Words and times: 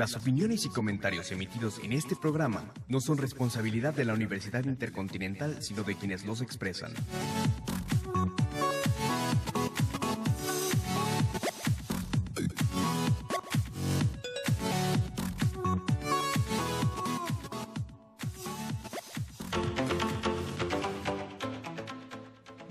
Las 0.00 0.16
opiniones 0.16 0.64
y 0.64 0.70
comentarios 0.70 1.30
emitidos 1.30 1.78
en 1.84 1.92
este 1.92 2.16
programa 2.16 2.72
no 2.88 3.02
son 3.02 3.18
responsabilidad 3.18 3.92
de 3.92 4.06
la 4.06 4.14
Universidad 4.14 4.64
Intercontinental, 4.64 5.62
sino 5.62 5.82
de 5.82 5.94
quienes 5.94 6.24
los 6.24 6.40
expresan. 6.40 6.94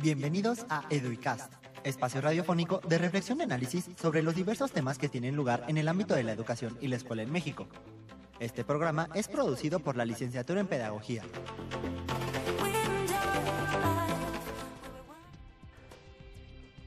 Bienvenidos 0.02 0.66
a 0.70 0.84
Eduicast, 0.90 1.54
espacio 1.84 2.22
radiofónico 2.22 2.82
de 2.88 2.98
reflexión 2.98 3.40
y 3.40 3.44
análisis 3.44 3.90
sobre 4.00 4.22
los 4.22 4.36
diversos 4.36 4.72
temas 4.72 4.98
que 4.98 5.10
tienen 5.10 5.36
lugar 5.36 5.64
en 5.68 5.78
el 5.78 5.88
ámbito 5.88 6.16
de 6.16 6.24
la 6.24 6.32
educación 6.32 6.78
y 6.82 6.88
la 6.88 6.96
escuela 6.96 7.24
en 7.24 7.32
México. 7.32 7.68
Este 8.40 8.64
programa 8.64 9.10
es 9.16 9.28
producido 9.28 9.80
por 9.80 9.98
la 9.98 10.06
licenciatura 10.06 10.62
en 10.62 10.68
Pedagogía. 10.68 11.24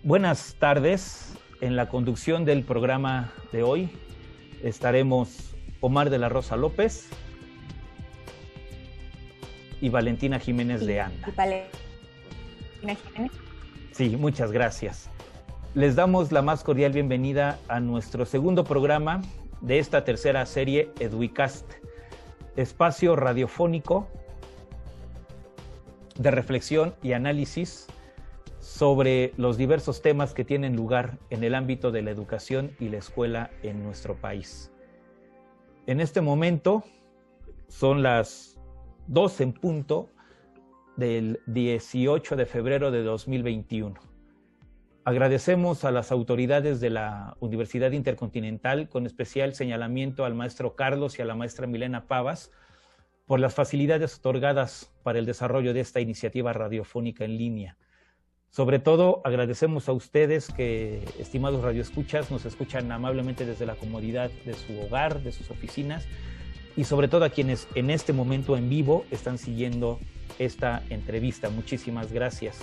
Buenas 0.02 0.56
tardes. 0.58 1.34
En 1.60 1.76
la 1.76 1.88
conducción 1.88 2.44
del 2.44 2.64
programa 2.64 3.32
de 3.52 3.62
hoy 3.62 3.88
estaremos 4.64 5.54
Omar 5.80 6.10
de 6.10 6.18
la 6.18 6.28
Rosa 6.28 6.56
López 6.56 7.08
y 9.80 9.88
Valentina 9.88 10.40
Jiménez 10.40 10.84
de 10.84 11.02
Anda. 11.02 11.28
Sí, 14.02 14.16
muchas 14.16 14.50
gracias. 14.50 15.08
Les 15.76 15.94
damos 15.94 16.32
la 16.32 16.42
más 16.42 16.64
cordial 16.64 16.90
bienvenida 16.90 17.60
a 17.68 17.78
nuestro 17.78 18.26
segundo 18.26 18.64
programa 18.64 19.22
de 19.60 19.78
esta 19.78 20.02
tercera 20.02 20.44
serie 20.44 20.90
Eduicast, 20.98 21.70
espacio 22.56 23.14
radiofónico 23.14 24.08
de 26.18 26.32
reflexión 26.32 26.96
y 27.00 27.12
análisis 27.12 27.86
sobre 28.58 29.34
los 29.36 29.56
diversos 29.56 30.02
temas 30.02 30.34
que 30.34 30.44
tienen 30.44 30.74
lugar 30.74 31.18
en 31.30 31.44
el 31.44 31.54
ámbito 31.54 31.92
de 31.92 32.02
la 32.02 32.10
educación 32.10 32.72
y 32.80 32.88
la 32.88 32.98
escuela 32.98 33.50
en 33.62 33.84
nuestro 33.84 34.16
país. 34.16 34.72
En 35.86 36.00
este 36.00 36.22
momento 36.22 36.82
son 37.68 38.02
las 38.02 38.58
12 39.06 39.44
en 39.44 39.52
punto 39.52 40.08
del 40.96 41.40
18 41.46 42.36
de 42.36 42.46
febrero 42.46 42.90
de 42.90 43.02
2021. 43.02 43.94
Agradecemos 45.04 45.84
a 45.84 45.90
las 45.90 46.12
autoridades 46.12 46.80
de 46.80 46.90
la 46.90 47.36
Universidad 47.40 47.90
Intercontinental, 47.92 48.88
con 48.88 49.06
especial 49.06 49.54
señalamiento 49.54 50.24
al 50.24 50.34
maestro 50.34 50.76
Carlos 50.76 51.18
y 51.18 51.22
a 51.22 51.24
la 51.24 51.34
maestra 51.34 51.66
Milena 51.66 52.06
Pavas, 52.06 52.52
por 53.26 53.40
las 53.40 53.54
facilidades 53.54 54.18
otorgadas 54.18 54.92
para 55.02 55.18
el 55.18 55.26
desarrollo 55.26 55.74
de 55.74 55.80
esta 55.80 56.00
iniciativa 56.00 56.52
radiofónica 56.52 57.24
en 57.24 57.36
línea. 57.36 57.76
Sobre 58.50 58.78
todo, 58.78 59.22
agradecemos 59.24 59.88
a 59.88 59.92
ustedes 59.92 60.52
que, 60.52 61.02
estimados 61.18 61.62
radioescuchas, 61.62 62.30
nos 62.30 62.44
escuchan 62.44 62.92
amablemente 62.92 63.46
desde 63.46 63.64
la 63.64 63.76
comodidad 63.76 64.30
de 64.44 64.52
su 64.54 64.78
hogar, 64.78 65.22
de 65.22 65.32
sus 65.32 65.50
oficinas, 65.50 66.06
y 66.76 66.84
sobre 66.84 67.08
todo 67.08 67.24
a 67.24 67.30
quienes 67.30 67.66
en 67.74 67.90
este 67.90 68.12
momento 68.12 68.56
en 68.56 68.68
vivo 68.68 69.04
están 69.10 69.38
siguiendo 69.38 69.98
esta 70.38 70.82
entrevista. 70.90 71.50
Muchísimas 71.50 72.12
gracias. 72.12 72.58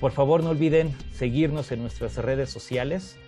Por 0.00 0.12
favor, 0.12 0.42
no 0.42 0.50
olviden 0.50 0.94
seguirnos 1.12 1.72
en 1.72 1.82
nuestras 1.82 2.16
redes 2.16 2.50
sociales, 2.50 3.18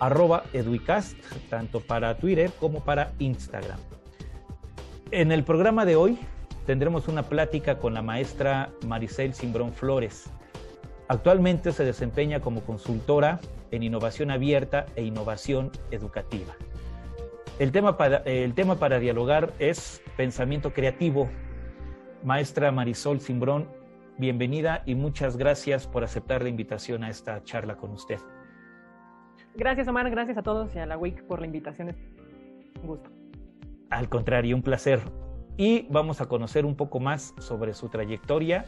arroba 0.00 0.44
eduicast, 0.52 1.16
tanto 1.48 1.80
para 1.80 2.16
Twitter 2.16 2.50
como 2.58 2.84
para 2.84 3.12
Instagram. 3.18 3.78
En 5.12 5.30
el 5.30 5.44
programa 5.44 5.84
de 5.84 5.94
hoy 5.94 6.18
tendremos 6.66 7.06
una 7.06 7.22
plática 7.22 7.78
con 7.78 7.94
la 7.94 8.02
maestra 8.02 8.72
Maricel 8.84 9.34
Simbrón 9.34 9.72
Flores. 9.72 10.24
Actualmente 11.08 11.70
se 11.70 11.84
desempeña 11.84 12.40
como 12.40 12.62
consultora 12.62 13.38
en 13.70 13.84
innovación 13.84 14.32
abierta 14.32 14.86
e 14.96 15.04
innovación 15.04 15.70
educativa. 15.92 16.56
El 17.60 17.70
tema 17.70 17.96
para, 17.96 18.18
el 18.18 18.52
tema 18.54 18.80
para 18.80 18.98
dialogar 18.98 19.52
es 19.60 20.02
pensamiento 20.16 20.72
creativo 20.72 21.30
Maestra 22.26 22.72
Marisol 22.72 23.20
Simbrón, 23.20 23.68
bienvenida 24.18 24.82
y 24.84 24.96
muchas 24.96 25.36
gracias 25.36 25.86
por 25.86 26.02
aceptar 26.02 26.42
la 26.42 26.48
invitación 26.48 27.04
a 27.04 27.08
esta 27.08 27.44
charla 27.44 27.76
con 27.76 27.92
usted. 27.92 28.18
Gracias, 29.54 29.86
Omar. 29.86 30.10
Gracias 30.10 30.36
a 30.36 30.42
todos 30.42 30.74
y 30.74 30.80
a 30.80 30.86
la 30.86 30.98
WIC 30.98 31.22
por 31.22 31.38
la 31.38 31.46
invitación. 31.46 31.94
Un 32.82 32.88
gusto. 32.88 33.10
Al 33.90 34.08
contrario, 34.08 34.56
un 34.56 34.62
placer. 34.62 35.02
Y 35.56 35.86
vamos 35.88 36.20
a 36.20 36.26
conocer 36.26 36.66
un 36.66 36.74
poco 36.74 36.98
más 36.98 37.32
sobre 37.38 37.74
su 37.74 37.90
trayectoria. 37.90 38.64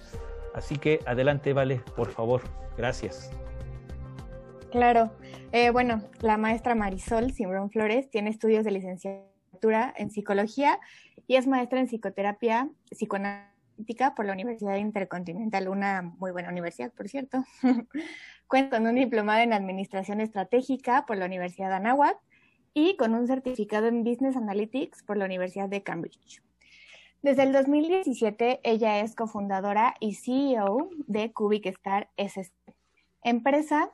Así 0.54 0.76
que 0.76 1.00
adelante, 1.04 1.52
Vale, 1.52 1.82
por 1.96 2.10
favor. 2.12 2.42
Gracias. 2.76 3.32
Claro. 4.70 5.10
Eh, 5.50 5.70
bueno, 5.70 6.02
la 6.20 6.36
maestra 6.36 6.76
Marisol 6.76 7.32
Simbrón 7.32 7.70
Flores 7.70 8.08
tiene 8.08 8.30
estudios 8.30 8.64
de 8.64 8.70
licenciatura 8.70 9.92
en 9.96 10.12
psicología 10.12 10.78
y 11.26 11.34
es 11.34 11.48
maestra 11.48 11.80
en 11.80 11.88
psicoterapia 11.88 12.70
por 14.14 14.26
la 14.26 14.32
Universidad 14.32 14.76
Intercontinental, 14.76 15.68
una 15.68 16.02
muy 16.02 16.30
buena 16.30 16.48
universidad, 16.48 16.92
por 16.92 17.08
cierto. 17.08 17.44
Cuenta 18.46 18.78
con 18.78 18.86
un 18.86 18.94
diplomado 18.94 19.42
en 19.42 19.52
Administración 19.52 20.20
Estratégica 20.20 21.04
por 21.06 21.16
la 21.16 21.26
Universidad 21.26 21.68
de 21.68 21.76
Anáhuac 21.76 22.18
y 22.74 22.96
con 22.96 23.14
un 23.14 23.26
certificado 23.26 23.86
en 23.86 24.04
Business 24.04 24.36
Analytics 24.36 25.02
por 25.02 25.16
la 25.16 25.24
Universidad 25.24 25.68
de 25.68 25.82
Cambridge. 25.82 26.42
Desde 27.22 27.42
el 27.42 27.52
2017, 27.52 28.60
ella 28.62 29.00
es 29.00 29.14
cofundadora 29.14 29.94
y 29.98 30.14
CEO 30.14 30.90
de 31.06 31.32
Cubic 31.32 31.66
Star 31.66 32.08
SC, 32.16 32.52
empresa, 33.24 33.90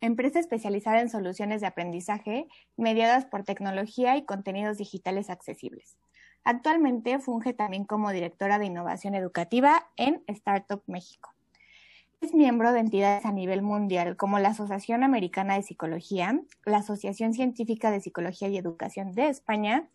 empresa 0.00 0.40
especializada 0.40 1.00
en 1.00 1.08
soluciones 1.08 1.60
de 1.60 1.68
aprendizaje 1.68 2.48
mediadas 2.76 3.26
por 3.26 3.44
tecnología 3.44 4.16
y 4.16 4.24
contenidos 4.24 4.78
digitales 4.78 5.30
accesibles. 5.30 5.96
Actualmente 6.44 7.18
funge 7.18 7.54
también 7.54 7.84
como 7.84 8.10
directora 8.10 8.58
de 8.58 8.66
innovación 8.66 9.14
educativa 9.14 9.88
en 9.96 10.22
Startup 10.26 10.82
México. 10.86 11.32
Es 12.20 12.34
miembro 12.34 12.72
de 12.72 12.80
entidades 12.80 13.24
a 13.24 13.32
nivel 13.32 13.62
mundial 13.62 14.16
como 14.16 14.38
la 14.38 14.50
Asociación 14.50 15.02
Americana 15.02 15.54
de 15.54 15.62
Psicología, 15.62 16.40
la 16.64 16.78
Asociación 16.78 17.34
Científica 17.34 17.90
de 17.90 18.00
Psicología 18.00 18.48
y 18.48 18.56
Educación 18.56 19.12
de 19.12 19.28
España 19.28 19.88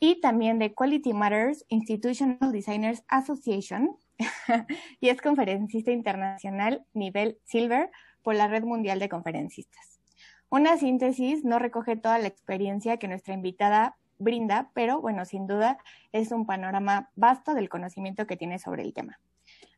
y 0.00 0.20
también 0.20 0.58
de 0.58 0.74
Quality 0.74 1.12
Matters 1.12 1.64
Institutional 1.68 2.52
Designers 2.52 3.04
Association 3.08 3.96
y 5.00 5.08
es 5.08 5.20
conferencista 5.20 5.92
internacional 5.92 6.84
nivel 6.94 7.38
Silver 7.44 7.90
por 8.22 8.34
la 8.34 8.48
Red 8.48 8.64
Mundial 8.64 8.98
de 8.98 9.08
Conferencistas. 9.08 10.00
Una 10.50 10.78
síntesis 10.78 11.44
no 11.44 11.58
recoge 11.58 11.96
toda 11.96 12.18
la 12.18 12.28
experiencia 12.28 12.96
que 12.96 13.08
nuestra 13.08 13.34
invitada 13.34 13.96
brinda, 14.18 14.70
pero 14.74 15.00
bueno, 15.00 15.24
sin 15.24 15.46
duda 15.46 15.78
es 16.12 16.32
un 16.32 16.46
panorama 16.46 17.10
vasto 17.16 17.54
del 17.54 17.68
conocimiento 17.68 18.26
que 18.26 18.36
tiene 18.36 18.58
sobre 18.58 18.82
el 18.82 18.92
tema. 18.92 19.18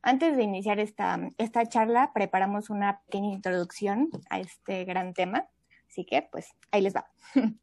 Antes 0.02 0.36
de 0.36 0.42
iniciar 0.42 0.78
esta, 0.78 1.18
esta 1.36 1.66
charla, 1.66 2.12
preparamos 2.14 2.70
una 2.70 3.00
pequeña 3.02 3.32
introducción 3.32 4.08
a 4.30 4.40
este 4.40 4.84
gran 4.84 5.12
tema, 5.12 5.46
así 5.88 6.04
que 6.04 6.22
pues 6.22 6.54
ahí 6.70 6.80
les 6.80 6.94
va. 6.94 7.10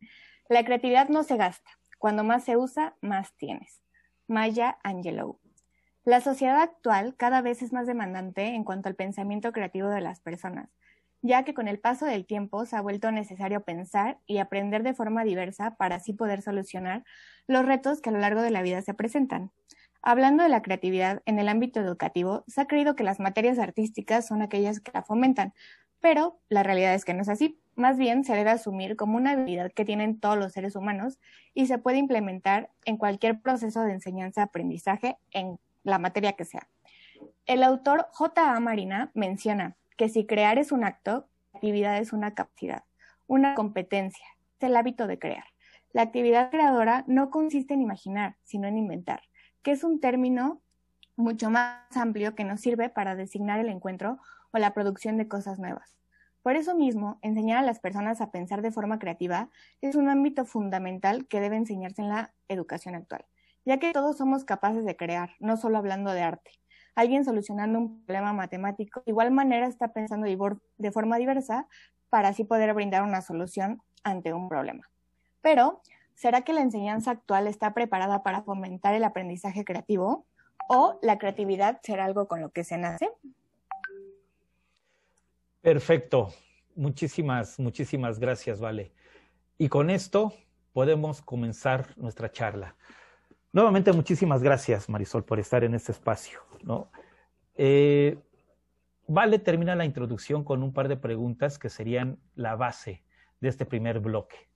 La 0.50 0.64
creatividad 0.64 1.10
no 1.10 1.24
se 1.24 1.36
gasta, 1.36 1.70
cuando 1.98 2.24
más 2.24 2.44
se 2.44 2.56
usa, 2.56 2.96
más 3.02 3.34
tienes. 3.34 3.82
Maya 4.28 4.78
Angelou. 4.84 5.40
La 6.06 6.22
sociedad 6.22 6.62
actual 6.62 7.16
cada 7.18 7.42
vez 7.42 7.62
es 7.62 7.74
más 7.74 7.88
demandante 7.88 8.46
en 8.46 8.63
cuanto 8.63 8.88
al 8.88 8.96
pensamiento 8.96 9.51
creativo 9.51 9.90
de 9.90 10.01
las 10.01 10.22
personas 10.22 10.69
ya 11.22 11.44
que 11.44 11.54
con 11.54 11.68
el 11.68 11.80
paso 11.80 12.06
del 12.06 12.25
tiempo 12.25 12.66
se 12.66 12.75
ha 12.75 12.81
vuelto 12.81 13.12
necesario 13.12 13.62
pensar 13.62 14.19
y 14.25 14.38
aprender 14.38 14.84
de 14.84 14.94
forma 14.94 15.24
diversa 15.24 15.75
para 15.75 15.96
así 15.96 16.14
poder 16.14 16.42
solucionar 16.42 17.04
los 17.48 17.66
retos 17.66 18.02
que 18.02 18.10
a 18.10 18.14
lo 18.14 18.19
largo 18.19 18.42
de 18.42 18.52
la 18.52 18.62
vida 18.62 18.81
se 18.81 18.94
presentan. 18.94 19.52
Hablando 20.02 20.44
de 20.44 20.50
la 20.50 20.62
creatividad 20.62 21.22
en 21.25 21.40
el 21.40 21.50
ámbito 21.50 21.80
educativo, 21.80 22.44
se 22.48 22.62
ha 22.62 22.68
creído 22.68 22.96
que 22.96 23.04
las 23.04 23.19
materias 23.19 23.60
artísticas 23.60 24.28
son 24.28 24.42
aquellas 24.42 24.80
que 24.80 24.92
la 24.94 25.04
fomentan, 25.04 25.54
pero 26.00 26.40
la 26.50 26.64
realidad 26.64 26.94
es 26.94 27.04
que 27.04 27.14
no 27.14 27.22
es 27.22 27.30
así. 27.30 27.60
Más 27.75 27.98
bien 27.98 28.24
se 28.24 28.36
debe 28.36 28.52
asumir 28.52 28.96
como 28.96 29.18
una 29.18 29.31
habilidad 29.31 29.72
que 29.72 29.86
tienen 29.86 30.20
todos 30.20 30.38
los 30.38 30.54
seres 30.54 30.75
humanos 30.75 31.20
y 31.54 31.68
se 31.68 31.78
puede 31.78 31.98
implementar 31.98 32.70
en 32.86 32.98
cualquier 32.98 33.42
proceso 33.42 33.81
de 33.81 33.94
enseñanza-aprendizaje 33.94 35.18
en 35.31 35.60
la 35.84 36.00
materia 36.00 36.34
que 36.34 36.46
sea. 36.46 36.68
El 37.46 37.63
autor 37.63 38.08
J. 38.12 38.56
A. 38.56 38.60
Marina 38.60 39.12
menciona, 39.13 39.75
que 39.98 40.10
si 40.10 40.26
crear 40.26 40.58
es 40.60 40.72
un 40.72 40.84
acto, 40.84 41.28
la 41.52 41.58
actividad 41.58 41.98
es 41.98 42.14
una 42.14 42.34
capacidad, 42.34 42.84
una 43.26 43.56
competencia, 43.56 44.26
es 44.60 44.70
el 44.70 44.76
hábito 44.76 45.08
de 45.08 45.20
crear. 45.20 45.46
La 45.92 46.04
actividad 46.04 46.52
creadora 46.52 47.04
no 47.08 47.32
consiste 47.32 47.74
en 47.74 47.82
imaginar, 47.82 48.38
sino 48.44 48.68
en 48.68 48.78
inventar, 48.78 49.24
que 49.64 49.72
es 49.72 49.84
un 49.84 50.00
término 50.00 50.62
mucho 51.16 51.50
más 51.50 51.82
amplio 51.96 52.36
que 52.36 52.44
nos 52.44 52.62
sirve 52.62 52.90
para 52.90 53.16
designar 53.16 53.60
el 53.60 53.70
encuentro 53.70 54.20
o 54.52 54.60
la 54.60 54.74
producción 54.74 55.18
de 55.18 55.28
cosas 55.28 55.58
nuevas. 55.58 55.98
Por 56.44 56.56
eso 56.56 56.76
mismo, 56.76 57.18
enseñar 57.24 57.58
a 57.58 57.66
las 57.66 57.80
personas 57.80 58.22
a 58.22 58.32
pensar 58.32 58.62
de 58.62 58.72
forma 58.72 59.00
creativa 59.00 59.50
es 59.82 59.96
un 59.96 60.08
ámbito 60.08 60.46
fundamental 60.46 61.28
que 61.28 61.42
debe 61.42 61.58
enseñarse 61.58 62.04
en 62.04 62.10
la 62.10 62.34
educación 62.48 62.96
actual, 62.96 63.26
ya 63.66 63.80
que 63.80 63.92
todos 63.92 64.18
somos 64.18 64.46
capaces 64.46 64.86
de 64.86 64.96
crear, 64.96 65.32
no 65.40 65.58
solo 65.58 65.78
hablando 65.78 66.12
de 66.12 66.22
arte. 66.22 66.52
Alguien 66.98 67.24
solucionando 67.24 67.78
un 67.78 68.04
problema 68.06 68.34
matemático, 68.34 69.04
de 69.06 69.12
igual 69.12 69.30
manera 69.30 69.68
está 69.68 69.94
pensando 69.94 70.26
de 70.26 70.92
forma 70.92 71.18
diversa 71.18 71.68
para 72.10 72.30
así 72.30 72.44
poder 72.44 72.74
brindar 72.74 73.04
una 73.04 73.22
solución 73.22 73.84
ante 74.04 74.34
un 74.34 74.50
problema. 74.50 74.90
Pero, 75.42 75.84
¿será 76.16 76.42
que 76.42 76.54
la 76.54 76.62
enseñanza 76.62 77.12
actual 77.12 77.46
está 77.46 77.76
preparada 77.76 78.24
para 78.24 78.42
fomentar 78.42 78.96
el 78.96 79.04
aprendizaje 79.04 79.64
creativo? 79.64 80.26
¿O 80.70 80.98
la 81.04 81.20
creatividad 81.20 81.80
será 81.84 82.06
algo 82.06 82.28
con 82.28 82.42
lo 82.42 82.50
que 82.50 82.64
se 82.64 82.80
nace? 82.80 83.12
Perfecto. 85.62 86.34
Muchísimas, 86.76 87.60
muchísimas 87.60 88.18
gracias, 88.18 88.60
Vale. 88.60 88.92
Y 89.60 89.70
con 89.70 89.92
esto 89.92 90.34
podemos 90.74 91.22
comenzar 91.22 91.96
nuestra 91.96 92.32
charla. 92.32 92.76
Nuevamente, 93.54 93.92
muchísimas 93.94 94.42
gracias, 94.42 94.90
Marisol, 94.90 95.24
por 95.24 95.40
estar 95.40 95.64
en 95.64 95.76
este 95.76 95.92
espacio. 95.92 96.47
¿No? 96.63 96.92
Eh, 97.56 98.18
vale 99.07 99.39
termina 99.39 99.75
la 99.75 99.86
introducción 99.86 100.44
con 100.44 100.63
un 100.63 100.74
par 100.74 100.88
de 100.88 100.98
preguntas 100.98 101.57
que 101.57 101.69
serían 101.69 102.19
la 102.36 102.56
base 102.56 103.04
de 103.39 103.50
este 103.50 103.65
primer 103.65 104.00
bloque. 104.00 104.48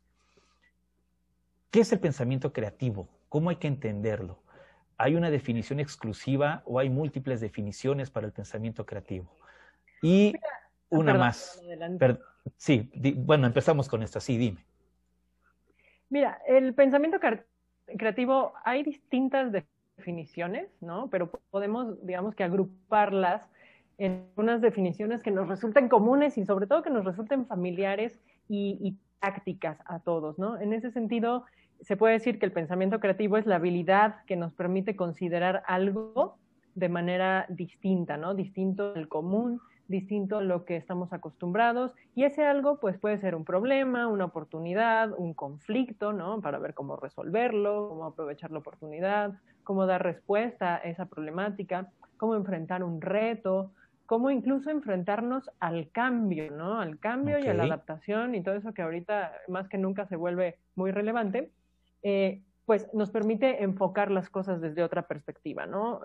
¿Qué 1.70 1.82
es 1.82 1.92
el 1.94 2.00
pensamiento 2.00 2.52
creativo? 2.52 3.08
¿Cómo 3.30 3.50
hay 3.50 3.56
que 3.56 3.68
entenderlo? 3.68 4.44
¿Hay 4.98 5.16
una 5.16 5.32
definición 5.32 5.80
exclusiva 5.80 6.62
o 6.66 6.80
hay 6.80 6.90
múltiples 6.90 7.40
definiciones 7.40 8.12
para 8.12 8.28
el 8.28 8.34
pensamiento 8.34 8.86
creativo? 8.86 9.36
Y 10.02 10.34
una 10.90 11.14
más. 11.14 11.62
sí, 12.58 12.92
bueno, 13.16 13.48
empezamos 13.48 13.88
con 13.88 14.04
esta. 14.04 14.20
Sí, 14.20 14.38
dime. 14.38 14.66
Mira, 16.10 16.42
el 16.46 16.74
pensamiento 16.74 17.20
creativo, 17.98 18.54
hay 18.66 18.84
distintas 18.84 19.52
definiciones, 19.52 19.81
¿no? 20.82 21.10
Pero 21.10 21.32
podemos, 21.52 22.06
digamos 22.06 22.36
que 22.36 22.44
agruparlas 22.44 23.44
en 23.98 24.26
unas 24.36 24.62
definiciones 24.62 25.22
que 25.22 25.32
nos 25.32 25.48
resulten 25.48 25.88
comunes 25.88 26.38
y 26.38 26.46
sobre 26.46 26.68
todo 26.68 26.82
que 26.82 26.90
nos 26.90 27.06
resulten 27.06 27.46
familiares 27.46 28.20
y, 28.50 28.78
y 28.82 28.98
prácticas 29.20 29.78
a 29.86 30.00
todos, 30.00 30.40
¿no? 30.40 30.60
En 30.60 30.74
ese 30.74 30.92
sentido, 30.92 31.46
se 31.82 31.98
puede 31.98 32.14
decir 32.14 32.40
que 32.40 32.46
el 32.46 32.52
pensamiento 32.52 33.00
creativo 33.00 33.38
es 33.38 33.46
la 33.46 33.56
habilidad 33.58 34.24
que 34.26 34.36
nos 34.36 34.54
permite 34.54 34.96
considerar 34.96 35.64
algo 35.68 36.38
de 36.76 36.90
manera 36.90 37.46
distinta, 37.50 38.18
¿no? 38.18 38.34
Distinto 38.34 38.94
al 38.96 39.08
común, 39.08 39.62
distinto 39.92 40.38
a 40.38 40.42
lo 40.42 40.66
que 40.66 40.78
estamos 40.78 41.14
acostumbrados. 41.14 41.94
Y 42.16 42.24
ese 42.24 42.46
algo, 42.46 42.80
pues, 42.80 42.98
puede 42.98 43.20
ser 43.20 43.36
un 43.36 43.46
problema, 43.46 44.08
una 44.08 44.26
oportunidad, 44.26 45.12
un 45.16 45.34
conflicto, 45.34 46.14
¿no? 46.14 46.42
Para 46.42 46.58
ver 46.58 46.74
cómo 46.74 46.96
resolverlo, 46.96 47.90
cómo 47.90 48.06
aprovechar 48.06 48.50
la 48.52 48.60
oportunidad, 48.60 49.34
cómo 49.64 49.86
dar 49.86 50.02
respuesta 50.02 50.76
a 50.76 50.80
esa 50.80 51.06
problemática, 51.06 51.92
cómo 52.18 52.36
enfrentar 52.36 52.84
un 52.84 53.02
reto, 53.02 53.72
cómo 54.06 54.32
incluso 54.32 54.72
enfrentarnos 54.72 55.50
al 55.60 55.92
cambio, 55.92 56.52
¿no? 56.52 56.80
Al 56.80 56.98
cambio 56.98 57.38
y 57.40 57.48
a 57.48 57.54
la 57.54 57.64
adaptación 57.64 58.34
y 58.36 58.42
todo 58.42 58.56
eso 58.56 58.74
que 58.74 58.82
ahorita 58.82 59.32
más 59.48 59.70
que 59.70 59.78
nunca 59.78 60.06
se 60.08 60.16
vuelve 60.16 60.58
muy 60.76 60.92
relevante. 60.92 61.52
Eh, 62.04 62.42
pues 62.66 62.88
nos 62.94 63.10
permite 63.10 63.64
enfocar 63.64 64.12
las 64.12 64.30
cosas 64.30 64.62
desde 64.62 64.84
otra 64.84 65.08
perspectiva, 65.08 65.66
¿no? 65.66 66.02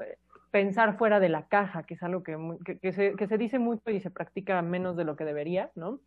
Pensar 0.50 0.96
fuera 0.96 1.20
de 1.20 1.28
la 1.28 1.48
caja, 1.48 1.82
que 1.84 1.94
es 1.94 2.02
algo 2.02 2.22
que, 2.22 2.36
que, 2.80 2.92
se, 2.92 3.14
que, 3.14 3.26
se, 3.26 3.38
dice 3.38 3.58
mucho 3.58 3.90
y 3.90 4.00
se 4.00 4.10
practica 4.10 4.60
menos 4.62 4.96
de 4.96 5.04
lo 5.04 5.16
que 5.16 5.24
debería, 5.24 5.70
¿no? 5.74 6.00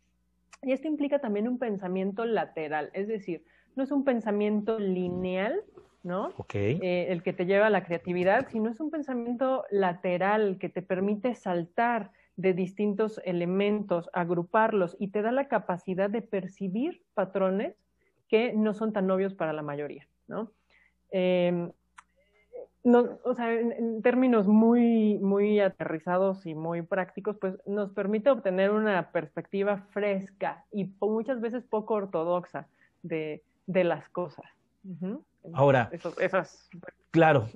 Y 0.62 0.72
esto 0.72 0.88
implica 0.88 1.20
también 1.20 1.48
un 1.48 1.58
pensamiento 1.58 2.24
lateral, 2.24 2.90
es 2.92 3.08
decir, 3.08 3.44
no 3.76 3.82
es 3.82 3.90
un 3.90 4.04
pensamiento 4.04 4.78
lineal, 4.78 5.62
¿no? 6.02 6.32
Eh, 6.54 7.06
el 7.10 7.22
que 7.22 7.32
te 7.32 7.46
lleva 7.46 7.66
a 7.66 7.70
la 7.70 7.84
creatividad, 7.84 8.48
sino 8.48 8.70
es 8.70 8.80
un 8.80 8.90
pensamiento 8.90 9.64
lateral 9.70 10.58
que 10.58 10.68
te 10.68 10.82
permite 10.82 11.34
saltar 11.34 12.10
de 12.36 12.54
distintos 12.54 13.20
elementos, 13.24 14.08
agruparlos 14.12 14.96
y 14.98 15.08
te 15.08 15.22
da 15.22 15.30
la 15.30 15.48
capacidad 15.48 16.08
de 16.08 16.22
percibir 16.22 17.02
patrones 17.14 17.76
que 18.28 18.52
no 18.54 18.72
son 18.72 18.92
tan 18.92 19.10
obvios 19.10 19.34
para 19.34 19.52
la 19.52 19.62
mayoría, 19.62 20.06
¿no? 20.26 20.52
Em, 22.84 22.94
o 23.24 23.34
sea, 23.34 23.52
en, 23.52 24.02
términos 24.02 24.46
muy, 24.46 25.18
muy 25.18 25.60
aterrizados 25.60 26.46
y 26.46 26.54
muy 26.54 26.82
prácticos, 26.82 27.36
pues 27.40 27.54
nos 27.66 27.90
permite 27.90 28.30
obtener 28.30 28.70
una 28.70 29.10
perspectiva 29.12 29.86
fresca 29.90 30.64
y 30.72 30.84
muchas 31.00 31.40
veces 31.40 31.64
poco 31.64 31.94
ortodoxa 31.94 32.68
de, 33.02 33.42
de 33.66 33.84
las 33.84 34.08
cosas. 34.08 34.46
Ahora, 35.52 35.90
claro, 37.10 37.48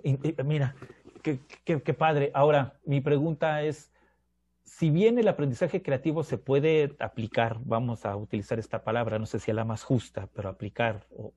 mira, 0.44 0.74
qué, 1.22 1.38
qué, 1.64 1.82
qué 1.82 1.94
padre. 1.94 2.30
Ahora, 2.34 2.74
mi 2.84 3.00
pregunta 3.00 3.62
es, 3.62 3.90
si 4.64 4.90
bien 4.90 5.18
el 5.18 5.28
aprendizaje 5.28 5.82
creativo 5.82 6.22
se 6.22 6.38
puede 6.38 6.96
aplicar, 6.98 7.58
vamos 7.64 8.04
a 8.04 8.16
utilizar 8.16 8.58
esta 8.58 8.82
palabra, 8.82 9.18
no 9.18 9.26
sé 9.26 9.38
si 9.38 9.50
es 9.50 9.54
la 9.54 9.64
más 9.64 9.84
justa, 9.84 10.28
pero 10.34 10.48
aplicar 10.48 11.06
o, 11.10 11.32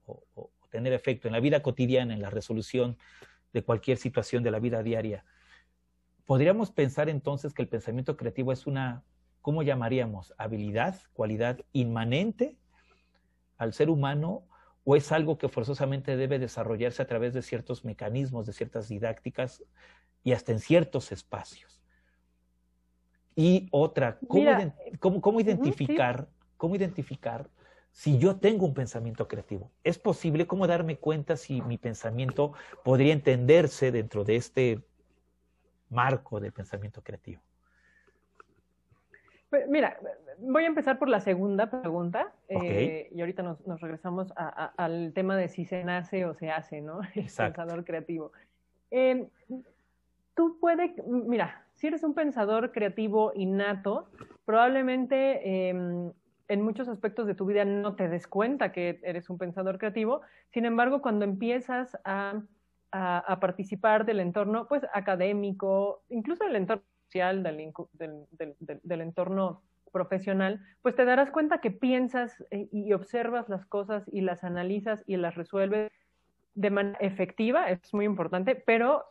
tener 0.70 0.92
efecto 0.92 1.28
en 1.28 1.34
la 1.34 1.40
vida 1.40 1.62
cotidiana, 1.62 2.14
en 2.14 2.22
la 2.22 2.30
resolución 2.30 2.98
de 3.58 3.64
cualquier 3.64 3.98
situación 3.98 4.44
de 4.44 4.52
la 4.52 4.60
vida 4.60 4.84
diaria, 4.84 5.26
podríamos 6.26 6.70
pensar 6.70 7.10
entonces 7.10 7.56
que 7.56 7.64
el 7.64 7.68
pensamiento 7.68 8.16
creativo 8.16 8.52
es 8.52 8.68
una, 8.68 9.04
¿cómo 9.42 9.64
llamaríamos? 9.64 10.36
Habilidad, 10.38 10.96
cualidad 11.14 11.60
inmanente 11.74 12.56
al 13.58 13.74
ser 13.74 13.90
humano 13.90 14.44
o 14.84 14.96
es 14.96 15.12
algo 15.12 15.40
que 15.40 15.50
forzosamente 15.50 16.16
debe 16.18 16.38
desarrollarse 16.38 17.02
a 17.02 17.08
través 17.08 17.34
de 17.34 17.42
ciertos 17.42 17.84
mecanismos, 17.84 18.46
de 18.46 18.54
ciertas 18.54 18.90
didácticas 18.90 19.64
y 20.24 20.34
hasta 20.34 20.52
en 20.52 20.60
ciertos 20.60 21.12
espacios. 21.12 21.82
Y 23.36 23.70
otra, 23.72 24.20
¿cómo, 25.00 25.20
cómo, 25.20 25.42
identificar, 25.42 26.28
cómo 26.58 26.76
identificar 26.76 27.50
si 27.98 28.20
yo 28.20 28.36
tengo 28.36 28.68
un 28.68 28.76
pensamiento 28.76 29.28
creativo? 29.28 29.72
¿Es 29.84 29.98
posible 29.98 30.46
cómo 30.46 30.68
darme 30.68 30.98
cuenta 30.98 31.36
si 31.36 31.64
mi 31.64 31.80
pensamiento 31.80 32.54
podría 32.84 33.12
entenderse 33.12 33.92
dentro 33.92 34.24
de 34.24 34.36
este 34.36 34.84
marco 35.90 36.40
del 36.40 36.52
pensamiento 36.52 37.02
creativo? 37.02 37.42
Pues, 39.50 39.68
mira, 39.68 39.98
voy 40.38 40.66
a 40.66 40.68
empezar 40.68 41.00
por 41.00 41.10
la 41.10 41.22
segunda 41.22 41.72
pregunta 41.72 42.32
eh, 42.50 43.10
y 43.16 43.20
ahorita 43.20 43.42
nos, 43.42 43.82
regresamos 43.82 44.32
al 44.36 45.12
tema 45.16 45.36
de 45.36 45.50
si 45.50 45.66
se 45.66 45.84
nace 45.84 46.24
o 46.26 46.36
se 46.36 46.52
hace, 46.52 46.82
¿no? 46.82 47.00
El 47.16 47.24
pensador 47.36 47.84
creativo. 47.84 48.32
Eh, 48.92 49.28
tú 50.36 50.60
puedes, 50.60 50.92
mira, 51.08 51.66
si 51.74 51.88
eres 51.88 52.04
un 52.04 52.14
pensador 52.14 52.72
creativo 52.72 53.32
innato, 53.34 54.08
probablemente 54.46 55.70
em, 55.70 56.12
en 56.48 56.62
muchos 56.62 56.88
aspectos 56.88 57.28
de 57.28 57.36
tu 57.36 57.46
vida 57.46 57.66
no 57.66 57.96
te 57.96 58.08
des 58.08 58.28
cuenta 58.28 58.72
que 58.72 59.00
eres 59.04 59.30
un 59.30 59.38
pensador 59.38 59.78
creativo. 59.78 60.22
Sin 60.52 60.66
embargo, 60.66 61.02
cuando 61.02 61.26
empiezas 61.26 61.98
a, 62.04 62.44
participar 63.40 64.06
del 64.06 64.20
entorno 64.20 64.68
pues, 64.68 64.84
académico, 64.94 66.02
incluso 66.10 66.46
del 66.46 66.56
entorno 66.56 66.84
social, 67.06 67.44
del, 67.44 69.02
entorno 69.02 69.62
profesional, 69.92 70.62
pues 70.82 70.96
te 70.96 71.06
darás 71.06 71.30
cuenta 71.30 71.60
que 71.60 71.70
piensas 71.70 72.44
eh, 72.50 72.70
y 72.72 72.94
observas 72.94 73.50
las 73.50 73.66
cosas 73.66 74.04
y 74.12 74.22
las 74.22 74.44
analizas 74.44 75.04
y 75.06 75.18
las 75.18 75.36
resuelves 75.36 75.92
de 76.56 76.72
manera 76.72 76.98
efectiva, 77.00 77.70
es 77.70 77.94
muy 77.94 78.06
importante, 78.06 78.56
pero 78.56 79.06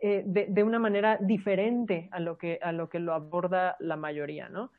eh, 0.00 0.22
de, 0.24 0.62
una 0.62 0.78
manera 0.78 1.18
diferente 1.20 2.08
a 2.12 2.20
lo, 2.20 2.38
que, 2.38 2.58
a 2.62 2.72
lo 2.72 2.88
que 2.88 3.00
lo 3.00 3.12
aborda 3.12 3.76
la 3.80 3.96
mayoría, 3.96 4.48
¿no? 4.48 4.70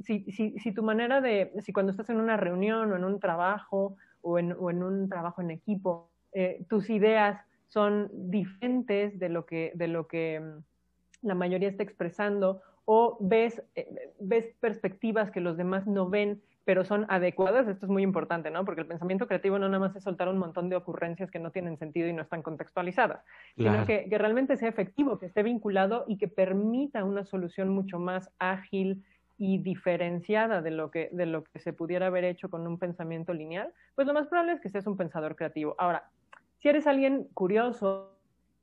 Si, 0.00 0.30
si, 0.32 0.58
si, 0.58 0.72
tu 0.72 0.82
manera 0.82 1.20
de, 1.20 1.52
si 1.60 1.72
cuando 1.72 1.92
estás 1.92 2.08
en 2.10 2.20
una 2.20 2.36
reunión 2.36 2.90
o 2.92 2.96
en 2.96 3.04
un 3.04 3.20
trabajo 3.20 3.96
o 4.22 4.38
en, 4.38 4.52
o 4.52 4.70
en 4.70 4.82
un 4.82 5.08
trabajo 5.08 5.42
en 5.42 5.50
equipo, 5.50 6.10
eh, 6.32 6.64
tus 6.68 6.90
ideas 6.90 7.40
son 7.68 8.10
diferentes 8.12 9.18
de 9.18 9.28
lo 9.28 9.46
que, 9.46 9.72
de 9.74 9.88
lo 9.88 10.06
que 10.06 10.40
mm, 10.40 11.26
la 11.26 11.34
mayoría 11.34 11.68
está 11.68 11.82
expresando 11.82 12.62
o 12.84 13.18
ves, 13.20 13.62
eh, 13.74 14.12
ves 14.20 14.46
perspectivas 14.60 15.30
que 15.30 15.40
los 15.40 15.56
demás 15.56 15.86
no 15.86 16.08
ven 16.08 16.40
pero 16.64 16.84
son 16.84 17.06
adecuadas, 17.08 17.66
esto 17.66 17.86
es 17.86 17.90
muy 17.90 18.04
importante, 18.04 18.50
¿no? 18.50 18.64
Porque 18.64 18.82
el 18.82 18.86
pensamiento 18.86 19.26
creativo 19.26 19.58
no 19.58 19.66
nada 19.68 19.80
más 19.80 19.96
es 19.96 20.04
soltar 20.04 20.28
un 20.28 20.38
montón 20.38 20.68
de 20.68 20.76
ocurrencias 20.76 21.30
que 21.30 21.40
no 21.40 21.50
tienen 21.50 21.78
sentido 21.78 22.06
y 22.06 22.12
no 22.12 22.22
están 22.22 22.42
contextualizadas, 22.42 23.24
sino 23.56 23.84
que, 23.86 24.06
que, 24.08 24.18
realmente 24.18 24.56
sea 24.56 24.68
efectivo, 24.68 25.18
que 25.18 25.26
esté 25.26 25.42
vinculado 25.42 26.04
y 26.06 26.16
que 26.16 26.28
permita 26.28 27.02
una 27.02 27.24
solución 27.24 27.70
mucho 27.70 27.98
más 27.98 28.30
ágil 28.38 29.02
y 29.40 29.56
diferenciada 29.56 30.60
de 30.60 30.70
lo 30.70 30.90
que, 30.90 31.08
de 31.12 31.24
lo 31.24 31.44
que 31.44 31.60
se 31.60 31.72
pudiera 31.72 32.08
haber 32.08 32.24
hecho 32.24 32.50
con 32.50 32.66
un 32.66 32.78
pensamiento 32.78 33.32
lineal, 33.32 33.72
pues 33.94 34.06
lo 34.06 34.12
más 34.12 34.26
probable 34.26 34.52
es 34.52 34.60
que 34.60 34.68
seas 34.68 34.86
un 34.86 34.98
pensador 34.98 35.34
creativo. 35.34 35.74
Ahora, 35.78 36.10
si 36.58 36.68
eres 36.68 36.86
alguien 36.86 37.26
curioso, 37.32 38.18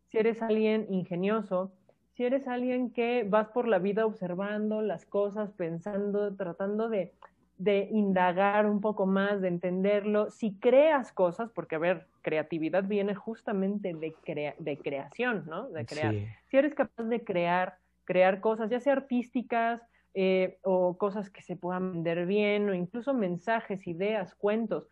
si 0.05 0.19
eres 0.19 0.39
alguien 0.43 0.85
ingenioso, 0.91 1.71
si 2.13 2.25
eres 2.25 2.47
alguien 2.47 2.91
que 2.91 3.25
vas 3.27 3.47
por 3.47 3.67
la 3.67 3.79
vida 3.79 4.05
observando 4.05 4.83
las 4.83 5.07
cosas, 5.07 5.51
pensando, 5.53 6.35
tratando 6.35 6.89
de, 6.89 7.11
de 7.57 7.89
indagar 7.91 8.67
un 8.67 8.79
poco 8.79 9.07
más, 9.07 9.41
de 9.41 9.47
entenderlo, 9.47 10.29
si 10.29 10.59
creas 10.59 11.11
cosas, 11.11 11.49
porque 11.49 11.73
a 11.73 11.79
ver, 11.79 12.05
creatividad 12.21 12.83
viene 12.83 13.15
justamente 13.15 13.95
de, 13.95 14.13
crea 14.23 14.53
de 14.59 14.77
creación, 14.77 15.43
¿no? 15.47 15.69
De 15.69 15.87
crear. 15.87 16.13
Si 16.45 16.55
eres 16.55 16.75
capaz 16.75 17.05
de 17.05 17.23
crear, 17.23 17.79
crear 18.05 18.41
cosas, 18.41 18.69
ya 18.69 18.79
sea 18.79 18.93
artísticas 18.93 19.81
eh, 20.19 20.57
o 20.63 20.97
cosas 20.97 21.29
que 21.29 21.43
se 21.43 21.55
puedan 21.55 21.93
vender 21.93 22.25
bien, 22.25 22.67
o 22.67 22.73
incluso 22.73 23.13
mensajes, 23.13 23.85
ideas, 23.85 24.33
cuentos, 24.33 24.89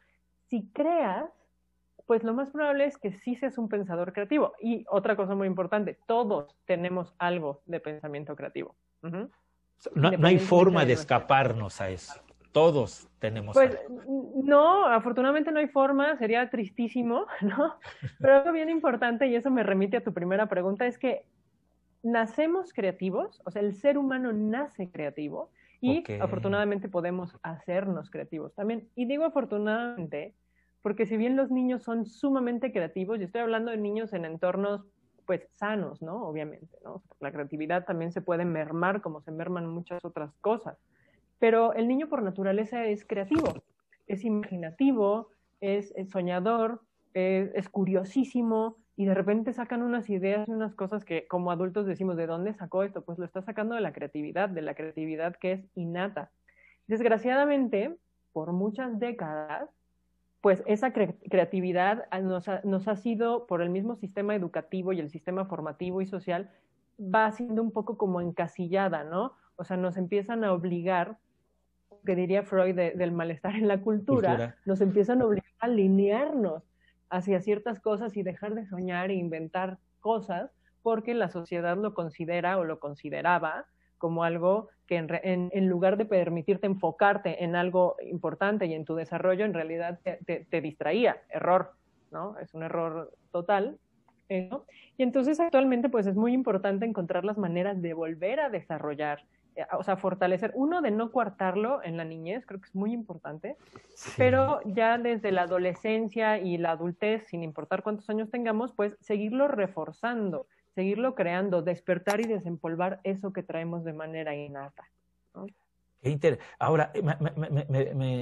si 0.50 0.67
creas, 0.67 1.32
pues 2.05 2.24
lo 2.24 2.36
más 2.36 2.51
probable 2.51 2.86
es 2.86 3.00
que 3.00 3.12
sí 3.12 3.36
seas 3.36 3.58
un 3.58 3.67
pensador 3.67 4.13
creativo. 4.13 4.53
Y 4.62 4.86
otra 4.88 5.15
cosa 5.15 5.34
muy 5.34 5.48
importante, 5.48 5.98
todos 6.05 6.55
tenemos 6.65 7.15
algo 7.17 7.63
de 7.65 7.79
pensamiento 7.79 8.36
creativo. 8.36 8.75
no, 9.01 10.27
hay 10.27 10.38
forma 10.38 10.86
de, 10.86 10.94
escaparnos 10.94 11.82
a 11.82 11.89
eso. 11.89 12.22
Todos 12.51 13.10
tenemos. 13.17 13.55
Pues 13.55 13.75
no, 14.44 14.86
afortunadamente 14.86 15.51
no 15.51 15.58
hay 15.58 15.70
forma, 15.70 16.15
sería 16.17 16.48
tristísimo, 16.51 17.25
¿no? 17.41 17.79
Pero 18.20 18.36
algo 18.36 18.51
bien 18.51 18.70
importante, 18.70 19.25
y 19.25 19.36
eso 19.36 19.50
me 19.50 19.63
remite 19.63 19.98
a 19.98 20.03
tu 20.03 20.13
primera 20.13 20.46
pregunta, 20.46 20.86
es 20.86 21.00
que 21.00 21.25
nacemos 22.06 22.72
creativos, 22.72 23.42
o 23.46 23.52
sea, 23.52 23.62
el 23.62 23.74
ser 23.74 23.98
humano 23.98 24.32
nace 24.32 24.90
creativo 24.90 25.50
y 25.82 26.04
afortunadamente 26.22 26.88
podemos 26.88 27.36
hacernos 27.44 28.10
creativos 28.10 28.54
también. 28.54 28.88
Y 28.96 29.06
digo 29.06 29.26
afortunadamente 29.26 30.34
porque 30.82 31.08
si 31.08 31.18
bien 31.18 31.36
los 31.36 31.50
niños 31.50 31.82
son 31.82 32.06
sumamente 32.06 32.72
creativos, 32.72 33.20
y 33.20 33.24
estoy 33.24 33.42
hablando 33.42 33.72
de 33.72 33.78
niños 33.78 34.14
en 34.14 34.24
entornos 34.24 34.86
pues 35.26 35.48
sanos, 35.50 36.04
¿no? 36.04 36.28
Obviamente, 36.28 36.78
¿no? 36.84 37.02
La 37.20 37.32
creatividad 37.32 37.86
también 37.86 38.12
se 38.12 38.22
puede 38.22 38.46
mermar 38.46 39.02
como 39.02 39.20
se 39.22 39.32
merman 39.32 39.68
muchas 39.68 40.06
otras 40.06 40.32
cosas, 40.42 40.78
pero 41.40 41.74
el 41.74 41.88
niño 41.88 42.08
por 42.08 42.22
naturaleza 42.22 42.86
es 42.86 43.04
creativo, 43.04 43.52
es 44.06 44.24
imaginativo, 44.24 45.30
es, 45.60 45.92
soñador, 46.12 46.82
es, 47.16 47.68
curiosísimo 47.70 48.78
y 48.98 49.06
de 49.06 49.14
repente 49.14 49.52
sacan 49.52 49.82
unas 49.82 50.10
ideas 50.10 50.48
y 50.48 50.52
unas 50.52 50.74
cosas 50.74 51.04
que 51.04 51.28
como 51.28 51.52
adultos 51.52 51.86
decimos, 51.86 52.16
¿de 52.16 52.28
dónde 52.28 52.54
sacó 52.54 52.84
esto? 52.84 53.04
Pues 53.04 53.20
lo 53.20 53.25
está 53.25 53.42
sacando 53.42 53.75
de 53.75 53.82
la 53.82 53.92
creatividad, 53.92 54.50
de 54.50 54.62
la 54.62 54.74
creatividad 54.74 55.36
que 55.36 55.54
es 55.54 55.66
innata. 55.75 56.32
Desgraciadamente, 56.88 57.98
por 58.32 58.54
muchas 58.54 58.98
décadas, 59.00 59.70
pues 60.40 60.64
esa 60.66 60.94
creatividad 60.94 62.08
nos 62.22 62.48
ha, 62.48 62.62
nos 62.64 62.88
ha, 62.88 62.96
sido, 62.96 63.48
por 63.48 63.62
el 63.62 63.70
mismo 63.70 63.96
sistema 63.96 64.36
educativo 64.36 64.94
y 64.94 65.00
el 65.00 65.10
sistema 65.10 65.46
formativo 65.46 66.02
y 66.02 66.06
social, 66.06 66.52
va 67.00 67.32
siendo 67.32 67.62
un 67.62 67.72
poco 67.72 67.98
como 67.98 68.22
encasillada, 68.22 69.04
¿no? 69.04 69.34
O 69.58 69.64
sea, 69.64 69.75
nos 69.75 69.98
empiezan 69.98 70.44
a 70.44 70.54
obligar, 70.54 71.18
que 72.06 72.16
diría 72.16 72.44
Freud 72.44 72.75
del 72.75 73.12
malestar 73.12 73.56
en 73.56 73.68
la 73.68 73.82
cultura, 73.82 74.56
nos 74.66 74.80
empiezan 74.82 75.22
a 75.22 75.25
obligar 75.25 75.52
a 75.60 75.66
alinearnos 75.66 76.64
hacia 77.10 77.42
ciertas 77.42 77.80
cosas 77.80 78.16
y 78.18 78.24
dejar 78.24 78.56
de 78.56 78.66
soñar 78.66 79.12
e 79.12 79.16
inventar 79.16 79.78
cosas 80.00 80.52
porque 80.82 81.14
la 81.14 81.30
sociedad 81.30 81.78
lo 81.78 81.94
considera 81.94 82.58
o 82.58 82.64
lo 82.64 82.80
consideraba 82.80 83.66
como 83.98 84.24
algo 84.24 84.70
que 84.88 84.98
en, 84.98 85.68
lugar 85.68 85.98
de 85.98 86.06
permitirte 86.06 86.68
enfocarte 86.68 87.44
en 87.44 87.56
algo 87.56 87.96
importante 88.04 88.68
y 88.68 88.74
en 88.74 88.86
tu 88.86 88.94
desarrollo, 88.94 89.46
en 89.46 89.54
realidad 89.54 90.00
te, 90.04 90.62
distraía. 90.62 91.18
Error, 91.30 91.72
¿no? 92.12 92.38
Es 92.38 92.54
un 92.54 92.62
error 92.62 93.12
total. 93.32 93.80
¿eh? 94.30 94.50
Y 94.98 95.04
entonces 95.04 95.40
actualmente 95.40 95.90
pues 95.90 96.06
es 96.06 96.16
muy 96.16 96.34
importante 96.34 96.86
encontrar 96.86 97.26
las 97.26 97.38
maneras 97.38 97.82
de 97.82 97.94
volver 97.96 98.40
a 98.40 98.50
desarrollar, 98.50 99.24
o 99.78 99.84
sea, 99.84 99.98
fortalecer, 99.98 100.52
uno 100.56 100.82
de 100.82 100.92
no 100.92 101.12
coartarlo 101.12 101.84
en 101.84 101.98
la 101.98 102.06
niñez, 102.06 102.46
creo 102.46 102.60
que 102.60 102.68
es 102.68 102.76
muy 102.76 102.94
importante, 102.94 103.58
pero 104.18 104.60
ya 104.66 104.98
desde 104.98 105.32
la 105.32 105.44
adolescencia 105.44 106.38
y 106.40 106.58
la 106.58 106.72
adultez, 106.72 107.28
sin 107.28 107.44
importar 107.44 107.84
cuántos 107.84 108.10
años 108.10 108.30
tengamos, 108.30 108.74
pues 108.74 108.98
seguirlo 109.00 109.48
reforzando 109.48 110.48
seguirlo 110.76 111.16
creando, 111.16 111.62
despertar 111.62 112.20
y 112.20 112.26
desempolvar 112.26 113.00
eso 113.04 113.32
que 113.32 113.42
traemos 113.42 113.86
de 113.86 113.94
manera 113.94 114.36
innata. 114.36 114.84
Ahora, 116.60 116.92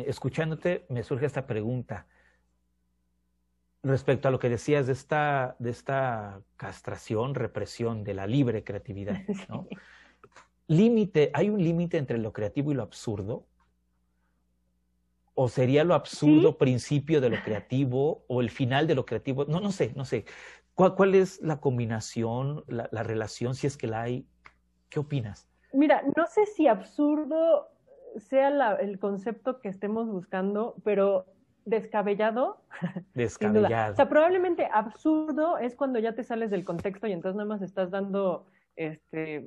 escuchándote, 0.05 0.85
me 0.87 1.03
surge 1.03 1.25
esta 1.25 1.45
pregunta 1.45 2.05
respecto 3.81 4.29
a 4.29 4.31
lo 4.31 4.39
que 4.39 4.49
decías 4.49 4.87
de 4.87 4.93
esta, 4.93 5.57
de 5.59 5.71
esta 5.71 6.41
castración, 6.55 7.35
represión 7.35 8.03
de 8.05 8.13
la 8.13 8.27
libre 8.27 8.63
creatividad. 8.63 9.17
Límite, 10.67 11.31
¿hay 11.33 11.49
un 11.49 11.63
límite 11.63 11.97
entre 11.97 12.17
lo 12.17 12.31
creativo 12.31 12.71
y 12.71 12.75
lo 12.75 12.83
absurdo? 12.83 13.45
¿O 15.35 15.49
sería 15.49 15.83
lo 15.83 15.95
absurdo 15.95 16.57
principio 16.57 17.19
de 17.19 17.29
lo 17.29 17.41
creativo 17.43 18.23
o 18.27 18.41
el 18.41 18.49
final 18.49 18.87
de 18.87 18.95
lo 18.95 19.05
creativo? 19.05 19.45
No, 19.45 19.59
no 19.59 19.71
sé, 19.71 19.91
no 19.95 20.05
sé. 20.05 20.25
¿Cuál, 20.75 21.15
es 21.15 21.41
la 21.41 21.59
combinación, 21.59 22.63
la, 22.67 23.03
relación, 23.03 23.55
si 23.55 23.67
es 23.67 23.77
que 23.77 23.87
la 23.87 24.03
hay? 24.03 24.27
¿Qué 24.89 24.99
opinas? 24.99 25.47
Mira, 25.71 26.03
no 26.15 26.25
sé 26.27 26.45
si 26.45 26.67
absurdo 26.67 27.69
sea 28.17 28.75
el 28.75 28.99
concepto 28.99 29.59
que 29.59 29.69
estemos 29.69 30.07
buscando, 30.07 30.75
pero 30.83 31.25
descabellado. 31.65 32.61
Descabellado. 33.13 33.93
O 33.93 33.95
sea, 33.95 34.09
probablemente 34.09 34.67
absurdo 34.71 35.57
es 35.57 35.75
cuando 35.75 35.99
ya 35.99 36.13
te 36.13 36.23
sales 36.23 36.51
del 36.51 36.63
contexto 36.63 37.07
y 37.07 37.11
entonces 37.11 37.37
nada 37.37 37.47
más 37.47 37.61
estás 37.61 37.91
dando 37.91 38.45
este, 38.75 39.45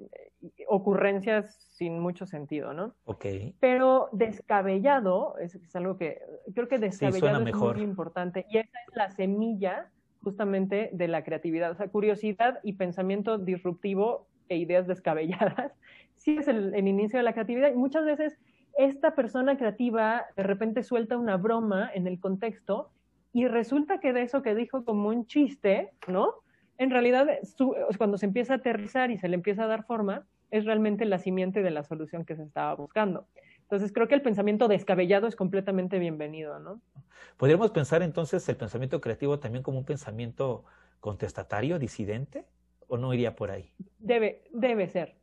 ocurrencias 0.68 1.54
sin 1.70 1.98
mucho 2.00 2.26
sentido, 2.26 2.72
¿no? 2.72 2.94
Ok. 3.04 3.26
Pero 3.60 4.08
descabellado 4.12 5.36
es, 5.38 5.58
algo 5.74 5.96
que 5.96 6.20
creo 6.54 6.68
que 6.68 6.78
descabellado 6.78 7.46
es 7.46 7.54
muy 7.54 7.82
importante 7.82 8.46
y 8.50 8.58
esa 8.58 8.78
es 8.88 8.96
la 8.96 9.10
semilla 9.10 9.90
justamente 10.22 10.90
de 10.92 11.08
la 11.08 11.22
creatividad. 11.22 11.70
O 11.70 11.74
sea, 11.76 11.88
curiosidad 11.88 12.58
y 12.62 12.72
pensamiento 12.72 13.38
disruptivo 13.38 14.26
e 14.48 14.56
ideas 14.56 14.86
descabelladas, 14.86 15.72
sí 16.16 16.36
es 16.38 16.48
el, 16.48 16.76
inicio 16.76 17.18
de 17.18 17.22
la 17.22 17.32
creatividad. 17.32 17.70
Y 17.72 17.76
muchas 17.76 18.04
veces 18.04 18.38
esta 18.76 19.14
persona 19.14 19.56
creativa 19.56 20.26
de 20.36 20.42
repente 20.42 20.82
suelta 20.82 21.16
una 21.16 21.36
broma 21.36 21.90
en 21.94 22.06
el 22.06 22.20
contexto 22.20 22.90
y 23.32 23.46
resulta 23.48 24.00
que 24.00 24.12
de 24.12 24.22
eso 24.22 24.42
que 24.42 24.54
dijo 24.54 24.84
como 24.84 25.08
un 25.10 25.26
chiste, 25.26 25.90
¿no? 26.08 26.34
En 26.78 26.90
realidad, 26.90 27.26
cuando 27.98 28.18
se 28.18 28.26
empieza 28.26 28.54
a 28.54 28.56
aterrizar 28.56 29.10
y 29.10 29.18
se 29.18 29.28
le 29.28 29.34
empieza 29.34 29.64
a 29.64 29.66
dar 29.66 29.84
forma, 29.84 30.26
es 30.50 30.64
realmente 30.64 31.04
la 31.04 31.18
simiente 31.18 31.62
de 31.62 31.70
la 31.70 31.82
solución 31.82 32.24
que 32.24 32.36
se 32.36 32.42
estaba 32.42 32.74
buscando. 32.74 33.26
Entonces 33.62 33.92
creo 33.92 34.06
que 34.06 34.14
el 34.14 34.22
pensamiento 34.22 34.68
descabellado 34.68 35.26
es 35.26 35.34
completamente 35.34 35.98
bienvenido, 35.98 36.58
¿no? 36.60 36.80
¿Podríamos 37.36 37.72
pensar 37.72 38.02
entonces 38.02 38.48
el 38.48 38.56
pensamiento 38.56 39.00
creativo 39.00 39.40
también 39.40 39.62
como 39.62 39.78
un 39.78 39.84
pensamiento 39.84 40.64
contestatario, 41.00 41.78
disidente, 41.78 42.44
o 42.86 42.96
no 42.96 43.12
iría 43.12 43.34
por 43.34 43.50
ahí? 43.50 43.72
Debe, 43.98 44.44
debe 44.52 44.88
ser. 44.88 45.16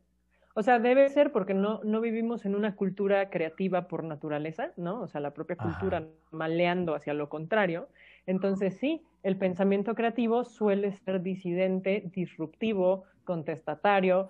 O 0.54 0.62
sea, 0.62 0.78
debe 0.78 1.08
ser 1.08 1.32
porque 1.32 1.54
no, 1.54 1.80
no 1.82 2.00
vivimos 2.00 2.44
en 2.44 2.54
una 2.54 2.76
cultura 2.76 3.28
creativa 3.30 3.88
por 3.88 4.04
naturaleza, 4.04 4.72
¿no? 4.76 5.00
O 5.00 5.08
sea, 5.08 5.20
la 5.20 5.32
propia 5.32 5.56
cultura 5.56 6.06
maleando 6.30 6.94
hacia 6.94 7.12
lo 7.12 7.28
contrario. 7.28 7.88
Entonces, 8.26 8.76
sí, 8.76 9.02
el 9.24 9.36
pensamiento 9.36 9.94
creativo 9.94 10.44
suele 10.44 10.92
ser 10.92 11.22
disidente, 11.22 12.10
disruptivo, 12.14 13.04
contestatario, 13.24 14.28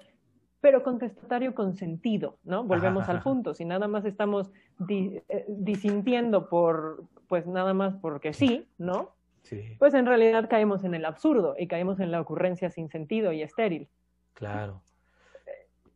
pero 0.60 0.82
contestatario 0.82 1.54
con 1.54 1.74
sentido, 1.74 2.38
¿no? 2.44 2.64
Volvemos 2.64 3.08
al 3.08 3.20
punto. 3.22 3.52
Si 3.52 3.64
nada 3.64 3.88
más 3.88 4.04
estamos 4.06 4.50
eh, 4.88 5.44
disintiendo 5.48 6.48
por, 6.48 7.04
pues 7.28 7.46
nada 7.46 7.74
más 7.74 7.96
porque 7.96 8.32
sí, 8.32 8.68
¿no? 8.78 9.14
Sí. 9.42 9.76
Pues 9.78 9.92
en 9.94 10.06
realidad 10.06 10.48
caemos 10.48 10.84
en 10.84 10.94
el 10.94 11.04
absurdo 11.04 11.56
y 11.58 11.66
caemos 11.66 12.00
en 12.00 12.12
la 12.12 12.20
ocurrencia 12.20 12.70
sin 12.70 12.88
sentido 12.88 13.32
y 13.32 13.42
estéril. 13.42 13.88
Claro. 14.32 14.80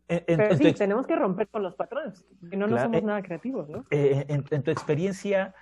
Eh, 0.08 0.24
pero 0.26 0.56
sí, 0.56 0.72
tenemos 0.72 1.06
que 1.06 1.14
romper 1.14 1.48
con 1.48 1.62
los 1.62 1.76
patrones, 1.76 2.24
que 2.50 2.56
no, 2.56 2.66
no 2.66 2.78
somos 2.78 3.02
eh, 3.02 3.04
nada 3.04 3.22
creativos, 3.22 3.68
¿no? 3.68 3.84
en, 3.90 4.62
tu 4.62 4.70
experiencia, 4.70 5.54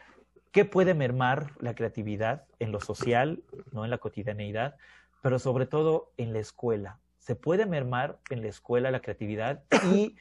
¿qué 0.57 0.65
puede 0.65 0.95
mermar 0.95 1.53
la 1.61 1.75
creatividad 1.75 2.47
en 2.59 2.73
lo 2.73 2.81
social, 2.81 3.43
no 3.73 3.85
en 3.85 3.91
la 3.91 3.99
cotidianeidad, 3.99 4.77
pero 5.23 5.39
sobre 5.39 5.67
todo 5.67 6.11
en 6.17 6.33
la 6.33 6.41
escuela? 6.41 6.99
se 7.27 7.35
puede 7.35 7.67
mermar 7.67 8.19
en 8.31 8.41
la 8.41 8.47
escuela 8.47 8.93
la 8.93 9.01
creatividad 9.01 9.65
y 9.93 10.15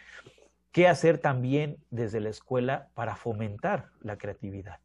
qué 0.72 0.88
hacer 0.88 1.20
también 1.20 1.78
desde 1.92 2.20
la 2.20 2.30
escuela 2.30 2.88
para 2.96 3.16
fomentar 3.16 3.90
la 4.02 4.18
creatividad. 4.18 4.80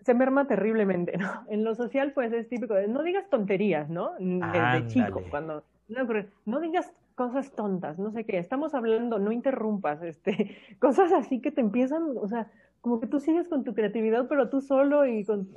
Se 0.00 0.14
merma 0.14 0.48
terriblemente, 0.48 1.16
¿no? 1.16 1.44
En 1.48 1.62
lo 1.62 1.76
social, 1.76 2.10
pues 2.12 2.32
es 2.32 2.48
típico 2.48 2.74
de 2.74 2.88
no 2.88 3.04
digas 3.04 3.30
tonterías, 3.30 3.88
¿no? 3.88 4.14
Desde 4.18 4.88
chico, 4.88 5.22
cuando 5.30 5.62
no, 6.44 6.60
digas 6.60 6.92
cosas 7.14 7.52
tontas, 7.52 8.00
no 8.00 8.10
sé 8.10 8.24
qué, 8.24 8.38
estamos 8.38 8.74
hablando, 8.74 9.20
no 9.20 9.30
interrumpas, 9.30 10.02
este, 10.02 10.56
cosas 10.80 11.12
así 11.12 11.40
que 11.40 11.52
te 11.52 11.60
empiezan, 11.60 12.16
o 12.20 12.26
sea, 12.26 12.50
como 12.80 13.00
que 13.00 13.06
tú 13.06 13.20
sigues 13.20 13.48
con 13.48 13.64
tu 13.64 13.74
creatividad, 13.74 14.28
pero 14.28 14.48
tú 14.48 14.60
solo 14.60 15.06
y 15.06 15.24
con, 15.24 15.48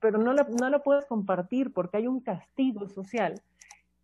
pero 0.00 0.18
no 0.18 0.32
la, 0.32 0.46
no 0.60 0.70
la 0.70 0.80
puedes 0.80 1.06
compartir 1.06 1.72
porque 1.72 1.98
hay 1.98 2.06
un 2.06 2.20
castigo 2.20 2.88
social 2.88 3.40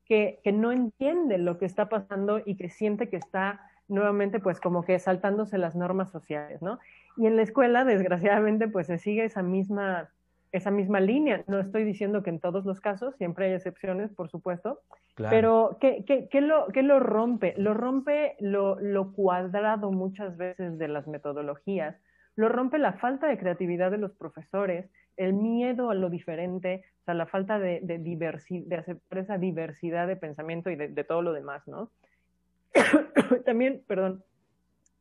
que, 0.04 0.40
que 0.42 0.52
no 0.52 0.72
entiende 0.72 1.38
lo 1.38 1.58
que 1.58 1.66
está 1.66 1.88
pasando 1.88 2.40
y 2.44 2.56
que 2.56 2.68
siente 2.68 3.08
que 3.08 3.16
está 3.16 3.60
nuevamente 3.88 4.40
pues 4.40 4.60
como 4.60 4.84
que 4.84 4.98
saltándose 4.98 5.58
las 5.58 5.74
normas 5.74 6.10
sociales, 6.10 6.62
¿no? 6.62 6.78
Y 7.16 7.26
en 7.26 7.36
la 7.36 7.42
escuela, 7.42 7.84
desgraciadamente, 7.84 8.68
pues 8.68 8.86
se 8.86 8.98
sigue 8.98 9.24
esa 9.24 9.42
misma, 9.42 10.08
esa 10.52 10.70
misma 10.70 11.00
línea. 11.00 11.44
No 11.46 11.60
estoy 11.60 11.84
diciendo 11.84 12.22
que 12.22 12.30
en 12.30 12.40
todos 12.40 12.64
los 12.64 12.80
casos, 12.80 13.14
siempre 13.16 13.46
hay 13.46 13.52
excepciones, 13.52 14.12
por 14.12 14.28
supuesto, 14.28 14.80
pero 15.16 15.78
¿qué, 15.80 16.04
qué, 16.06 16.28
qué, 16.28 16.40
lo, 16.40 16.66
¿qué 16.68 16.82
lo 16.82 16.98
rompe? 16.98 17.54
Lo 17.56 17.72
rompe 17.72 18.36
lo, 18.40 18.80
lo 18.80 19.12
cuadrado 19.12 19.92
muchas 19.92 20.36
veces 20.36 20.76
de 20.76 20.88
las 20.88 21.06
metodologías, 21.06 21.96
lo 22.36 22.48
rompe 22.48 22.78
la 22.78 22.94
falta 22.94 23.28
de 23.28 23.38
creatividad 23.38 23.90
de 23.90 23.98
los 23.98 24.12
profesores, 24.12 24.90
el 25.16 25.32
miedo 25.32 25.90
a 25.90 25.94
lo 25.94 26.10
diferente, 26.10 26.84
o 27.02 27.04
sea, 27.04 27.14
la 27.14 27.26
falta 27.26 27.58
de, 27.58 27.80
de, 27.82 27.98
de 27.98 28.76
aceptar 28.76 29.18
esa 29.18 29.38
diversidad 29.38 30.06
de 30.06 30.16
pensamiento 30.16 30.70
y 30.70 30.76
de, 30.76 31.04
todo 31.04 31.22
lo 31.22 31.32
demás, 31.32 31.66
¿no? 31.68 31.90
también, 33.44 33.84
perdón, 33.86 34.24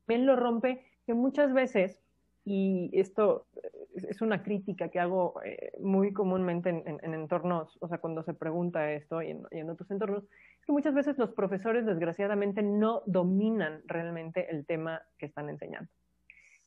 también 0.05 0.27
lo 0.27 0.35
rompe 0.35 0.85
que 1.05 1.13
muchas 1.13 1.53
veces, 1.53 1.99
y 2.45 2.91
esto 2.93 3.47
es 3.95 4.21
una 4.21 4.43
crítica 4.43 4.89
que 4.89 4.99
hago 4.99 5.41
eh, 5.43 5.71
muy 5.79 6.13
comúnmente 6.13 6.69
en, 6.69 6.83
en, 6.85 6.99
en, 7.01 7.13
entornos, 7.13 7.77
o 7.79 7.87
sea, 7.87 7.97
cuando 7.97 8.21
se 8.23 8.33
pregunta 8.33 8.91
esto 8.91 9.21
y 9.21 9.31
en, 9.31 9.43
y 9.51 9.59
en, 9.59 9.69
otros 9.69 9.89
entornos, 9.89 10.23
es 10.23 10.65
que 10.65 10.71
muchas 10.71 10.93
veces 10.93 11.17
los 11.17 11.31
profesores 11.31 11.85
desgraciadamente 11.85 12.61
no 12.61 13.01
dominan 13.07 13.81
realmente 13.85 14.51
el 14.51 14.65
tema 14.65 15.01
que 15.17 15.25
están 15.25 15.49
enseñando. 15.49 15.89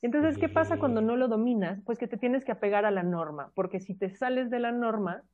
Entonces, 0.06 0.38
¿qué 0.38 0.48
pasa 0.48 0.78
cuando 0.78 1.00
no 1.00 1.16
lo 1.16 1.26
dominas? 1.26 1.80
Pues 1.84 1.98
que 1.98 2.06
te 2.06 2.16
tienes 2.16 2.44
que 2.44 2.52
apegar 2.52 2.84
a 2.84 2.92
la 2.92 3.02
norma, 3.02 3.50
porque 3.56 3.80
si 3.80 3.92
te 3.92 4.08
sales 4.08 4.50
de 4.50 4.60
la 4.60 4.70
norma, 4.70 5.24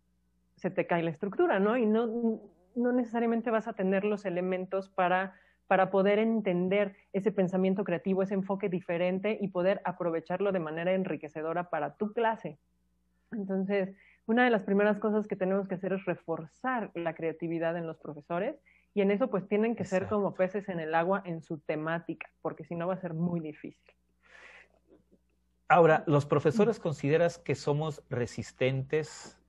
se 0.57 0.71
te 0.71 0.87
cae 0.87 1.03
la 1.03 1.11
estructura, 1.11 1.61
¿no? 1.61 1.77
Y 1.77 1.85
no, 1.85 2.41
no 2.75 2.93
necesariamente 2.93 3.51
vas 3.51 3.69
a 3.69 3.75
tener 3.75 4.05
los 4.05 4.25
elementos 4.25 4.89
para 4.89 5.35
para 5.67 5.91
poder 5.91 6.19
entender 6.19 6.97
ese 7.13 7.33
pensamiento 7.33 7.85
creativo, 7.85 8.23
ese 8.23 8.35
enfoque 8.35 8.69
diferente 8.69 9.39
y 9.41 9.49
poder 9.49 9.81
aprovecharlo 9.85 10.53
de 10.53 10.59
manera 10.59 10.93
enriquecedora 10.93 11.71
para 11.71 11.95
tu 11.97 12.13
clase. 12.13 12.59
Entonces, 13.31 13.95
una 14.27 14.45
de 14.45 14.51
las 14.51 14.65
primeras 14.65 14.99
cosas 14.99 15.27
que 15.27 15.37
tenemos 15.37 15.69
que 15.69 15.77
hacer 15.77 15.95
es 15.95 16.05
reforzar 16.05 16.91
la 16.95 17.15
creatividad 17.15 17.77
en 17.77 17.87
los 17.87 17.99
profesores 17.99 18.57
y 18.93 19.01
en 19.01 19.11
eso 19.11 19.29
pues 19.31 19.49
tienen 19.49 19.75
que 19.75 19.85
Exacto. 19.85 20.05
ser 20.05 20.11
como 20.11 20.35
peces 20.35 20.69
en 20.69 20.81
el 20.81 20.95
agua 20.95 21.23
en 21.25 21.43
su 21.43 21.59
temática, 21.59 22.31
porque 22.43 22.65
si 22.65 22.75
no 22.75 22.87
va 22.87 22.95
a 22.95 23.01
ser 23.01 23.15
muy 23.15 23.41
difícil. 23.41 23.95
Ahora, 25.73 26.05
¿los 26.07 26.27
profesores 26.27 26.79
consideras 26.79 27.39
que 27.39 27.55
somos 27.55 28.03
resistentes 28.11 29.41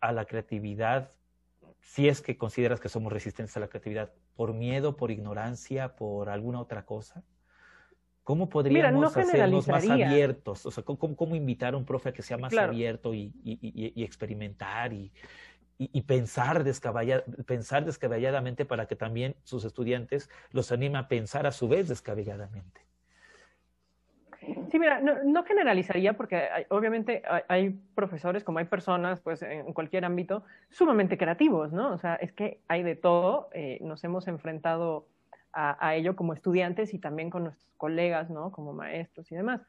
a 0.00 0.10
la 0.10 0.24
creatividad 0.24 1.12
si 1.78 2.08
es 2.08 2.20
que 2.20 2.36
consideras 2.36 2.80
que 2.80 2.88
somos 2.88 3.12
resistentes 3.12 3.56
a 3.56 3.60
la 3.60 3.68
creatividad, 3.68 4.12
por 4.34 4.54
miedo, 4.54 4.96
por 4.96 5.12
ignorancia, 5.12 5.94
por 5.94 6.30
alguna 6.30 6.60
otra 6.60 6.84
cosa? 6.84 7.22
¿Cómo 8.24 8.48
podríamos 8.48 8.92
Mira, 8.92 9.00
no 9.00 9.06
hacernos 9.06 9.68
más 9.68 9.88
abiertos? 9.88 10.66
O 10.66 10.72
sea, 10.72 10.82
¿cómo, 10.82 11.14
¿cómo, 11.14 11.36
invitar 11.36 11.74
a 11.74 11.76
un 11.76 11.84
profe 11.84 12.08
a 12.08 12.12
que 12.12 12.22
sea 12.22 12.38
más 12.38 12.50
claro. 12.50 12.72
abierto 12.72 13.14
y, 13.14 13.32
y, 13.44 13.92
y, 13.94 14.02
experimentar 14.02 14.92
y, 14.92 15.12
pensar, 16.02 16.64
pensar 17.46 17.84
descabelladamente 17.84 18.64
para 18.64 18.86
que 18.86 18.96
también 18.96 19.36
sus 19.44 19.64
estudiantes 19.64 20.28
los 20.50 20.72
anime 20.72 20.98
a 20.98 21.06
pensar 21.06 21.46
a 21.46 21.52
su 21.52 21.68
vez 21.68 21.86
descabelladamente? 21.86 22.85
Sí, 24.70 24.78
mira, 24.78 25.00
no, 25.00 25.44
generalizaría 25.44 26.14
porque 26.14 26.48
obviamente 26.70 27.22
hay, 27.48 27.78
profesores, 27.94 28.44
como 28.44 28.58
hay 28.58 28.64
personas, 28.64 29.20
pues 29.20 29.42
en 29.42 29.72
cualquier 29.72 30.04
ámbito, 30.04 30.44
sumamente 30.70 31.18
creativos, 31.18 31.72
¿no? 31.72 31.92
O 31.92 31.98
sea, 31.98 32.14
es 32.16 32.32
que 32.32 32.60
hay 32.68 32.82
de 32.82 32.96
todo, 32.96 33.48
eh, 33.52 33.78
nos 33.80 34.02
hemos 34.04 34.28
enfrentado 34.28 35.06
a, 35.52 35.76
a, 35.86 35.94
ello 35.94 36.16
como 36.16 36.32
estudiantes 36.32 36.94
y 36.94 36.98
también 36.98 37.30
con 37.30 37.44
nuestros 37.44 37.72
colegas, 37.76 38.30
¿no? 38.30 38.52
Como 38.52 38.72
maestros 38.72 39.30
y 39.32 39.36
demás. 39.36 39.60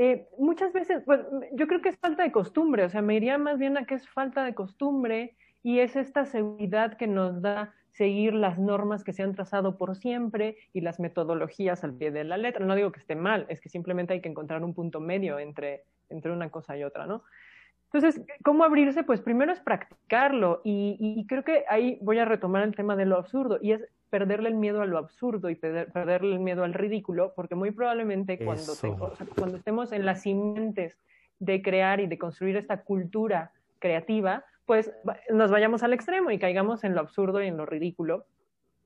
Eh, 0.00 0.28
muchas 0.38 0.72
veces, 0.72 1.02
pues 1.04 1.20
yo 1.54 1.66
creo 1.66 1.82
que 1.82 1.88
es 1.88 1.98
falta 1.98 2.22
de 2.22 2.30
costumbre, 2.30 2.84
o 2.84 2.88
sea, 2.88 3.02
me 3.02 3.16
iría 3.16 3.36
más 3.36 3.58
bien 3.58 3.76
a 3.76 3.84
que 3.84 3.96
es 3.96 4.08
falta 4.08 4.44
de 4.44 4.54
costumbre 4.54 5.34
y 5.62 5.80
es 5.80 5.96
esta 5.96 6.24
seguridad 6.24 6.96
que 6.96 7.06
nos 7.06 7.42
da 7.42 7.74
seguir 7.90 8.32
las 8.34 8.58
normas 8.58 9.02
que 9.02 9.12
se 9.12 9.22
han 9.22 9.34
trazado 9.34 9.76
por 9.76 9.96
siempre 9.96 10.56
y 10.72 10.82
las 10.82 11.00
metodologías 11.00 11.82
al 11.82 11.94
pie 11.94 12.12
de 12.12 12.24
la 12.24 12.36
letra. 12.36 12.64
No 12.64 12.76
digo 12.76 12.92
que 12.92 13.00
esté 13.00 13.16
mal, 13.16 13.46
es 13.48 13.60
que 13.60 13.68
simplemente 13.68 14.14
hay 14.14 14.20
que 14.20 14.28
encontrar 14.28 14.62
un 14.62 14.72
punto 14.72 15.00
medio 15.00 15.38
entre, 15.38 15.84
entre 16.08 16.30
una 16.30 16.48
cosa 16.50 16.76
y 16.76 16.84
otra, 16.84 17.06
¿no? 17.06 17.24
Entonces, 17.92 18.22
¿cómo 18.44 18.64
abrirse? 18.64 19.02
Pues 19.02 19.20
primero 19.20 19.50
es 19.50 19.60
practicarlo 19.60 20.60
y, 20.62 20.96
y, 21.00 21.26
creo 21.26 21.42
que 21.42 21.64
ahí 21.70 21.98
voy 22.02 22.18
a 22.18 22.26
retomar 22.26 22.62
el 22.62 22.76
tema 22.76 22.96
de 22.96 23.06
lo 23.06 23.16
absurdo 23.16 23.58
y 23.62 23.72
es 23.72 23.82
perderle 24.10 24.50
el 24.50 24.56
miedo 24.56 24.82
a 24.82 24.86
lo 24.86 24.98
absurdo 24.98 25.48
y 25.48 25.54
perder, 25.54 25.90
perderle 25.90 26.34
el 26.34 26.40
miedo 26.40 26.64
al 26.64 26.74
ridículo, 26.74 27.32
porque 27.34 27.54
muy 27.54 27.70
probablemente 27.70 28.38
cuando, 28.38 28.76
te, 28.76 28.88
o 28.88 29.16
sea, 29.16 29.26
cuando 29.34 29.56
estemos 29.56 29.92
en 29.92 30.04
las 30.04 30.22
simientes 30.22 30.96
de 31.38 31.62
crear 31.62 32.00
y 32.00 32.06
de 32.06 32.18
construir 32.18 32.56
esta 32.56 32.82
cultura 32.82 33.52
creativa, 33.78 34.44
pues 34.68 34.92
nos 35.30 35.50
vayamos 35.50 35.82
al 35.82 35.94
extremo 35.94 36.30
y 36.30 36.38
caigamos 36.38 36.84
en 36.84 36.94
lo 36.94 37.00
absurdo 37.00 37.42
y 37.42 37.46
en 37.46 37.56
lo 37.56 37.64
ridículo. 37.64 38.26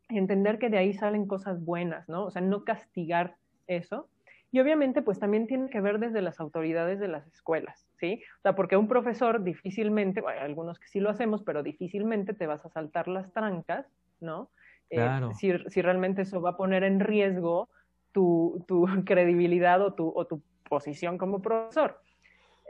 Entender 0.08 0.60
que 0.60 0.70
de 0.70 0.78
ahí 0.78 0.94
salen 0.94 1.26
cosas 1.26 1.60
buenas, 1.64 2.08
¿no? 2.08 2.24
O 2.24 2.30
sea, 2.30 2.40
no 2.40 2.64
castigar 2.64 3.34
eso. 3.66 4.08
Y 4.52 4.60
obviamente, 4.60 5.02
pues 5.02 5.18
también 5.18 5.48
tiene 5.48 5.68
que 5.70 5.80
ver 5.80 5.98
desde 5.98 6.22
las 6.22 6.38
autoridades 6.38 7.00
de 7.00 7.08
las 7.08 7.26
escuelas, 7.26 7.84
¿sí? 7.98 8.22
O 8.38 8.42
sea, 8.42 8.54
porque 8.54 8.76
un 8.76 8.86
profesor 8.86 9.42
difícilmente, 9.42 10.20
bueno, 10.20 10.38
hay 10.38 10.46
algunos 10.46 10.78
que 10.78 10.86
sí 10.86 11.00
lo 11.00 11.10
hacemos, 11.10 11.42
pero 11.42 11.64
difícilmente 11.64 12.32
te 12.32 12.46
vas 12.46 12.64
a 12.64 12.68
saltar 12.68 13.08
las 13.08 13.32
trancas, 13.32 13.84
¿no? 14.20 14.50
Claro. 14.88 15.30
Eh, 15.30 15.34
si, 15.34 15.52
si, 15.68 15.82
realmente 15.82 16.22
eso 16.22 16.40
va 16.40 16.50
a 16.50 16.56
poner 16.56 16.84
en 16.84 17.00
riesgo 17.00 17.70
tu, 18.12 18.64
tu 18.68 18.86
credibilidad 19.04 19.82
o 19.82 19.94
tu, 19.94 20.12
o 20.14 20.28
tu 20.28 20.42
posición 20.68 21.18
como 21.18 21.42
profesor, 21.42 22.00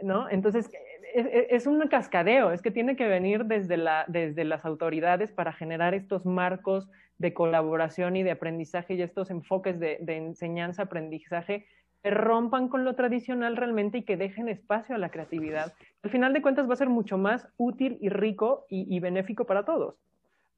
¿no? 0.00 0.30
Entonces, 0.30 0.70
es, 1.14 1.46
es, 1.50 1.66
un 1.66 1.80
cascadeo, 1.88 2.52
es 2.52 2.62
que 2.62 2.70
tiene 2.70 2.96
que 2.96 3.06
venir 3.06 3.44
desde, 3.44 3.76
la, 3.76 4.04
desde 4.08 4.44
las 4.44 4.64
autoridades 4.64 5.32
para 5.32 5.52
generar 5.52 5.94
estos 5.94 6.26
marcos 6.26 6.88
de 7.18 7.34
colaboración 7.34 8.16
y 8.16 8.22
de 8.22 8.32
aprendizaje 8.32 8.94
y 8.94 9.02
estos 9.02 9.30
enfoques 9.30 9.78
de, 9.78 9.98
de 10.00 10.16
enseñanza-aprendizaje 10.16 11.66
que 12.02 12.10
rompan 12.10 12.68
con 12.68 12.84
lo 12.84 12.94
tradicional 12.94 13.56
realmente 13.56 13.98
y 13.98 14.02
que 14.02 14.16
dejen 14.16 14.48
espacio 14.48 14.94
a 14.94 14.98
la 14.98 15.10
creatividad. 15.10 15.72
Al 16.02 16.10
final 16.10 16.32
de 16.32 16.42
cuentas 16.42 16.68
va 16.68 16.72
a 16.72 16.76
ser 16.76 16.88
mucho 16.88 17.16
más 17.16 17.46
útil 17.56 17.98
y 18.00 18.08
rico 18.08 18.66
y, 18.68 18.92
y 18.94 18.98
benéfico 18.98 19.44
para 19.44 19.64
todos. 19.64 19.94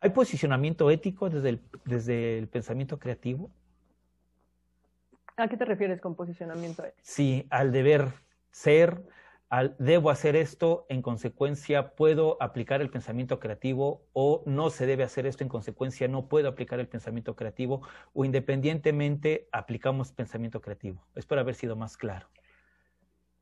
¿Hay 0.01 0.11
posicionamiento 0.11 0.91
ético 0.91 1.29
desde 1.29 1.49
el, 1.51 1.61
desde 1.85 2.39
el 2.39 2.49
pensamiento 2.49 2.99
creativo? 2.99 3.51
¿A 5.37 5.49
qué 5.49 5.57
te 5.57 5.65
refieres 5.65 6.01
con 6.01 6.15
posicionamiento 6.15 6.85
ético? 6.85 7.01
Sí, 7.03 7.47
al 7.51 7.73
deber 7.73 8.09
ser, 8.51 9.03
al, 9.49 9.77
debo 9.79 10.11
hacer 10.11 10.37
esto, 10.37 10.87
en 10.89 11.03
consecuencia 11.03 11.95
puedo 11.95 12.37
aplicar 12.41 12.81
el 12.81 12.91
pensamiento 12.91 13.39
creativo 13.39 14.03
o 14.13 14.43
no 14.47 14.71
se 14.71 14.87
debe 14.87 15.05
hacer 15.05 15.27
esto, 15.27 15.45
en 15.45 15.49
consecuencia 15.49 16.09
no 16.09 16.29
puedo 16.29 16.49
aplicar 16.49 16.81
el 16.81 16.89
pensamiento 16.89 17.37
creativo 17.37 17.83
o 18.13 18.25
independientemente 18.25 19.49
aplicamos 19.53 20.13
pensamiento 20.13 20.61
creativo. 20.61 21.07
Espero 21.15 21.41
haber 21.41 21.55
sido 21.55 21.77
más 21.77 21.97
claro. 21.97 22.27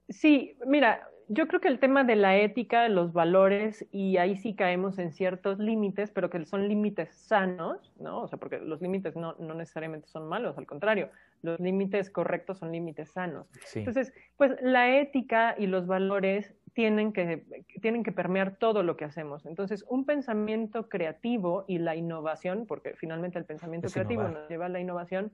Sí, 0.09 0.59
mira, 0.67 1.09
yo 1.29 1.49
creo 1.49 1.61
que 1.61 1.69
el 1.69 1.79
tema 1.79 2.05
de 2.05 2.17
la 2.17 2.37
ética, 2.37 2.89
los 2.89 3.13
valores, 3.13 3.87
y 3.91 4.19
ahí 4.19 4.37
sí 4.37 4.55
caemos 4.55 4.99
en 4.99 5.13
ciertos 5.13 5.59
límites, 5.59 6.11
pero 6.11 6.29
que 6.29 6.45
son 6.45 6.69
límites 6.69 7.15
sanos, 7.15 7.93
¿no? 7.99 8.23
O 8.23 8.29
sea, 8.29 8.39
porque 8.39 8.59
los 8.59 8.83
límites 8.83 9.17
no, 9.17 9.35
no 9.39 9.55
necesariamente 9.55 10.09
son 10.09 10.29
malos, 10.29 10.59
al 10.59 10.67
contrario, 10.67 11.11
los 11.43 11.61
límites 11.61 12.11
correctos 12.11 12.59
son 12.59 12.73
límites 12.73 13.11
sanos. 13.11 13.47
Sí. 13.65 13.81
Entonces, 13.81 14.13
pues 14.37 14.53
la 14.63 14.97
ética 14.97 15.55
y 15.59 15.67
los 15.67 15.87
valores 15.87 16.55
tienen 16.73 17.13
que, 17.13 17.45
tienen 17.81 18.03
que 18.03 18.13
permear 18.13 18.57
todo 18.57 18.83
lo 18.83 18.97
que 18.97 19.05
hacemos. 19.05 19.45
Entonces, 19.45 19.85
un 19.89 20.07
pensamiento 20.07 20.89
creativo 20.89 21.65
y 21.69 21.79
la 21.79 21.97
innovación, 21.97 22.67
porque 22.67 22.95
finalmente 22.95 23.39
el 23.39 23.45
pensamiento 23.45 23.89
es 23.89 23.93
creativo 23.93 24.23
innovar. 24.23 24.41
nos 24.41 24.49
lleva 24.49 24.67
a 24.67 24.71
la 24.71 24.81
innovación, 24.81 25.33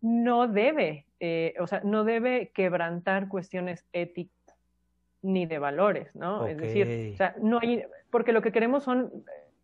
no 0.00 0.48
debe, 0.48 1.06
eh, 1.20 1.54
o 1.60 1.66
sea, 1.66 1.80
no 1.84 2.04
debe 2.04 2.50
quebrantar 2.54 3.28
cuestiones 3.28 3.84
éticas 3.92 4.34
ni 5.22 5.46
de 5.46 5.58
valores, 5.58 6.14
¿no? 6.14 6.42
Okay. 6.42 6.52
Es 6.52 6.58
decir, 6.58 7.12
o 7.14 7.16
sea, 7.16 7.34
no 7.40 7.58
hay, 7.60 7.84
porque 8.10 8.32
lo 8.32 8.42
que 8.42 8.52
queremos 8.52 8.84
son 8.84 9.10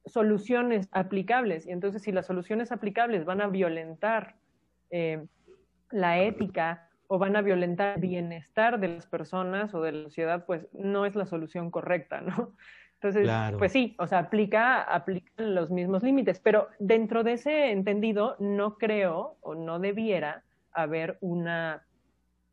soluciones 0.07 0.89
aplicables, 0.91 1.67
y 1.67 1.71
entonces 1.71 2.03
si 2.03 2.13
las 2.13 2.27
soluciones 2.27 2.73
aplicables 2.73 3.25
van 3.25 3.41
a 3.41 3.47
violentar 3.47 4.35
eh, 4.91 5.25
la 5.93 6.21
ética 6.21 6.89
o 7.07 7.19
van 7.19 7.37
a 7.37 7.43
violentar 7.43 7.97
el 7.97 8.01
bienestar 8.01 8.81
de 8.81 8.89
las 8.89 9.07
personas 9.07 9.75
o 9.75 9.83
de 9.83 9.93
la 9.93 10.05
sociedad, 10.05 10.47
pues 10.47 10.67
no 10.73 11.05
es 11.05 11.15
la 11.15 11.27
solución 11.27 11.71
correcta, 11.71 12.21
¿no? 12.21 12.55
Entonces, 12.95 13.25
claro. 13.25 13.59
pues 13.59 13.73
sí, 13.73 13.97
o 13.99 14.07
sea, 14.07 14.21
aplica, 14.21 14.81
aplica 14.81 15.31
los 15.37 15.71
mismos 15.71 16.05
límites, 16.05 16.39
pero 16.39 16.69
dentro 16.79 17.25
de 17.25 17.33
ese 17.33 17.73
entendido 17.73 18.37
no 18.39 18.79
creo 18.79 19.37
o 19.41 19.57
no 19.57 19.81
debiera 19.81 20.45
haber 20.71 21.19
una, 21.21 21.85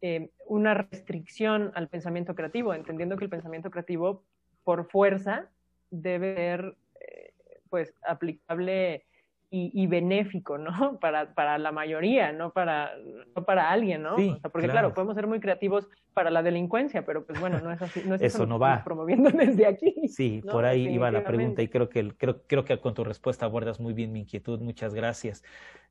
eh, 0.01 0.31
una 0.47 0.73
restricción 0.73 1.71
al 1.75 1.87
pensamiento 1.87 2.33
creativo, 2.33 2.73
entendiendo 2.73 3.15
que 3.15 3.25
el 3.25 3.29
pensamiento 3.29 3.69
creativo 3.69 4.23
por 4.63 4.89
fuerza 4.89 5.49
debe 5.91 6.35
ser, 6.35 6.75
eh, 6.99 7.33
pues 7.69 7.93
aplicable 8.01 9.05
y, 9.51 9.87
benéfico, 9.87 10.59
¿no? 10.59 10.69
Para, 11.01 11.33
para 11.33 11.57
la 11.57 11.71
mayoría, 11.71 12.31
no 12.31 12.51
para, 12.51 12.91
no 13.35 13.43
para 13.45 13.71
alguien, 13.71 14.03
¿no? 14.03 14.15
Sí, 14.15 14.37
porque 14.51 14.69
claro. 14.69 14.93
podemos 14.93 15.15
ser 15.15 15.25
muy 15.25 15.39
creativos 15.39 15.87
para 16.13 16.29
la 16.29 16.43
delincuencia, 16.43 17.03
pero 17.03 17.25
pues 17.25 17.39
bueno, 17.39 17.59
no 17.59 17.71
es 17.71 17.81
así. 17.81 18.03
No 18.05 18.15
es 18.15 18.21
eso, 18.21 18.45
no 18.45 18.59
va. 18.59 18.83
Promoviendo 18.83 19.29
desde 19.33 19.65
aquí. 19.65 20.07
Sí, 20.07 20.41
por 20.49 20.65
ahí 20.65 20.87
iba 20.87 21.09
la 21.09 21.23
pregunta 21.23 21.61
y 21.63 21.67
creo 21.67 21.89
que, 21.89 22.09
creo, 22.15 22.43
creo 22.45 22.63
que 22.63 22.79
con 22.79 22.93
tu 22.93 23.03
respuesta 23.03 23.45
abordas 23.45 23.79
muy 23.79 23.93
bien 23.93 24.11
mi 24.11 24.19
inquietud. 24.19 24.59
Muchas 24.59 24.93
gracias. 24.93 25.43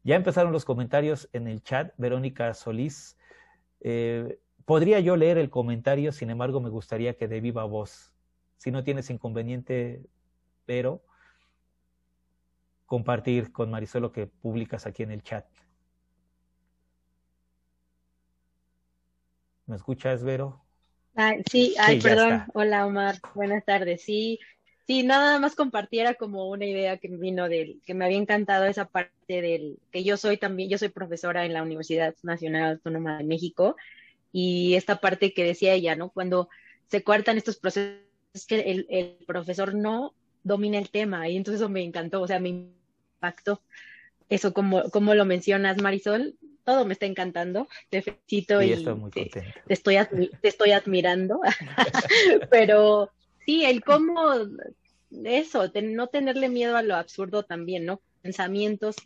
Ya 0.04 0.14
empezaron 0.14 0.52
los 0.52 0.64
comentarios 0.64 1.28
en 1.32 1.48
el 1.48 1.62
chat. 1.62 1.92
Verónica 1.96 2.54
Solís. 2.54 3.18
Eh, 3.80 4.38
podría 4.64 5.00
yo 5.00 5.16
leer 5.16 5.38
el 5.38 5.50
comentario, 5.50 6.12
sin 6.12 6.30
embargo, 6.30 6.60
me 6.60 6.68
gustaría 6.68 7.14
que 7.14 7.26
de 7.26 7.40
viva 7.40 7.64
voz. 7.64 8.12
Si 8.58 8.70
no 8.70 8.84
tienes 8.84 9.10
inconveniente, 9.10 10.02
pero 10.66 11.02
compartir 12.88 13.52
con 13.52 13.70
Marisol 13.70 14.02
lo 14.02 14.12
que 14.12 14.26
publicas 14.26 14.86
aquí 14.86 15.02
en 15.02 15.10
el 15.10 15.22
chat. 15.22 15.44
¿Me 19.66 19.76
escuchas, 19.76 20.24
Vero? 20.24 20.64
sí, 21.50 21.74
ay, 21.78 22.00
perdón. 22.00 22.44
Hola, 22.54 22.86
Omar. 22.86 23.16
Buenas 23.34 23.62
tardes. 23.66 24.02
Sí, 24.02 24.38
sí, 24.86 25.02
nada 25.02 25.38
más 25.38 25.54
compartiera 25.54 26.14
como 26.14 26.48
una 26.48 26.64
idea 26.64 26.96
que 26.96 27.10
me 27.10 27.18
vino 27.18 27.46
del, 27.50 27.82
que 27.84 27.92
me 27.92 28.06
había 28.06 28.16
encantado 28.16 28.64
esa 28.64 28.86
parte 28.86 29.42
del, 29.42 29.78
que 29.90 30.02
yo 30.02 30.16
soy 30.16 30.38
también, 30.38 30.70
yo 30.70 30.78
soy 30.78 30.88
profesora 30.88 31.44
en 31.44 31.52
la 31.52 31.62
Universidad 31.62 32.14
Nacional 32.22 32.72
Autónoma 32.72 33.18
de 33.18 33.24
México, 33.24 33.76
y 34.32 34.74
esta 34.76 34.96
parte 34.96 35.34
que 35.34 35.44
decía 35.44 35.74
ella, 35.74 35.94
¿no? 35.94 36.08
Cuando 36.08 36.48
se 36.86 37.04
cuartan 37.04 37.36
estos 37.36 37.58
procesos, 37.58 38.00
es 38.32 38.46
que 38.46 38.60
el, 38.60 38.86
el 38.88 39.18
profesor 39.26 39.74
no 39.74 40.14
domina 40.42 40.78
el 40.78 40.88
tema, 40.88 41.28
y 41.28 41.36
entonces 41.36 41.60
eso 41.60 41.68
me 41.68 41.82
encantó, 41.82 42.22
o 42.22 42.26
sea, 42.26 42.40
me 42.40 42.77
impacto. 43.18 43.60
Eso, 44.28 44.52
como, 44.52 44.90
como 44.90 45.14
lo 45.14 45.24
mencionas, 45.24 45.80
Marisol, 45.80 46.36
todo 46.64 46.84
me 46.84 46.92
está 46.92 47.06
encantando. 47.06 47.66
Te 47.90 48.02
felicito 48.02 48.62
y 48.62 48.74
te, 49.10 49.42
estoy, 49.68 49.96
te 50.40 50.48
estoy 50.48 50.72
admirando. 50.72 51.40
Pero 52.50 53.10
sí, 53.46 53.64
el 53.64 53.82
cómo, 53.82 54.34
eso, 55.24 55.70
no 55.82 56.06
tenerle 56.08 56.48
miedo 56.48 56.76
a 56.76 56.82
lo 56.82 56.94
absurdo 56.94 57.42
también, 57.42 57.86
¿no? 57.86 58.00
Pensamientos 58.22 58.96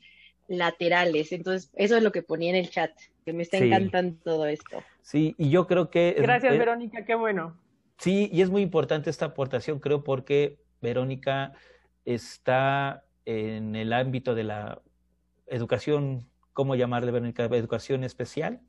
laterales. 0.48 1.30
Entonces, 1.32 1.70
eso 1.76 1.96
es 1.96 2.02
lo 2.02 2.10
que 2.10 2.22
ponía 2.22 2.50
en 2.50 2.56
el 2.56 2.70
chat, 2.70 2.90
que 3.24 3.32
me 3.32 3.44
está 3.44 3.58
encantando 3.58 4.16
todo 4.24 4.46
esto. 4.46 4.82
Sí, 5.02 5.36
y 5.38 5.50
yo 5.50 5.68
creo 5.68 5.88
que... 5.88 6.16
Gracias, 6.18 6.58
Verónica, 6.58 7.04
qué 7.04 7.14
bueno. 7.14 7.56
Sí, 7.98 8.28
y 8.32 8.42
es 8.42 8.50
muy 8.50 8.62
importante 8.62 9.08
esta 9.08 9.26
aportación, 9.26 9.78
creo, 9.78 10.02
porque 10.02 10.58
Verónica 10.80 11.52
está 12.04 13.04
en 13.24 13.76
el 13.76 13.92
ámbito 13.92 14.34
de 14.34 14.44
la 14.44 14.82
educación, 15.46 16.28
¿cómo 16.52 16.74
llamarle, 16.74 17.12
Verónica? 17.12 17.44
Educación 17.44 18.04
especial. 18.04 18.60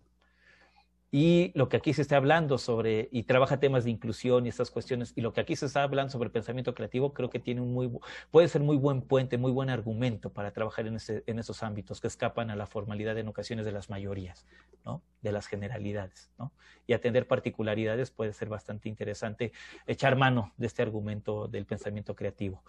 Y 1.16 1.52
lo 1.54 1.70
que 1.70 1.78
aquí 1.78 1.94
se 1.94 2.02
está 2.02 2.18
hablando 2.18 2.58
sobre, 2.58 3.08
y 3.12 3.22
trabaja 3.22 3.60
temas 3.60 3.84
de 3.84 3.92
inclusión 3.92 4.48
y 4.48 4.50
estas 4.50 4.72
cuestiones, 4.72 5.14
y 5.16 5.22
lo 5.22 5.32
que 5.32 5.42
aquí 5.42 5.56
se 5.56 5.68
está 5.68 5.84
hablando 5.84 6.12
sobre 6.12 6.32
pensamiento 6.32 6.74
creativo, 6.74 7.14
creo 7.14 7.30
que 7.30 7.38
tiene 7.38 7.62
un 7.62 7.72
muy, 7.72 7.92
puede 8.32 8.48
ser 8.48 8.64
muy 8.64 8.78
buen 8.78 9.04
puente, 9.04 9.38
muy 9.38 9.52
buen 9.52 9.70
argumento 9.70 10.34
para 10.34 10.50
trabajar 10.54 10.88
en, 10.88 10.96
ese, 10.96 11.24
en 11.28 11.38
esos 11.38 11.62
ámbitos 11.62 12.02
que 12.02 12.08
escapan 12.08 12.50
a 12.50 12.56
la 12.56 12.66
formalidad 12.66 13.16
en 13.20 13.28
ocasiones 13.28 13.64
de 13.64 13.72
las 13.72 13.92
mayorías, 13.92 14.48
¿no? 14.86 15.04
De 15.22 15.32
las 15.32 15.46
generalidades, 15.46 16.32
¿no? 16.40 16.52
Y 16.88 16.94
atender 16.94 17.28
particularidades 17.28 18.10
puede 18.10 18.34
ser 18.34 18.50
bastante 18.50 18.90
interesante 18.90 19.52
echar 19.86 20.16
mano 20.16 20.52
de 20.58 20.66
este 20.66 20.82
argumento 20.82 21.48
del 21.48 21.68
pensamiento 21.68 22.16
creativo 22.16 22.64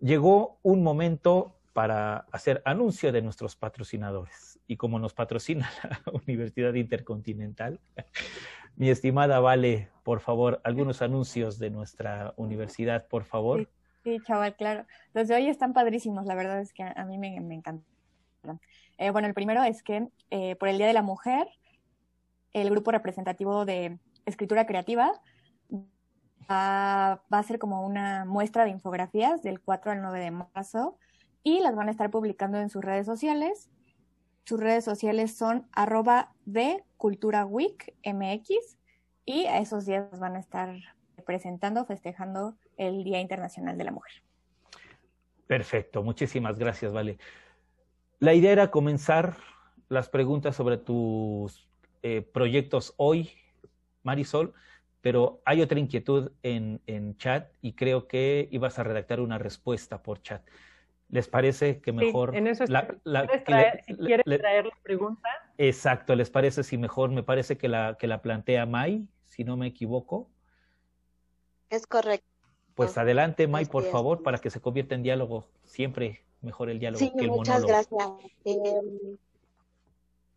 llegó 0.00 0.58
un 0.62 0.82
momento 0.82 1.54
para 1.72 2.26
hacer 2.32 2.62
anuncio 2.64 3.12
de 3.12 3.22
nuestros 3.22 3.54
patrocinadores. 3.56 4.58
Y 4.66 4.76
como 4.76 4.98
nos 4.98 5.14
patrocina 5.14 5.70
la 6.06 6.12
Universidad 6.26 6.74
Intercontinental, 6.74 7.80
mi 8.76 8.90
estimada 8.90 9.40
Vale, 9.40 9.88
por 10.02 10.20
favor, 10.20 10.60
algunos 10.64 11.02
anuncios 11.02 11.58
de 11.58 11.70
nuestra 11.70 12.34
universidad, 12.36 13.06
por 13.06 13.24
favor. 13.24 13.68
Sí, 14.04 14.18
chaval, 14.26 14.56
claro. 14.56 14.86
Los 15.14 15.28
de 15.28 15.34
hoy 15.34 15.48
están 15.48 15.72
padrísimos, 15.72 16.26
la 16.26 16.34
verdad 16.34 16.60
es 16.60 16.72
que 16.72 16.82
a 16.82 17.04
mí 17.04 17.18
me, 17.18 17.36
encantan. 17.36 17.84
Eh, 18.96 19.10
bueno, 19.10 19.28
el 19.28 19.34
primero 19.34 19.62
es 19.62 19.82
que 19.82 20.08
eh, 20.30 20.56
por 20.56 20.68
el 20.68 20.78
Día 20.78 20.86
de 20.86 20.92
la 20.92 21.02
Mujer, 21.02 21.46
el 22.52 22.70
grupo 22.70 22.90
representativo 22.90 23.64
de 23.64 23.98
escritura 24.26 24.66
creativa 24.66 25.12
va, 26.50 27.12
a 27.30 27.42
ser 27.42 27.58
como 27.58 27.84
una 27.86 28.24
muestra 28.24 28.64
de 28.64 28.70
infografías 28.70 29.42
del 29.42 29.60
4 29.60 29.92
al 29.92 30.02
9 30.02 30.20
de 30.20 30.30
marzo 30.30 30.98
y 31.42 31.60
las 31.60 31.74
van 31.76 31.88
a 31.88 31.90
estar 31.90 32.10
publicando 32.10 32.58
en 32.58 32.70
sus 32.70 32.84
redes 32.84 33.06
sociales. 33.06 33.70
Sus 34.44 34.58
redes 34.58 34.84
sociales 34.84 35.36
son 35.36 35.68
arroba 35.72 36.32
de 36.46 36.82
cultura 36.96 37.44
week 37.44 37.94
mx 38.04 38.78
y 39.24 39.44
a 39.44 39.58
esos 39.58 39.84
días 39.84 40.18
van 40.18 40.36
a 40.36 40.40
estar 40.40 40.74
presentando, 41.26 41.84
festejando 41.84 42.56
el 42.76 43.04
Día 43.04 43.20
Internacional 43.20 43.76
de 43.76 43.84
la 43.84 43.92
Mujer. 43.92 44.12
Perfecto, 45.46 46.02
muchísimas 46.02 46.58
gracias, 46.58 46.92
Vale. 46.92 47.18
La 48.20 48.34
idea 48.34 48.52
era 48.52 48.70
comenzar 48.70 49.36
las 49.88 50.08
preguntas 50.08 50.56
sobre 50.56 50.76
tus 50.76 51.68
eh, 52.02 52.22
proyectos 52.22 52.94
hoy, 52.96 53.30
Marisol, 54.02 54.54
pero 55.00 55.40
hay 55.44 55.62
otra 55.62 55.78
inquietud 55.78 56.32
en, 56.42 56.80
en, 56.86 57.16
chat 57.16 57.50
y 57.60 57.74
creo 57.74 58.08
que 58.08 58.48
ibas 58.50 58.78
a 58.78 58.84
redactar 58.84 59.20
una 59.20 59.38
respuesta 59.38 60.02
por 60.02 60.20
chat. 60.22 60.42
¿Les 61.08 61.28
parece 61.28 61.80
que 61.80 61.92
mejor... 61.92 62.32
Sí, 62.32 62.36
en 62.36 62.46
eso 62.48 62.64
la, 62.66 62.86
traer, 63.44 63.82
si 63.86 63.96
quieres 63.96 64.24
traer 64.24 64.66
la 64.66 64.78
pregunta. 64.82 65.28
Exacto, 65.56 66.14
¿les 66.14 66.28
parece 66.28 66.62
si 66.62 66.76
mejor? 66.76 67.10
Me 67.10 67.22
parece 67.22 67.56
que 67.56 67.68
la, 67.68 67.96
que 67.98 68.06
la 68.06 68.20
plantea 68.20 68.66
May, 68.66 69.06
si 69.24 69.44
no 69.44 69.56
me 69.56 69.68
equivoco. 69.68 70.28
Es 71.70 71.86
correcto. 71.86 72.26
Pues 72.74 72.98
adelante, 72.98 73.46
May, 73.48 73.64
por 73.64 73.84
favor, 73.84 74.22
para 74.22 74.38
que 74.38 74.50
se 74.50 74.60
convierta 74.60 74.94
en 74.94 75.02
diálogo. 75.02 75.48
Siempre 75.64 76.22
mejor 76.42 76.70
el 76.70 76.78
diálogo 76.78 77.12
que 77.16 77.24
el 77.24 77.30
muchas 77.30 77.64
gracias. 77.64 78.08
Eh, 78.44 79.16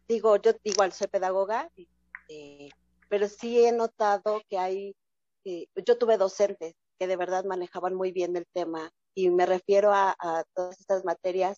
digo, 0.07 0.37
yo 0.37 0.51
igual 0.63 0.91
soy 0.91 1.07
pedagoga. 1.07 1.69
Eh, 2.29 2.69
pero 3.11 3.27
sí 3.27 3.65
he 3.65 3.73
notado 3.73 4.41
que 4.47 4.57
hay, 4.57 4.95
eh, 5.43 5.67
yo 5.85 5.97
tuve 5.97 6.17
docentes 6.17 6.75
que 6.97 7.07
de 7.07 7.17
verdad 7.17 7.43
manejaban 7.43 7.93
muy 7.93 8.13
bien 8.13 8.37
el 8.37 8.45
tema 8.53 8.89
y 9.13 9.29
me 9.29 9.45
refiero 9.45 9.91
a, 9.93 10.15
todas 10.55 10.79
estas 10.79 11.03
materias, 11.03 11.57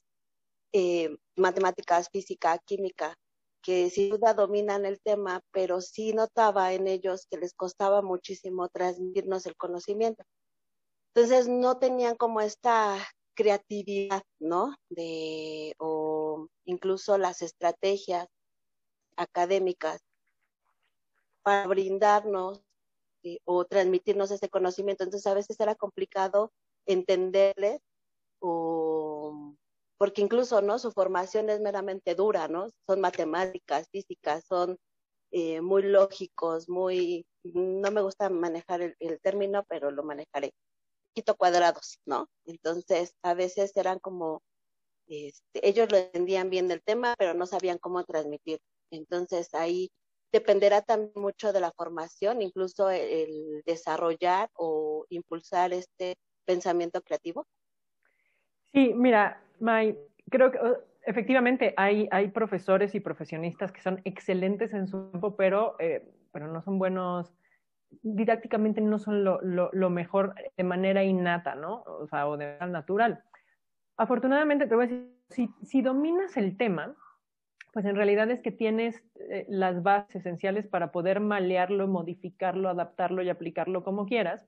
eh, 0.74 1.16
matemáticas, 1.36 2.10
física, 2.12 2.58
química, 2.66 3.16
que 3.62 3.92
sin 3.92 4.10
duda 4.10 4.34
dominan 4.34 4.84
el 4.84 5.00
tema, 5.00 5.42
pero 5.52 5.80
sí 5.80 6.12
notaba 6.12 6.74
en 6.74 6.88
ellos 6.88 7.28
que 7.30 7.38
les 7.38 7.54
costaba 7.54 8.02
muchísimo 8.02 8.68
transmitirnos 8.70 9.46
el 9.46 9.56
conocimiento. 9.56 10.24
Entonces 11.14 11.48
no 11.48 11.78
tenían 11.78 12.16
como 12.16 12.42
esta 12.42 12.98
creatividad, 13.36 14.24
¿no? 14.40 14.74
De, 14.90 15.76
o 15.78 16.48
incluso 16.66 17.20
las 17.20 17.44
estrategias 17.44 18.28
académicas 19.18 20.02
para 21.44 21.68
brindarnos 21.68 22.62
eh, 23.24 23.40
o 23.46 23.66
transmitirnos 23.66 24.32
ese 24.32 24.50
conocimiento. 24.50 25.04
Entonces 25.04 25.28
a 25.28 25.36
veces 25.36 25.60
era 25.60 25.76
complicado 25.76 26.52
entenderles 26.86 27.82
o 28.40 29.56
porque 29.98 30.22
incluso 30.22 30.62
no 30.62 30.80
su 30.80 30.92
formación 30.92 31.50
es 31.50 31.62
meramente 31.62 32.16
dura, 32.16 32.48
¿no? 32.50 32.68
Son 32.88 33.00
matemáticas, 33.00 33.88
físicas, 33.90 34.44
son 34.46 34.78
eh, 35.32 35.62
muy 35.62 35.84
lógicos, 35.84 36.68
muy 36.70 37.26
no 37.44 37.92
me 37.92 38.02
gusta 38.02 38.30
manejar 38.30 38.82
el, 39.00 39.20
término, 39.22 39.64
pero 39.70 39.92
lo 39.92 40.04
manejaré. 40.04 40.54
Quito 41.14 41.36
cuadrados, 41.36 42.00
¿no? 42.06 42.28
Entonces 42.46 43.14
a 43.24 43.34
veces 43.34 43.76
eran 43.78 44.00
como 44.00 44.42
este, 45.08 45.68
ellos 45.68 45.92
lo 45.92 45.98
entendían 45.98 46.50
bien 46.50 46.68
del 46.68 46.84
tema, 46.84 47.16
pero 47.18 47.34
no 47.34 47.46
sabían 47.46 47.78
cómo 47.78 48.04
transmitir. 48.04 48.60
Entonces 48.92 49.54
ahí 49.54 49.92
dependerá 50.34 50.82
también 50.82 51.12
mucho 51.16 51.54
de 51.54 51.62
la 51.62 51.72
formación, 51.72 52.42
incluso 52.42 52.90
el, 52.90 53.62
desarrollar 53.66 54.50
o 54.56 55.06
impulsar 55.10 55.72
este 55.72 56.18
pensamiento 56.44 57.02
creativo. 57.02 57.46
Sí, 58.74 58.94
mira, 58.96 59.42
May, 59.60 59.98
creo 60.30 60.52
que 60.52 60.60
efectivamente 61.06 61.76
hay, 61.78 62.10
hay 62.12 62.30
profesores 62.30 62.96
y 62.96 63.00
profesionistas 63.00 63.72
que 63.72 63.82
son 63.82 64.02
excelentes 64.04 64.74
en 64.74 64.88
su 64.88 65.12
campo, 65.12 65.36
pero, 65.36 65.76
eh, 65.80 66.12
pero 66.32 66.48
no 66.48 66.64
son 66.64 66.80
buenos, 66.80 67.32
didácticamente 68.02 68.82
no 68.82 68.98
son 68.98 69.24
lo, 69.24 69.40
lo, 69.44 69.90
mejor 69.92 70.34
de 70.58 70.64
manera 70.64 71.04
innata, 71.04 71.54
¿no? 71.54 71.84
O 71.84 72.08
sea, 72.08 72.28
o 72.28 72.38
de 72.38 72.46
manera 72.46 72.68
natural. 72.68 73.24
Afortunadamente, 73.98 74.66
te 74.66 74.74
voy 74.74 74.86
a 74.86 74.88
decir, 74.88 75.16
si, 75.30 75.50
si 75.62 75.84
dominas 75.84 76.36
el 76.38 76.58
tema, 76.58 76.96
pues 77.74 77.86
en 77.86 77.96
realidad 77.96 78.30
es 78.30 78.40
que 78.40 78.52
tienes 78.52 79.04
eh, 79.32 79.46
las 79.50 79.82
bases 79.82 80.18
esenciales 80.18 80.68
para 80.68 80.92
poder 80.92 81.20
malearlo, 81.20 81.88
modificarlo, 81.88 82.70
adaptarlo 82.70 83.24
y 83.24 83.30
aplicarlo 83.30 83.84
como 83.84 84.06
quieras. 84.06 84.46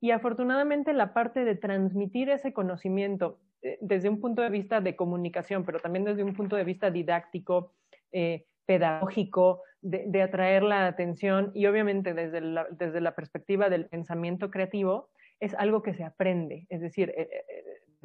Y 0.00 0.12
afortunadamente 0.12 0.92
la 0.92 1.12
parte 1.12 1.44
de 1.44 1.56
transmitir 1.56 2.30
ese 2.30 2.52
conocimiento 2.52 3.40
eh, 3.62 3.78
desde 3.80 4.08
un 4.08 4.20
punto 4.20 4.42
de 4.42 4.50
vista 4.50 4.80
de 4.80 4.94
comunicación, 4.94 5.64
pero 5.64 5.80
también 5.80 6.04
desde 6.04 6.22
un 6.22 6.34
punto 6.34 6.54
de 6.54 6.62
vista 6.62 6.92
didáctico, 6.92 7.72
eh, 8.12 8.46
pedagógico, 8.64 9.62
de, 9.80 10.22
atraer 10.22 10.62
la 10.62 10.86
atención 10.86 11.50
y 11.54 11.66
obviamente 11.66 12.14
desde 12.14 12.40
la, 12.40 12.68
desde 12.70 13.00
la 13.00 13.16
perspectiva 13.16 13.68
del 13.68 13.86
pensamiento 13.86 14.52
creativo, 14.52 15.10
es 15.40 15.52
algo 15.54 15.82
que 15.82 15.94
se 15.94 16.04
aprende, 16.04 16.66
es 16.68 16.80
decir, 16.80 17.12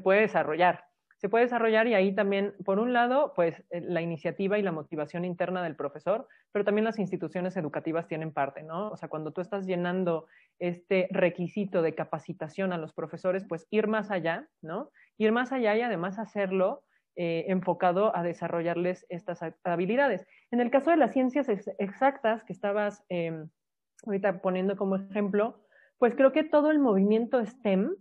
puede 0.02 0.22
desarrollar 0.22 0.87
se 1.18 1.30
puede 1.30 1.46
desarrollar 1.46 1.88
y 1.88 1.96
ahí 1.96 2.14
también, 2.14 2.54
por 2.64 2.80
un 2.80 2.94
lado, 2.94 3.34
pues 3.36 3.64
eh, 3.72 3.82
la 3.82 4.02
iniciativa 4.02 4.58
y 4.58 4.62
la 4.62 4.72
motivación 4.72 5.26
interna 5.26 5.64
del 5.64 5.76
profesor, 5.76 6.28
pero 6.52 6.64
también 6.64 6.86
las 6.86 7.00
instituciones 7.00 7.58
educativas 7.58 8.08
tienen 8.08 8.32
parte, 8.32 8.64
¿no? 8.64 8.90
O 8.90 8.98
sea, 8.98 9.10
cuando 9.10 9.32
tú 9.32 9.42
estás 9.42 9.66
llenando 9.66 10.28
este 10.60 11.08
requisito 11.12 11.82
de 11.82 11.96
capacitación 11.96 12.72
a 12.72 12.78
los 12.78 12.94
profesores, 12.94 13.46
pues 13.48 13.68
ir 13.72 13.88
más 13.88 14.12
allá, 14.12 14.48
¿no? 14.62 14.92
Ir 15.18 15.32
más 15.32 15.52
allá 15.52 15.76
y 15.76 15.82
además 15.82 16.20
hacerlo 16.20 16.84
eh, 17.16 17.46
enfocado 17.48 18.16
a 18.16 18.22
desarrollarles 18.22 19.08
estas 19.10 19.40
habilidades. 19.64 20.28
En 20.52 20.62
el 20.62 20.70
caso 20.70 20.92
de 20.92 20.98
las 20.98 21.14
ciencias 21.14 21.48
exactas 21.80 22.44
que 22.44 22.54
estabas 22.54 23.04
em, 23.10 23.50
ahorita 24.06 24.40
poniendo 24.40 24.78
como 24.78 24.98
ejemplo, 24.98 25.64
pues 25.98 26.14
creo 26.14 26.32
que 26.32 26.44
todo 26.44 26.70
el 26.70 26.78
movimiento 26.78 27.44
STEM, 27.44 27.96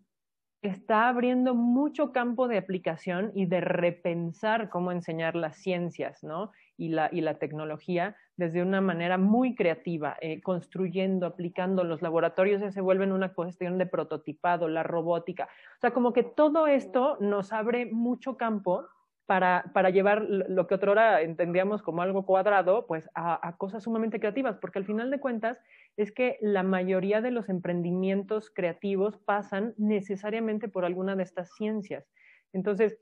está 0.63 1.09
abriendo 1.09 1.55
mucho 1.55 2.13
campo 2.13 2.49
de 2.49 2.59
aplicación 2.59 3.31
y 3.35 3.47
de 3.47 3.61
repensar 3.61 4.69
cómo 4.69 4.93
enseñar 4.93 5.37
las 5.37 5.57
ciencias, 5.57 6.23
¿no? 6.23 6.53
Y 6.77 6.89
la, 6.89 7.09
y 7.13 7.21
la 7.21 7.39
tecnología 7.39 8.17
desde 8.37 8.63
una 8.63 8.81
manera 8.81 9.17
muy 9.17 9.55
creativa, 9.55 10.17
eh, 10.21 10.43
construyendo, 10.43 11.27
aplicando. 11.27 11.85
Los 11.85 12.03
laboratorios 12.03 12.61
ya 12.61 12.71
se 12.71 12.81
vuelven 12.81 13.13
una 13.13 13.33
cuestión 13.33 13.79
de 13.79 13.87
prototipado, 13.87 14.69
la 14.69 14.83
robótica. 14.83 15.45
O 15.79 15.81
sea, 15.81 15.93
como 15.93 16.13
que 16.13 16.23
todo 16.23 16.67
esto 16.67 17.17
nos 17.21 17.53
abre 17.53 17.87
mucho 17.87 18.37
campo 18.37 18.87
para, 19.25 19.65
para 19.75 19.91
llevar 19.91 20.23
lo 20.29 20.67
que 20.67 20.77
otrora 20.77 21.23
entendíamos 21.23 21.83
como 21.83 22.03
algo 22.03 22.25
cuadrado, 22.25 22.87
pues 22.87 23.09
a, 23.15 23.47
a 23.47 23.57
cosas 23.57 23.83
sumamente 23.83 24.21
creativas, 24.21 24.57
porque 24.59 24.79
al 24.79 24.85
final 24.85 25.11
de 25.11 25.19
cuentas 25.19 25.61
es 25.97 26.13
que 26.13 26.39
la 26.41 26.63
mayoría 26.63 27.21
de 27.21 27.31
los 27.31 27.49
emprendimientos 27.49 28.51
creativos 28.51 29.17
pasan 29.19 29.75
necesariamente 29.79 30.69
por 30.69 30.85
alguna 30.85 31.17
de 31.17 31.23
estas 31.23 31.55
ciencias. 31.55 32.11
Entonces, 32.53 32.99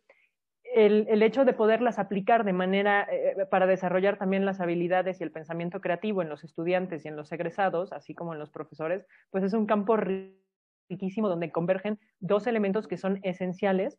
el, 0.75 1.07
el 1.09 1.23
hecho 1.23 1.45
de 1.45 1.53
poderlas 1.53 1.99
aplicar 1.99 2.45
de 2.45 2.53
manera 2.53 3.07
eh, 3.11 3.47
para 3.51 3.67
desarrollar 3.67 4.19
también 4.19 4.45
las 4.45 4.61
habilidades 4.61 5.21
y 5.21 5.25
el 5.25 5.31
pensamiento 5.31 5.81
creativo 5.81 6.23
en 6.23 6.29
los 6.29 6.43
estudiantes 6.43 7.05
y 7.05 7.09
en 7.09 7.17
los 7.17 7.31
egresados, 7.33 7.93
así 7.93 8.15
como 8.15 8.33
en 8.33 8.39
los 8.41 8.51
profesores, 8.51 9.07
pues 9.31 9.45
es 9.45 9.53
un 9.53 9.67
campo 9.67 9.97
riquísimo 9.97 11.29
donde 11.29 11.53
convergen 11.53 11.99
dos 12.19 12.47
elementos 12.47 12.89
que 12.89 12.97
son 12.97 13.21
esenciales 13.23 13.99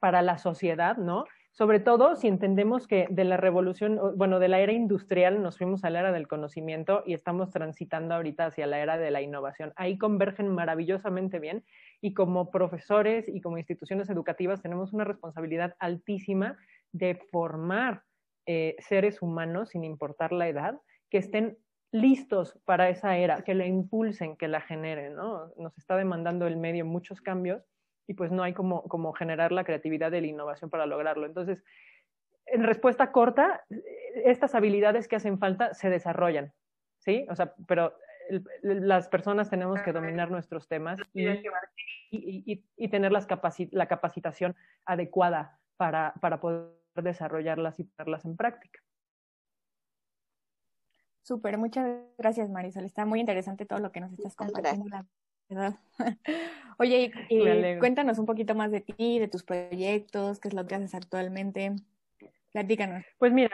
para 0.00 0.22
la 0.22 0.38
sociedad, 0.38 0.96
¿no? 0.96 1.24
Sobre 1.52 1.80
todo 1.80 2.16
si 2.16 2.28
entendemos 2.28 2.86
que 2.86 3.06
de 3.10 3.24
la 3.24 3.36
revolución, 3.36 4.00
bueno, 4.16 4.38
de 4.38 4.48
la 4.48 4.60
era 4.60 4.72
industrial 4.72 5.42
nos 5.42 5.58
fuimos 5.58 5.84
a 5.84 5.90
la 5.90 6.00
era 6.00 6.12
del 6.12 6.26
conocimiento 6.26 7.02
y 7.06 7.12
estamos 7.12 7.50
transitando 7.50 8.14
ahorita 8.14 8.46
hacia 8.46 8.66
la 8.66 8.80
era 8.80 8.96
de 8.96 9.10
la 9.10 9.20
innovación. 9.20 9.74
Ahí 9.76 9.98
convergen 9.98 10.48
maravillosamente 10.48 11.40
bien 11.40 11.62
y 12.00 12.14
como 12.14 12.50
profesores 12.50 13.28
y 13.28 13.42
como 13.42 13.58
instituciones 13.58 14.08
educativas 14.08 14.62
tenemos 14.62 14.94
una 14.94 15.04
responsabilidad 15.04 15.76
altísima 15.78 16.56
de 16.90 17.16
formar 17.30 18.02
eh, 18.46 18.74
seres 18.78 19.20
humanos, 19.20 19.70
sin 19.70 19.84
importar 19.84 20.32
la 20.32 20.48
edad, 20.48 20.80
que 21.10 21.18
estén 21.18 21.58
listos 21.92 22.58
para 22.64 22.88
esa 22.88 23.18
era, 23.18 23.44
que 23.44 23.54
la 23.54 23.66
impulsen, 23.66 24.38
que 24.38 24.48
la 24.48 24.62
generen, 24.62 25.14
¿no? 25.16 25.52
Nos 25.58 25.76
está 25.76 25.96
demandando 25.96 26.46
el 26.46 26.56
medio 26.56 26.86
muchos 26.86 27.20
cambios 27.20 27.62
y 28.06 28.14
pues 28.14 28.32
no 28.32 28.42
hay 28.42 28.52
como, 28.52 28.82
como 28.84 29.12
generar 29.12 29.52
la 29.52 29.64
creatividad 29.64 30.12
y 30.12 30.20
la 30.20 30.26
innovación 30.26 30.70
para 30.70 30.86
lograrlo. 30.86 31.26
Entonces, 31.26 31.62
en 32.46 32.64
respuesta 32.64 33.12
corta, 33.12 33.64
estas 34.24 34.54
habilidades 34.54 35.08
que 35.08 35.16
hacen 35.16 35.38
falta 35.38 35.74
se 35.74 35.90
desarrollan, 35.90 36.52
¿sí? 36.98 37.26
O 37.30 37.36
sea, 37.36 37.54
pero 37.66 37.94
las 38.62 39.08
personas 39.08 39.50
tenemos 39.50 39.80
que 39.82 39.92
dominar 39.92 40.30
nuestros 40.30 40.68
temas 40.68 41.00
y, 41.12 41.28
y, 42.10 42.64
y, 42.76 42.88
tener 42.88 43.12
las 43.12 43.26
la 43.70 43.86
capacitación 43.86 44.56
adecuada 44.84 45.60
para, 45.76 46.14
para 46.20 46.40
poder 46.40 46.70
desarrollarlas 46.94 47.78
y 47.80 47.84
ponerlas 47.84 48.24
en 48.24 48.36
práctica. 48.36 48.80
Súper, 51.22 51.56
muchas 51.56 51.88
gracias 52.18 52.50
Marisol. 52.50 52.84
Está 52.84 53.06
muy 53.06 53.20
interesante 53.20 53.64
todo 53.64 53.78
lo 53.78 53.92
que 53.92 54.00
nos 54.00 54.12
estás 54.12 54.34
compartiendo. 54.34 55.06
Oye, 56.78 57.12
cuéntanos 57.78 58.18
un 58.18 58.26
poquito 58.26 58.54
más 58.54 58.70
de 58.70 58.80
ti, 58.80 59.18
de 59.18 59.28
tus 59.28 59.42
proyectos, 59.42 60.40
qué 60.40 60.48
es 60.48 60.54
lo 60.54 60.66
que 60.66 60.74
haces 60.74 60.94
actualmente. 60.94 61.76
Platícanos. 62.52 63.04
Pues 63.18 63.32
mira, 63.32 63.50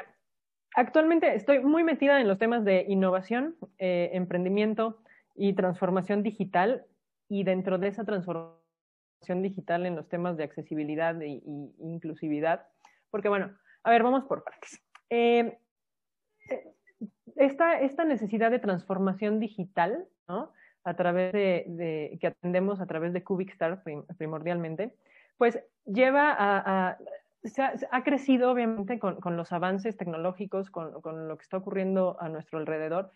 actualmente 0.75 1.35
estoy 1.35 1.61
muy 1.61 1.85
metida 1.85 2.21
en 2.21 2.29
los 2.29 2.39
temas 2.39 2.65
de 2.65 2.85
innovación, 2.89 3.57
eh, 3.79 4.11
emprendimiento 4.15 5.03
y 5.35 5.53
transformación 5.53 6.23
digital. 6.23 6.85
Y 7.29 7.45
dentro 7.45 7.77
de 7.77 7.89
esa 7.89 8.05
transformación 8.05 9.43
digital 9.43 9.85
en 9.85 9.97
los 9.97 10.09
temas 10.09 10.37
de 10.37 10.45
accesibilidad 10.45 11.21
e, 11.21 11.43
inclusividad. 11.79 12.67
Porque 13.11 13.29
bueno, 13.29 13.55
a 13.83 13.91
ver, 13.91 14.03
vamos 14.03 14.25
por 14.25 14.45
partes. 14.45 14.81
Eh, 15.11 15.59
eh, 16.49 16.75
esta, 17.37 17.81
esta 17.81 18.05
necesidad 18.05 18.51
de 18.51 18.59
transformación 18.59 19.41
digital, 19.41 20.07
¿no? 20.27 20.53
A 20.85 20.95
través 20.95 21.33
de, 21.33 22.19
que 22.21 22.27
atendemos 22.27 22.81
a 22.81 22.87
través 22.87 23.13
de 23.13 23.23
Cubicstar 23.23 23.83
primordialmente, 24.17 24.95
pues 25.37 25.59
lleva 25.85 26.35
a, 26.39 26.99
se 27.45 27.63
ha, 27.63 28.05
crecido 28.05 28.51
obviamente 28.51 28.99
con, 28.99 29.21
con, 29.21 29.37
los 29.37 29.53
avances 29.53 29.97
tecnológicos, 29.97 30.71
con, 30.71 31.01
con, 31.01 31.29
lo 31.29 31.37
que 31.37 31.43
está 31.43 31.57
ocurriendo 31.57 32.17
a 32.21 32.29
nuestro 32.29 32.59
alrededor 32.59 33.13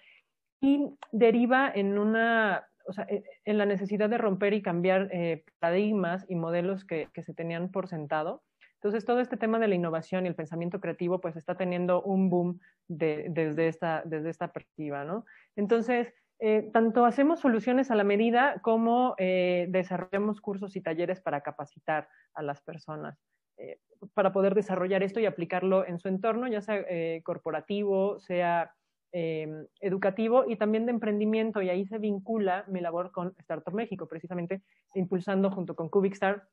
y 0.61 0.95
deriva 1.11 1.71
en 1.75 1.99
una, 1.99 2.69
o 2.87 2.93
sea, 2.93 3.05
e, 3.11 3.25
en 3.45 3.59
la 3.59 3.67
necesidad 3.67 4.09
de 4.09 4.19
romper 4.19 4.55
y 4.55 4.63
cambiar 4.63 5.09
eh, 5.13 5.45
paradigmas 5.59 6.25
y 6.29 6.37
modelos 6.37 6.85
que, 6.85 7.09
que, 7.13 7.23
se 7.23 7.35
tenían 7.35 7.71
por 7.71 7.89
sentado. 7.89 8.43
Entonces, 8.75 9.05
todo 9.05 9.21
este 9.21 9.37
tema 9.37 9.59
de 9.59 9.69
la 9.69 9.75
innovación 9.75 10.25
y 10.25 10.29
el 10.29 10.35
pensamiento 10.35 10.81
creativo, 10.81 11.21
pues 11.21 11.37
está 11.37 11.57
teniendo 11.57 12.03
un 12.03 12.31
boom 12.31 12.61
de, 12.89 13.27
desde, 13.31 13.69
esta, 13.69 14.03
desde 14.05 14.31
esta 14.31 14.53
perspectiva, 14.53 15.05
¿no? 15.05 15.25
Entonces, 15.57 16.13
eh, 16.45 16.69
tanto 16.73 17.05
hacemos 17.05 17.39
soluciones 17.39 17.93
a 17.93 17.95
la 17.95 18.03
medida 18.03 18.59
como 18.63 19.15
eh, 19.17 19.67
desarrollamos 19.69 20.41
cursos 20.41 20.75
y 20.75 20.81
talleres 20.81 21.21
para 21.21 21.41
capacitar 21.41 22.09
a 22.35 22.43
las 22.43 22.61
personas, 22.61 23.17
eh, 23.59 23.79
para 24.13 24.33
poder 24.33 24.57
desarrollar 24.57 25.05
esto 25.05 25.21
y 25.21 25.27
aplicarlo 25.27 25.87
en 25.87 26.01
su 26.01 26.09
entorno, 26.09 26.49
ya 26.49 26.61
sea 26.61 26.85
corporativo, 27.23 28.19
sea 28.19 28.75
educativo 29.13 30.45
y 30.49 30.57
también 30.57 30.85
de 30.85 30.91
emprendimiento. 30.91 31.63
Y 31.63 31.69
ahí 31.69 31.87
se 31.87 31.99
vincula 31.99 32.65
mi 32.67 32.81
labor 32.81 33.13
con 33.13 33.37
Startup 33.39 33.73
México, 33.73 34.09
precisamente 34.09 34.63
impulsando 34.95 35.49
junto 35.53 35.77
con 35.77 35.91
Cubicstar 35.91 36.49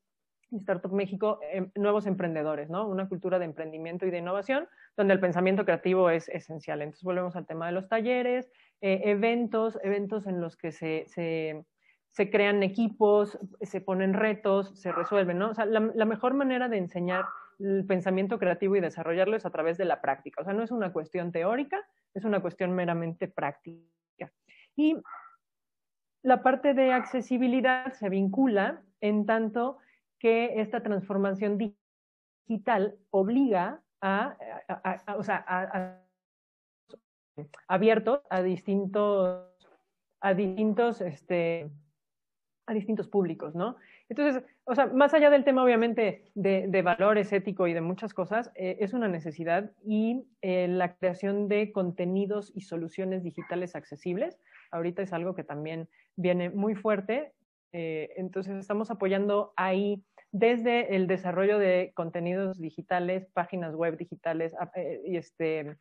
Startup 0.57 0.91
México, 0.91 1.39
em, 1.51 1.71
nuevos 1.75 2.05
emprendedores, 2.05 2.69
¿no? 2.69 2.87
Una 2.87 3.07
cultura 3.07 3.39
de 3.39 3.45
emprendimiento 3.45 4.05
y 4.05 4.11
de 4.11 4.17
innovación, 4.17 4.67
donde 4.97 5.13
el 5.13 5.19
pensamiento 5.19 5.65
creativo 5.65 6.09
es 6.09 6.27
esencial. 6.29 6.81
Entonces 6.81 7.03
volvemos 7.03 7.35
al 7.35 7.45
tema 7.45 7.67
de 7.67 7.73
los 7.73 7.87
talleres, 7.87 8.51
eh, 8.81 9.01
eventos, 9.05 9.77
eventos 9.83 10.25
en 10.25 10.39
los 10.39 10.55
que 10.55 10.71
se, 10.71 11.05
se, 11.07 12.29
crean 12.29 12.63
equipos, 12.63 13.37
se 13.61 13.81
ponen 13.81 14.13
retos, 14.13 14.79
se 14.79 14.91
resuelven, 14.91 15.37
¿no? 15.37 15.49
O 15.49 15.53
sea, 15.53 15.65
la, 15.65 15.79
mejor 15.79 16.33
manera 16.33 16.69
de 16.69 16.77
enseñar 16.77 17.25
el 17.59 17.85
pensamiento 17.85 18.39
creativo 18.39 18.75
y 18.75 18.81
desarrollarlo 18.81 19.35
es 19.35 19.45
a 19.45 19.51
través 19.51 19.77
de 19.77 19.85
la 19.85 20.01
práctica. 20.01 20.41
O 20.41 20.45
sea, 20.45 20.53
no 20.53 20.63
es 20.63 20.71
una 20.71 20.93
cuestión 20.93 21.31
teórica, 21.31 21.77
es 22.13 22.23
una 22.23 22.41
cuestión 22.41 22.71
meramente 22.73 23.27
práctica. 23.27 24.31
Y 24.75 24.97
la 26.21 26.41
parte 26.41 26.73
de 26.73 26.93
accesibilidad 26.93 27.91
se 27.93 28.09
vincula 28.09 28.81
en 29.01 29.25
tanto 29.25 29.77
que 30.19 30.59
esta 30.61 30.83
transformación 30.83 31.57
digital 32.47 32.97
obliga 33.09 33.81
a, 34.01 34.37
o 35.17 35.23
sea, 35.23 35.43
a, 35.47 36.01
abiertos 37.67 38.21
a 38.29 38.41
distintos, 38.41 39.45
a 40.21 40.33
distintos, 40.33 41.01
este, 41.01 41.69
a 42.65 42.73
distintos 42.73 43.07
públicos, 43.07 43.55
¿no? 43.55 43.77
Entonces, 44.09 44.43
o 44.63 44.73
sea, 44.73 44.87
más 44.87 45.13
allá 45.13 45.29
del 45.29 45.43
tema, 45.43 45.63
obviamente, 45.63 46.23
de, 46.33 46.67
de 46.67 46.81
valores 46.81 47.31
ético 47.31 47.67
y 47.67 47.73
de 47.73 47.81
muchas 47.81 48.13
cosas, 48.13 48.51
eh, 48.55 48.77
es 48.79 48.93
una 48.93 49.07
necesidad 49.07 49.71
y 49.83 50.25
eh, 50.41 50.67
la 50.67 50.95
creación 50.95 51.47
de 51.47 51.71
contenidos 51.71 52.51
y 52.55 52.61
soluciones 52.61 53.23
digitales 53.23 53.75
accesibles, 53.75 54.39
ahorita 54.71 55.03
es 55.03 55.13
algo 55.13 55.35
que 55.35 55.43
también 55.43 55.87
viene 56.15 56.49
muy 56.49 56.75
fuerte. 56.75 57.33
Eh, 57.71 58.09
entonces, 58.17 58.57
estamos 58.57 58.89
apoyando 58.89 59.53
ahí 59.55 60.03
desde 60.31 60.95
el 60.95 61.05
desarrollo 61.05 61.59
de 61.59 61.91
contenidos 61.95 62.59
digitales, 62.59 63.27
páginas 63.33 63.75
web 63.75 63.95
digitales, 63.95 64.55
y 65.05 65.17
este, 65.17 65.77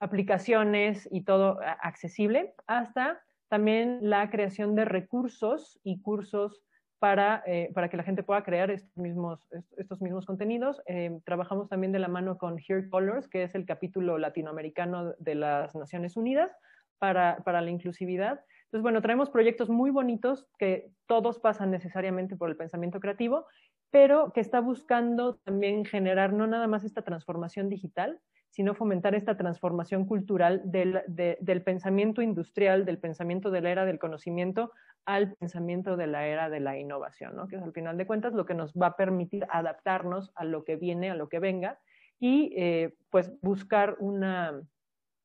aplicaciones 0.00 1.08
y 1.12 1.22
todo 1.22 1.60
accesible, 1.82 2.54
hasta 2.66 3.20
también 3.48 3.98
la 4.00 4.30
creación 4.30 4.74
de 4.74 4.84
recursos 4.84 5.78
y 5.82 6.00
cursos 6.00 6.62
para, 6.98 7.42
eh, 7.46 7.70
para 7.74 7.88
que 7.88 7.96
la 7.96 8.02
gente 8.02 8.22
pueda 8.22 8.44
crear 8.44 8.70
estos 8.70 8.96
mismos, 8.96 9.48
estos 9.76 10.00
mismos 10.02 10.26
contenidos. 10.26 10.82
Eh, 10.86 11.18
trabajamos 11.24 11.68
también 11.68 11.92
de 11.92 11.98
la 11.98 12.08
mano 12.08 12.38
con 12.38 12.58
Here 12.58 12.88
Colors, 12.88 13.28
que 13.28 13.42
es 13.42 13.54
el 13.54 13.64
capítulo 13.64 14.18
latinoamericano 14.18 15.14
de 15.18 15.34
las 15.34 15.74
Naciones 15.74 16.16
Unidas 16.16 16.50
para, 16.98 17.38
para 17.44 17.62
la 17.62 17.70
inclusividad. 17.70 18.40
Entonces, 18.64 18.82
bueno, 18.82 19.02
traemos 19.02 19.30
proyectos 19.30 19.68
muy 19.68 19.90
bonitos 19.90 20.46
que 20.58 20.92
todos 21.06 21.38
pasan 21.40 21.70
necesariamente 21.70 22.36
por 22.36 22.50
el 22.50 22.56
pensamiento 22.56 23.00
creativo, 23.00 23.46
pero 23.90 24.32
que 24.32 24.40
está 24.40 24.60
buscando 24.60 25.36
también 25.38 25.84
generar 25.84 26.32
no 26.32 26.46
nada 26.46 26.68
más 26.68 26.84
esta 26.84 27.02
transformación 27.02 27.68
digital, 27.68 28.20
sino 28.50 28.74
fomentar 28.74 29.14
esta 29.14 29.36
transformación 29.36 30.04
cultural 30.04 30.62
del, 30.64 31.02
del, 31.06 31.62
pensamiento 31.62 32.20
industrial, 32.20 32.84
del 32.84 32.98
pensamiento 32.98 33.50
de 33.50 33.60
la 33.60 33.70
era 33.70 33.84
del 33.84 33.98
conocimiento 33.98 34.72
al 35.06 35.34
pensamiento 35.34 35.96
de 35.96 36.08
la 36.08 36.26
era 36.26 36.50
de 36.50 36.60
la 36.60 36.76
innovación, 36.78 37.36
¿no? 37.36 37.48
que 37.48 37.56
es 37.56 37.62
al 37.62 37.72
final 37.72 37.96
de 37.96 38.06
cuentas 38.06 38.34
lo 38.34 38.44
que 38.46 38.54
nos 38.54 38.72
va 38.74 38.88
a 38.88 38.96
permitir 38.96 39.46
adaptarnos 39.50 40.32
a 40.34 40.44
lo 40.44 40.64
que 40.64 40.76
viene, 40.76 41.10
a 41.10 41.14
lo 41.14 41.28
que 41.28 41.38
venga, 41.38 41.78
y 42.18 42.52
eh, 42.56 42.94
pues 43.08 43.32
buscar 43.40 43.96
una, 43.98 44.60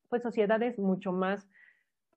pues 0.08 0.22
sociedades 0.22 0.78
mucho 0.78 1.12
más 1.12 1.46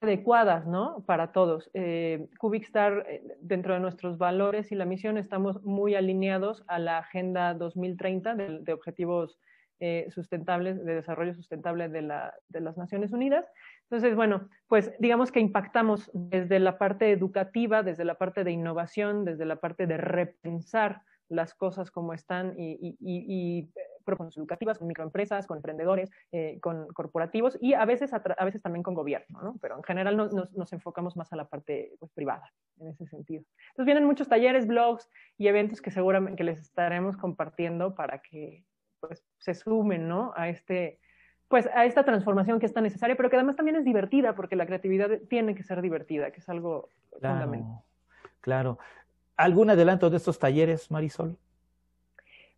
adecuadas, 0.01 0.65
¿no? 0.65 1.03
Para 1.05 1.33
todos. 1.33 1.69
Eh, 1.73 2.29
Cubicstar, 2.39 3.05
eh, 3.09 3.37
dentro 3.41 3.73
de 3.73 3.81
nuestros 3.81 4.17
valores 4.17 4.71
y 4.71 4.75
la 4.75 4.85
misión, 4.85 5.17
estamos 5.17 5.61
muy 5.63 5.95
alineados 5.95 6.63
a 6.67 6.79
la 6.79 6.99
Agenda 6.99 7.53
2030 7.53 8.35
de, 8.35 8.59
de 8.59 8.73
Objetivos 8.73 9.37
eh, 9.79 10.07
sustentables, 10.09 10.83
de 10.83 10.95
desarrollo 10.95 11.33
sustentable 11.33 11.89
de, 11.89 12.01
la, 12.01 12.33
de 12.49 12.61
las 12.61 12.77
Naciones 12.77 13.11
Unidas. 13.11 13.49
Entonces, 13.83 14.15
bueno, 14.15 14.49
pues 14.67 14.91
digamos 14.99 15.31
que 15.31 15.39
impactamos 15.39 16.09
desde 16.13 16.59
la 16.59 16.77
parte 16.77 17.11
educativa, 17.11 17.83
desde 17.83 18.05
la 18.05 18.15
parte 18.15 18.43
de 18.43 18.51
innovación, 18.51 19.25
desde 19.25 19.45
la 19.45 19.57
parte 19.57 19.87
de 19.87 19.97
repensar 19.97 21.01
las 21.29 21.53
cosas 21.53 21.91
como 21.91 22.13
están 22.13 22.55
y, 22.57 22.73
y, 22.81 22.97
y, 22.99 23.59
y 23.59 23.69
educativas, 24.35 24.79
con 24.79 24.87
microempresas, 24.87 25.45
con 25.45 25.57
emprendedores, 25.57 26.09
eh, 26.31 26.59
con 26.61 26.87
corporativos 26.93 27.57
y 27.61 27.73
a 27.73 27.85
veces, 27.85 28.11
a, 28.13 28.45
veces 28.45 28.61
también 28.61 28.83
con 28.83 28.93
gobierno, 28.93 29.41
¿no? 29.41 29.55
Pero 29.61 29.77
en 29.77 29.83
general 29.83 30.17
no, 30.17 30.27
nos, 30.29 30.51
nos, 30.53 30.73
enfocamos 30.73 31.15
más 31.15 31.31
a 31.31 31.35
la 31.35 31.47
parte 31.47 31.93
pues, 31.99 32.11
privada 32.13 32.51
en 32.79 32.87
ese 32.87 33.05
sentido. 33.05 33.43
Entonces 33.69 33.85
vienen 33.85 34.05
muchos 34.05 34.27
talleres, 34.27 34.67
blogs 34.67 35.09
y 35.37 35.47
eventos 35.47 35.81
que 35.81 35.91
seguramente 35.91 36.37
que 36.37 36.43
les 36.43 36.59
estaremos 36.59 37.17
compartiendo 37.17 37.93
para 37.95 38.19
que 38.19 38.63
pues, 38.99 39.23
se 39.39 39.53
sumen, 39.53 40.07
¿no? 40.07 40.33
A 40.35 40.49
este, 40.49 40.99
pues 41.47 41.67
a 41.73 41.85
esta 41.85 42.03
transformación 42.03 42.59
que 42.59 42.65
es 42.65 42.73
tan 42.73 42.83
necesaria, 42.83 43.15
pero 43.15 43.29
que 43.29 43.35
además 43.35 43.55
también 43.55 43.77
es 43.77 43.85
divertida, 43.85 44.35
porque 44.35 44.55
la 44.55 44.65
creatividad 44.65 45.09
tiene 45.29 45.55
que 45.55 45.63
ser 45.63 45.81
divertida, 45.81 46.31
que 46.31 46.39
es 46.39 46.49
algo 46.49 46.89
claro, 47.19 47.39
fundamental. 47.39 47.83
Claro. 48.41 48.79
¿Algún 49.35 49.69
adelanto 49.69 50.09
de 50.09 50.17
estos 50.17 50.37
talleres, 50.37 50.91
Marisol? 50.91 51.37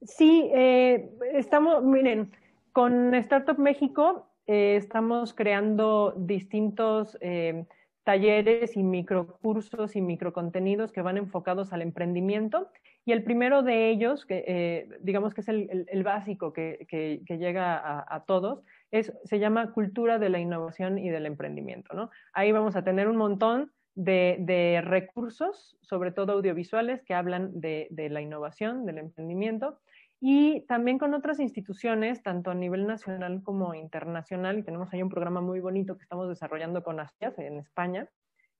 Sí, 0.03 0.49
eh, 0.53 1.11
estamos, 1.33 1.83
miren, 1.83 2.31
con 2.73 3.13
Startup 3.15 3.57
México 3.57 4.27
eh, 4.47 4.75
estamos 4.75 5.33
creando 5.33 6.13
distintos 6.17 7.17
eh, 7.21 7.65
talleres 8.03 8.75
y 8.75 8.83
microcursos 8.83 9.95
y 9.95 10.01
microcontenidos 10.01 10.91
que 10.91 11.01
van 11.01 11.17
enfocados 11.17 11.71
al 11.71 11.81
emprendimiento 11.81 12.69
y 13.05 13.13
el 13.13 13.23
primero 13.23 13.63
de 13.63 13.89
ellos, 13.89 14.25
que 14.25 14.43
eh, 14.47 14.89
digamos 15.01 15.33
que 15.33 15.41
es 15.41 15.49
el, 15.49 16.03
básico 16.03 16.53
que, 16.53 16.85
llega 17.27 18.05
a, 18.07 18.23
todos, 18.25 18.63
es, 18.91 19.13
se 19.23 19.39
llama 19.39 19.71
Cultura 19.71 20.19
de 20.19 20.29
la 20.29 20.39
Innovación 20.39 20.99
y 20.99 21.09
del 21.09 21.25
Emprendimiento. 21.25 21.95
¿no? 21.95 22.11
Ahí 22.33 22.51
vamos 22.51 22.75
a 22.75 22.83
tener 22.83 23.07
un 23.07 23.17
montón 23.17 23.71
de, 23.95 24.81
recursos, 24.83 25.77
sobre 25.81 26.11
todo 26.11 26.33
audiovisuales, 26.33 27.01
que 27.03 27.15
hablan 27.15 27.59
de, 27.59 27.87
de, 27.89 28.09
la 28.09 28.21
innovación, 28.21 28.85
del 28.85 28.99
emprendimiento, 28.99 29.79
y 30.19 30.61
también 30.67 30.99
con 30.99 31.15
otras 31.15 31.39
instituciones, 31.39 32.21
tanto 32.21 32.51
a 32.51 32.55
nivel 32.55 32.85
nacional 32.85 33.41
como 33.43 33.73
internacional, 33.73 34.59
y 34.59 34.63
tenemos 34.63 34.93
ahí 34.93 35.01
un 35.01 35.09
programa 35.09 35.41
muy 35.41 35.59
bonito 35.59 35.97
que 35.97 36.03
estamos 36.03 36.29
desarrollando 36.29 36.83
con 36.83 36.99
ASIAS 36.99 37.39
en 37.39 37.57
España, 37.57 38.07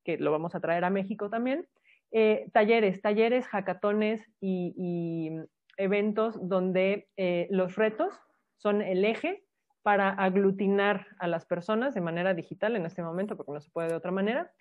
que 0.04 0.18
lo 0.18 0.32
vamos 0.32 0.56
a 0.56 0.60
traer 0.60 0.84
a 0.84 0.90
México 0.90 1.30
también, 1.30 1.68
eh, 2.12 2.48
talleres, 2.54 3.02
talleres, 3.02 3.48
hackatones 3.48 4.22
y, 4.40 4.74
y 4.78 5.32
eventos 5.78 6.38
donde 6.48 7.08
eh, 7.18 7.48
los 7.50 7.76
retos 7.76 8.14
son 8.58 8.82
el 8.82 9.06
eje 9.06 9.44
para 9.82 10.10
aglutinar 10.10 11.08
a 11.20 11.28
las 11.28 11.46
personas 11.46 11.96
de 11.96 12.02
manera 12.02 12.34
digital 12.34 12.76
en 12.76 12.86
este 12.86 13.02
momento, 13.02 13.36
porque 13.36 13.54
no 13.54 13.62
se 13.62 13.72
puede 13.72 13.90
de 13.90 13.96
otra 13.96 14.12
manera, 14.12 14.52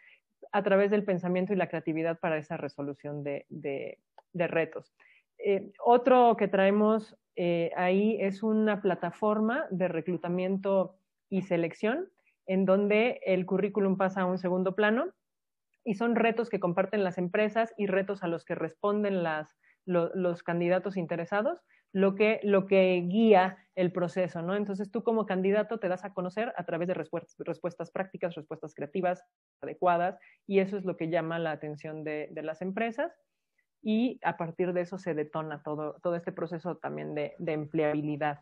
a 0.53 0.63
través 0.63 0.91
del 0.91 1.05
pensamiento 1.05 1.53
y 1.53 1.57
la 1.57 1.69
creatividad 1.69 2.19
para 2.19 2.39
esa 2.39 2.57
resolución 2.57 3.23
de 3.23 3.99
retos. 4.33 4.95
Eh, 5.43 5.73
otro 5.85 6.37
que 6.37 6.49
traemos 6.49 7.17
eh, 7.37 7.71
ahí 7.77 8.19
es 8.21 8.43
una 8.43 8.83
plataforma 8.83 9.67
de 9.71 9.89
reclutamiento 9.89 10.97
y 11.31 11.43
selección, 11.43 12.11
en 12.47 12.67
donde 12.67 13.21
el 13.25 13.47
currículum 13.47 13.97
pasa 13.97 14.23
a 14.23 14.27
un 14.27 14.39
segundo 14.39 14.75
plano 14.75 15.07
y 15.85 15.95
son 15.95 16.17
retos 16.17 16.51
que 16.51 16.61
comparten 16.61 17.05
las 17.05 17.19
empresas 17.19 17.73
y 17.77 17.87
retos 17.87 18.23
a 18.23 18.29
los 18.29 18.45
que 18.45 18.55
responden 18.55 19.23
las, 19.23 19.59
lo, 19.85 20.15
los 20.15 20.43
candidatos 20.43 20.97
interesados, 20.97 21.61
lo 21.93 22.15
que, 22.15 22.41
lo 22.45 22.67
que 22.67 23.05
guía 23.09 23.59
el 23.75 23.93
proceso, 23.93 24.43
¿no? 24.43 24.55
Entonces 24.55 24.91
tú 24.91 25.03
como 25.03 25.27
candidato 25.27 25.79
te 25.79 25.89
das 25.89 26.05
a 26.05 26.13
conocer 26.13 26.53
a 26.57 26.65
través 26.65 26.87
de 26.87 26.95
respuestas, 26.95 27.35
respuestas 27.39 27.91
prácticas, 27.91 28.35
respuestas 28.35 28.75
creativas 28.75 29.25
adecuadas, 29.61 30.19
y 30.47 30.61
eso 30.61 30.77
es 30.77 30.85
lo 30.85 30.97
que 30.97 31.09
llama 31.09 31.39
la 31.39 31.53
atención 31.53 32.05
de, 32.05 32.29
de 32.31 32.43
las 32.43 32.63
empresas 32.63 33.13
y 33.83 34.21
a 34.23 34.37
partir 34.37 34.73
de 34.73 34.83
eso 34.83 34.99
se 34.99 35.15
detona 35.15 35.63
todo, 35.63 35.97
todo 36.03 36.15
este 36.15 36.33
proceso 36.33 36.77
también 36.77 37.15
de, 37.15 37.35
de 37.39 37.53
empleabilidad. 37.55 38.41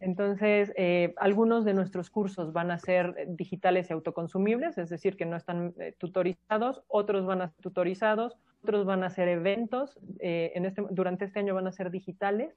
Entonces, 0.00 0.72
eh, 0.76 1.14
algunos 1.16 1.64
de 1.64 1.72
nuestros 1.74 2.10
cursos 2.10 2.52
van 2.52 2.70
a 2.70 2.78
ser 2.78 3.26
digitales 3.28 3.88
y 3.88 3.92
autoconsumibles, 3.92 4.76
es 4.78 4.90
decir, 4.90 5.16
que 5.16 5.24
no 5.24 5.36
están 5.36 5.74
eh, 5.78 5.94
tutorizados, 5.98 6.82
otros 6.88 7.24
van 7.24 7.42
a 7.42 7.48
ser 7.48 7.60
tutorizados, 7.62 8.36
otros 8.62 8.86
van 8.86 9.04
a 9.04 9.10
ser 9.10 9.28
eventos, 9.28 9.98
eh, 10.20 10.52
en 10.54 10.64
este, 10.64 10.82
durante 10.90 11.24
este 11.24 11.38
año 11.38 11.54
van 11.54 11.66
a 11.66 11.72
ser 11.72 11.90
digitales 11.90 12.54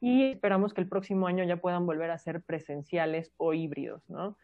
y 0.00 0.32
esperamos 0.32 0.74
que 0.74 0.80
el 0.80 0.88
próximo 0.88 1.26
año 1.26 1.44
ya 1.44 1.56
puedan 1.56 1.86
volver 1.86 2.10
a 2.10 2.18
ser 2.18 2.42
presenciales 2.42 3.32
o 3.36 3.54
híbridos, 3.54 4.08
¿no? 4.08 4.36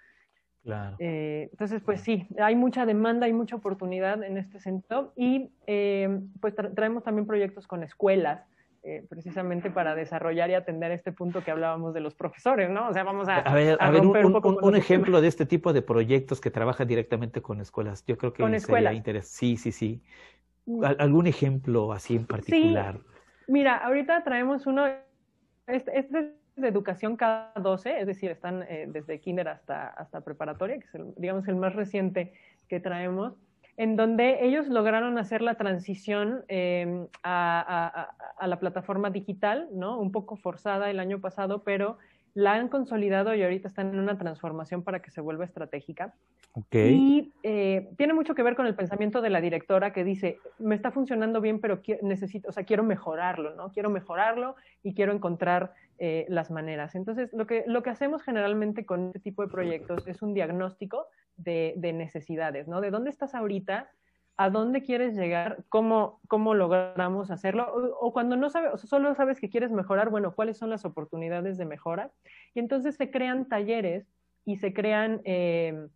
Claro. 0.62 0.96
Eh, 0.98 1.48
entonces, 1.52 1.82
pues 1.82 2.00
sí, 2.00 2.26
hay 2.38 2.56
mucha 2.56 2.86
demanda, 2.86 3.26
hay 3.26 3.34
mucha 3.34 3.54
oportunidad 3.56 4.22
en 4.22 4.38
este 4.38 4.60
sentido 4.60 5.12
y 5.14 5.50
eh, 5.66 6.20
pues 6.40 6.54
tra 6.54 6.72
traemos 6.72 7.04
también 7.04 7.26
proyectos 7.26 7.66
con 7.66 7.82
escuelas, 7.82 8.46
eh, 8.86 9.04
precisamente 9.08 9.70
para 9.70 9.94
desarrollar 9.94 10.50
y 10.50 10.54
atender 10.54 10.90
este 10.92 11.10
punto 11.10 11.42
que 11.42 11.50
hablábamos 11.50 11.94
de 11.94 12.00
los 12.00 12.14
profesores, 12.14 12.68
¿no? 12.68 12.88
O 12.88 12.92
sea, 12.92 13.02
vamos 13.02 13.28
a, 13.28 13.38
a 13.38 13.54
ver, 13.54 13.78
a, 13.80 13.86
a 13.86 13.90
ver 13.90 14.02
un, 14.02 14.14
un, 14.14 14.36
un, 14.36 14.58
un 14.62 14.76
ejemplo 14.76 15.22
de 15.22 15.28
este 15.28 15.46
tipo 15.46 15.72
de 15.72 15.80
proyectos 15.80 16.40
que 16.40 16.50
trabajan 16.50 16.86
directamente 16.86 17.40
con 17.40 17.60
escuelas. 17.60 18.04
Yo 18.06 18.18
creo 18.18 18.34
que 18.34 18.42
con 18.42 18.60
sería 18.60 18.92
interesante. 18.92 19.26
Sí, 19.26 19.56
sí, 19.56 19.72
sí. 19.72 20.02
¿Algún 20.98 21.26
ejemplo 21.26 21.92
así 21.92 22.16
en 22.16 22.26
particular? 22.26 22.98
Sí. 22.98 23.52
Mira, 23.52 23.78
ahorita 23.78 24.22
traemos 24.22 24.66
uno, 24.66 24.86
este, 25.66 25.98
este 25.98 26.34
de 26.56 26.68
educación 26.68 27.16
cada 27.16 27.52
12, 27.56 28.00
es 28.00 28.06
decir, 28.06 28.30
están 28.30 28.64
eh, 28.68 28.86
desde 28.88 29.18
kinder 29.18 29.48
hasta, 29.48 29.88
hasta 29.88 30.20
preparatoria, 30.20 30.78
que 30.78 30.84
es 30.84 30.94
el, 30.94 31.14
digamos 31.16 31.48
el 31.48 31.56
más 31.56 31.74
reciente 31.74 32.32
que 32.68 32.80
traemos, 32.80 33.34
en 33.76 33.96
donde 33.96 34.44
ellos 34.44 34.68
lograron 34.68 35.18
hacer 35.18 35.42
la 35.42 35.56
transición 35.56 36.44
eh, 36.48 37.06
a, 37.22 37.60
a, 37.60 38.16
a, 38.38 38.46
la 38.46 38.58
plataforma 38.60 39.10
digital, 39.10 39.68
¿no? 39.72 39.98
Un 39.98 40.12
poco 40.12 40.36
forzada 40.36 40.90
el 40.90 41.00
año 41.00 41.20
pasado, 41.20 41.62
pero 41.64 41.98
la 42.34 42.54
han 42.54 42.68
consolidado 42.68 43.34
y 43.34 43.42
ahorita 43.42 43.68
están 43.68 43.90
en 43.90 44.00
una 44.00 44.18
transformación 44.18 44.82
para 44.82 45.00
que 45.00 45.10
se 45.10 45.20
vuelva 45.20 45.44
estratégica. 45.44 46.14
Okay. 46.52 46.94
Y 46.94 47.32
eh, 47.42 47.90
tiene 47.96 48.12
mucho 48.12 48.34
que 48.34 48.42
ver 48.42 48.56
con 48.56 48.66
el 48.66 48.74
pensamiento 48.74 49.20
de 49.20 49.30
la 49.30 49.40
directora 49.40 49.92
que 49.92 50.04
dice, 50.04 50.38
me 50.58 50.74
está 50.74 50.90
funcionando 50.90 51.40
bien, 51.40 51.60
pero 51.60 51.80
necesito, 52.02 52.48
o 52.48 52.52
sea, 52.52 52.64
quiero 52.64 52.82
mejorarlo, 52.82 53.54
¿no? 53.54 53.70
Quiero 53.72 53.90
mejorarlo 53.90 54.56
y 54.82 54.94
quiero 54.94 55.12
encontrar 55.12 55.72
eh, 55.98 56.26
las 56.28 56.50
maneras. 56.50 56.94
Entonces, 56.94 57.32
lo 57.32 57.46
que, 57.46 57.64
lo 57.66 57.82
que 57.82 57.90
hacemos 57.90 58.22
generalmente 58.22 58.84
con 58.84 59.06
este 59.08 59.20
tipo 59.20 59.42
de 59.42 59.48
proyectos 59.48 60.06
es 60.06 60.22
un 60.22 60.34
diagnóstico 60.34 61.06
de, 61.36 61.74
de 61.76 61.92
necesidades, 61.92 62.68
¿no? 62.68 62.80
De 62.80 62.90
dónde 62.90 63.10
estás 63.10 63.34
ahorita, 63.34 63.90
a 64.36 64.50
dónde 64.50 64.82
quieres 64.82 65.14
llegar, 65.14 65.64
cómo, 65.68 66.20
cómo 66.26 66.54
logramos 66.54 67.30
hacerlo, 67.30 67.72
o, 68.00 68.12
cuando 68.12 68.36
no 68.36 68.50
sabes, 68.50 68.80
solo 68.80 69.14
sabes 69.14 69.38
que 69.38 69.48
quieres 69.48 69.70
mejorar, 69.70 70.10
bueno, 70.10 70.34
cuáles 70.34 70.58
son 70.58 70.70
las 70.70 70.84
oportunidades 70.84 71.56
de 71.56 71.64
mejora. 71.64 72.10
Y 72.54 72.58
entonces 72.58 72.96
se 72.96 73.10
crean 73.10 73.48
talleres 73.48 74.06
y 74.44 74.56
se 74.56 74.72
crean, 74.72 75.20
eh, 75.24 75.86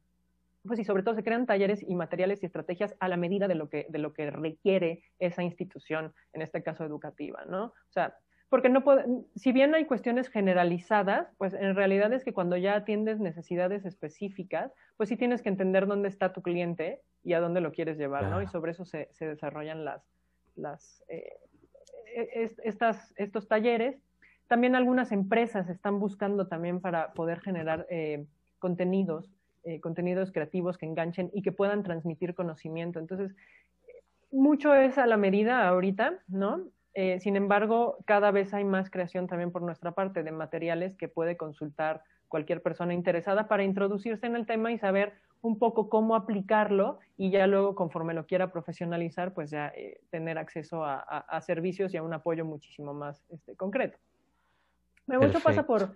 pues 0.65 0.79
y 0.79 0.85
sobre 0.85 1.03
todo 1.03 1.17
se 1.17 1.25
crean 1.25 1.47
talleres 1.47 1.83
y 1.83 1.95
materiales 1.97 2.43
y 2.43 2.47
estrategias 2.47 2.95
a 3.01 3.09
la 3.09 3.17
medida 3.17 3.49
de 3.49 3.57
lo 3.57 3.69
que, 3.69 3.87
de 3.89 3.99
lo 3.99 4.13
que 4.13 4.31
requiere 4.31 5.03
esa 5.19 5.43
institución, 5.43 6.15
en 6.33 6.43
este 6.43 6.63
caso 6.63 6.85
educativa, 6.85 7.45
¿no? 7.47 7.65
O 7.65 7.93
sea, 7.93 8.17
porque 8.49 8.71
no 8.71 8.83
puede, 8.83 9.05
si 9.35 9.53
bien 9.53 9.75
hay 9.75 9.85
cuestiones 9.85 10.29
generalizadas, 10.29 11.29
pues 11.37 11.53
en 11.53 11.75
realidad 11.75 12.13
es 12.13 12.25
que 12.25 12.33
cuando 12.33 12.57
ya 12.57 12.75
atiendes 12.77 13.21
necesidades 13.21 13.85
específicas, 13.85 14.73
pues 14.97 15.11
sí 15.11 15.17
tienes 15.17 15.43
que 15.43 15.51
entender 15.51 15.87
dónde 15.87 16.09
está 16.09 16.33
tu 16.33 16.41
cliente 16.41 17.03
y 17.23 17.35
a 17.35 17.41
dónde 17.41 17.61
lo 17.61 17.73
quieres 17.73 17.99
llevar, 17.99 18.25
¿no? 18.25 18.41
Y 18.41 18.47
sobre 18.47 18.73
eso 18.73 18.85
se, 18.87 19.09
se 19.13 19.27
desarrollan 19.27 19.85
las, 19.85 20.03
las, 20.57 21.05
eh, 21.09 21.37
e, 22.15 22.51
estas, 22.65 23.13
estos 23.17 23.49
talleres. 23.49 24.01
También 24.47 24.75
algunas 24.75 25.13
empresas 25.13 25.69
están 25.69 26.01
buscando 26.01 26.47
también 26.47 26.81
para 26.81 27.13
poder 27.13 27.41
generar 27.41 27.87
eh, 27.91 28.25
contenidos, 28.59 29.31
eh, 29.65 29.81
contenidos 29.81 30.33
creativos 30.33 30.79
que 30.79 30.87
enganchen 30.87 31.31
y 31.35 31.43
que 31.43 31.53
puedan 31.53 31.83
transmitir 31.83 32.35
conocimiento. 32.35 32.99
Entonces, 32.99 33.37
mucho 34.31 34.75
es 34.75 34.97
a 34.97 35.07
la 35.07 35.19
medida 35.19 35.69
ahorita, 35.69 36.19
¿no? 36.29 36.67
Eh, 37.01 37.21
sin 37.21 37.37
embargo, 37.37 37.97
cada 38.07 38.33
vez 38.33 38.53
hay 38.53 38.65
más 38.65 38.91
creación 38.91 39.29
también 39.29 39.53
por 39.53 39.63
nuestra 39.63 39.93
parte 39.93 40.25
de 40.25 40.33
materiales 40.33 40.97
que 40.97 41.07
puede 41.07 41.37
consultar 41.37 42.03
cualquier 42.27 42.61
persona 42.61 42.93
interesada 42.93 43.47
para 43.47 43.63
introducirse 43.63 44.27
en 44.27 44.35
el 44.35 44.47
tema 44.47 44.73
y 44.73 44.79
saber 44.79 45.13
un 45.41 45.61
poco 45.61 45.89
cómo 45.89 46.17
aplicarlo 46.17 46.99
y 47.17 47.31
ya 47.31 47.47
luego, 47.47 47.77
conforme 47.77 48.15
lo 48.15 48.27
quiera 48.27 48.51
profesionalizar, 48.51 49.33
pues 49.33 49.49
ya 49.49 49.69
eh, 49.77 50.01
tener 50.11 50.39
acceso 50.39 50.85
a, 50.85 51.41
servicios 51.41 51.95
y 51.95 51.99
a 51.99 52.03
un 52.03 52.15
apoyo 52.15 52.45
muchísimo 52.45 52.93
más 52.95 53.25
este, 53.29 53.55
concreto. 53.55 53.97
Mucho 55.07 55.39
pasa 55.39 55.65
por, 55.65 55.95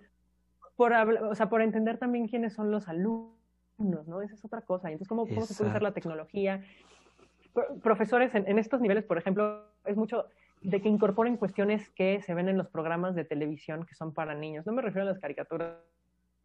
por, 0.77 0.93
o 0.93 1.35
sea, 1.35 1.49
por 1.49 1.61
entender 1.61 1.97
también 1.97 2.29
quiénes 2.29 2.53
son 2.53 2.71
los 2.71 2.87
alumnos, 2.87 4.07
¿no? 4.07 4.21
Esa 4.21 4.35
es 4.35 4.45
otra 4.45 4.61
cosa. 4.61 4.87
Entonces, 4.87 5.09
¿cómo, 5.09 5.27
cómo 5.27 5.41
se 5.41 5.53
puede 5.53 5.69
usar 5.69 5.83
la 5.83 5.91
tecnología? 5.91 6.63
Profesores 7.83 8.33
en, 8.35 8.47
en 8.47 8.57
estos 8.57 8.79
niveles, 8.79 9.03
por 9.03 9.17
ejemplo, 9.17 9.65
es 9.83 9.97
mucho 9.97 10.27
de 10.63 10.81
que 10.81 10.89
incorporen 10.89 11.37
cuestiones 11.37 11.89
que 11.89 12.21
se 12.21 12.33
ven 12.33 12.49
en 12.49 12.57
los 12.57 12.69
programas 12.69 13.15
de 13.15 13.25
televisión 13.25 13.85
que 13.85 13.95
son 13.95 14.13
para 14.13 14.33
niños. 14.33 14.65
No 14.65 14.73
me 14.73 14.81
refiero 14.81 15.07
a 15.07 15.11
las 15.11 15.19
caricaturas, 15.19 15.77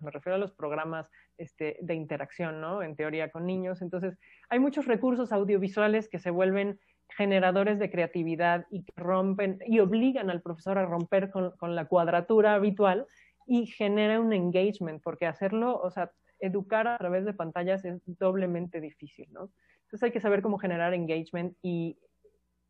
me 0.00 0.10
refiero 0.10 0.36
a 0.36 0.38
los 0.38 0.52
programas 0.52 1.08
este, 1.38 1.78
de 1.80 1.94
interacción, 1.94 2.60
¿no? 2.60 2.82
En 2.82 2.96
teoría 2.96 3.30
con 3.30 3.46
niños. 3.46 3.80
Entonces, 3.80 4.18
hay 4.48 4.58
muchos 4.58 4.86
recursos 4.86 5.32
audiovisuales 5.32 6.08
que 6.08 6.18
se 6.18 6.30
vuelven 6.30 6.80
generadores 7.16 7.78
de 7.78 7.90
creatividad 7.90 8.66
y 8.70 8.84
rompen 8.96 9.60
y 9.66 9.78
obligan 9.78 10.30
al 10.30 10.42
profesor 10.42 10.78
a 10.78 10.84
romper 10.86 11.30
con, 11.30 11.52
con 11.56 11.74
la 11.74 11.86
cuadratura 11.86 12.54
habitual 12.54 13.06
y 13.46 13.66
genera 13.66 14.20
un 14.20 14.32
engagement, 14.32 15.02
porque 15.02 15.26
hacerlo, 15.26 15.80
o 15.80 15.90
sea, 15.90 16.10
educar 16.40 16.86
a 16.86 16.98
través 16.98 17.24
de 17.24 17.32
pantallas 17.32 17.84
es 17.84 18.02
doblemente 18.04 18.80
difícil, 18.80 19.28
¿no? 19.32 19.50
Entonces 19.84 20.02
hay 20.02 20.12
que 20.12 20.20
saber 20.20 20.42
cómo 20.42 20.58
generar 20.58 20.92
engagement 20.92 21.56
y 21.62 21.96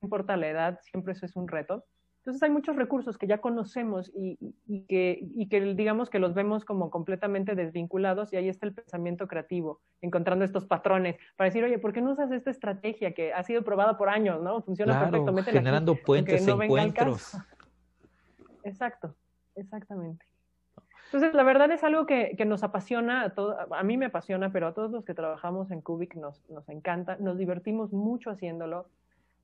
importa 0.03 0.37
la 0.37 0.49
edad, 0.49 0.81
siempre 0.83 1.13
eso 1.13 1.27
es 1.27 1.37
un 1.37 1.49
reto. 1.49 1.85
Entonces 2.19 2.43
hay 2.43 2.51
muchos 2.51 2.77
recursos 2.77 3.17
que 3.17 3.27
ya 3.27 3.39
conocemos 3.39 4.13
y, 4.15 4.37
que, 4.87 5.27
que 5.49 5.61
digamos 5.75 6.11
que 6.11 6.19
los 6.19 6.35
vemos 6.35 6.65
como 6.65 6.91
completamente 6.91 7.55
desvinculados 7.55 8.33
y 8.33 8.37
ahí 8.37 8.51
está 8.51 8.67
el 8.67 8.75
pensamiento 8.75 9.27
creativo, 9.29 9.81
encontrando 10.03 10.45
estos 10.45 10.67
patrones 10.67 11.17
para 11.37 11.49
decir, 11.49 11.65
oye, 11.65 11.79
¿por 11.79 11.95
qué 11.95 12.03
no 12.03 12.13
usas 12.13 12.31
esta 12.31 12.51
estrategia 12.51 13.15
que 13.15 13.33
ha 13.33 13.43
sido 13.45 13.63
probada 13.63 13.97
por 13.97 14.11
años, 14.11 14.43
¿no? 14.43 14.61
Funciona 14.61 15.01
perfectamente. 15.01 15.53
Generando 15.53 15.95
puentes 15.95 16.47
e 16.47 16.51
encuentros. 16.51 17.35
Exacto, 18.65 19.15
exactamente. 19.55 20.27
Entonces, 21.07 21.33
la 21.33 21.43
verdad 21.43 21.71
es 21.71 21.83
algo 21.83 22.05
que, 22.05 22.37
nos 22.47 22.63
apasiona, 22.63 23.23
a, 23.23 23.31
todo, 23.31 23.57
a 23.75 23.83
mí 23.83 23.97
me 23.97 24.07
apasiona, 24.07 24.53
pero 24.53 24.67
a 24.67 24.75
todos 24.75 24.91
los 24.91 25.07
que 25.07 25.15
trabajamos 25.15 25.71
en 25.71 25.81
Cubic 25.81 26.15
nos, 26.17 26.47
nos 26.51 26.69
encanta, 26.69 27.17
nos 27.19 27.39
divertimos 27.39 27.95
mucho 27.95 28.31
haciéndolo 28.31 28.91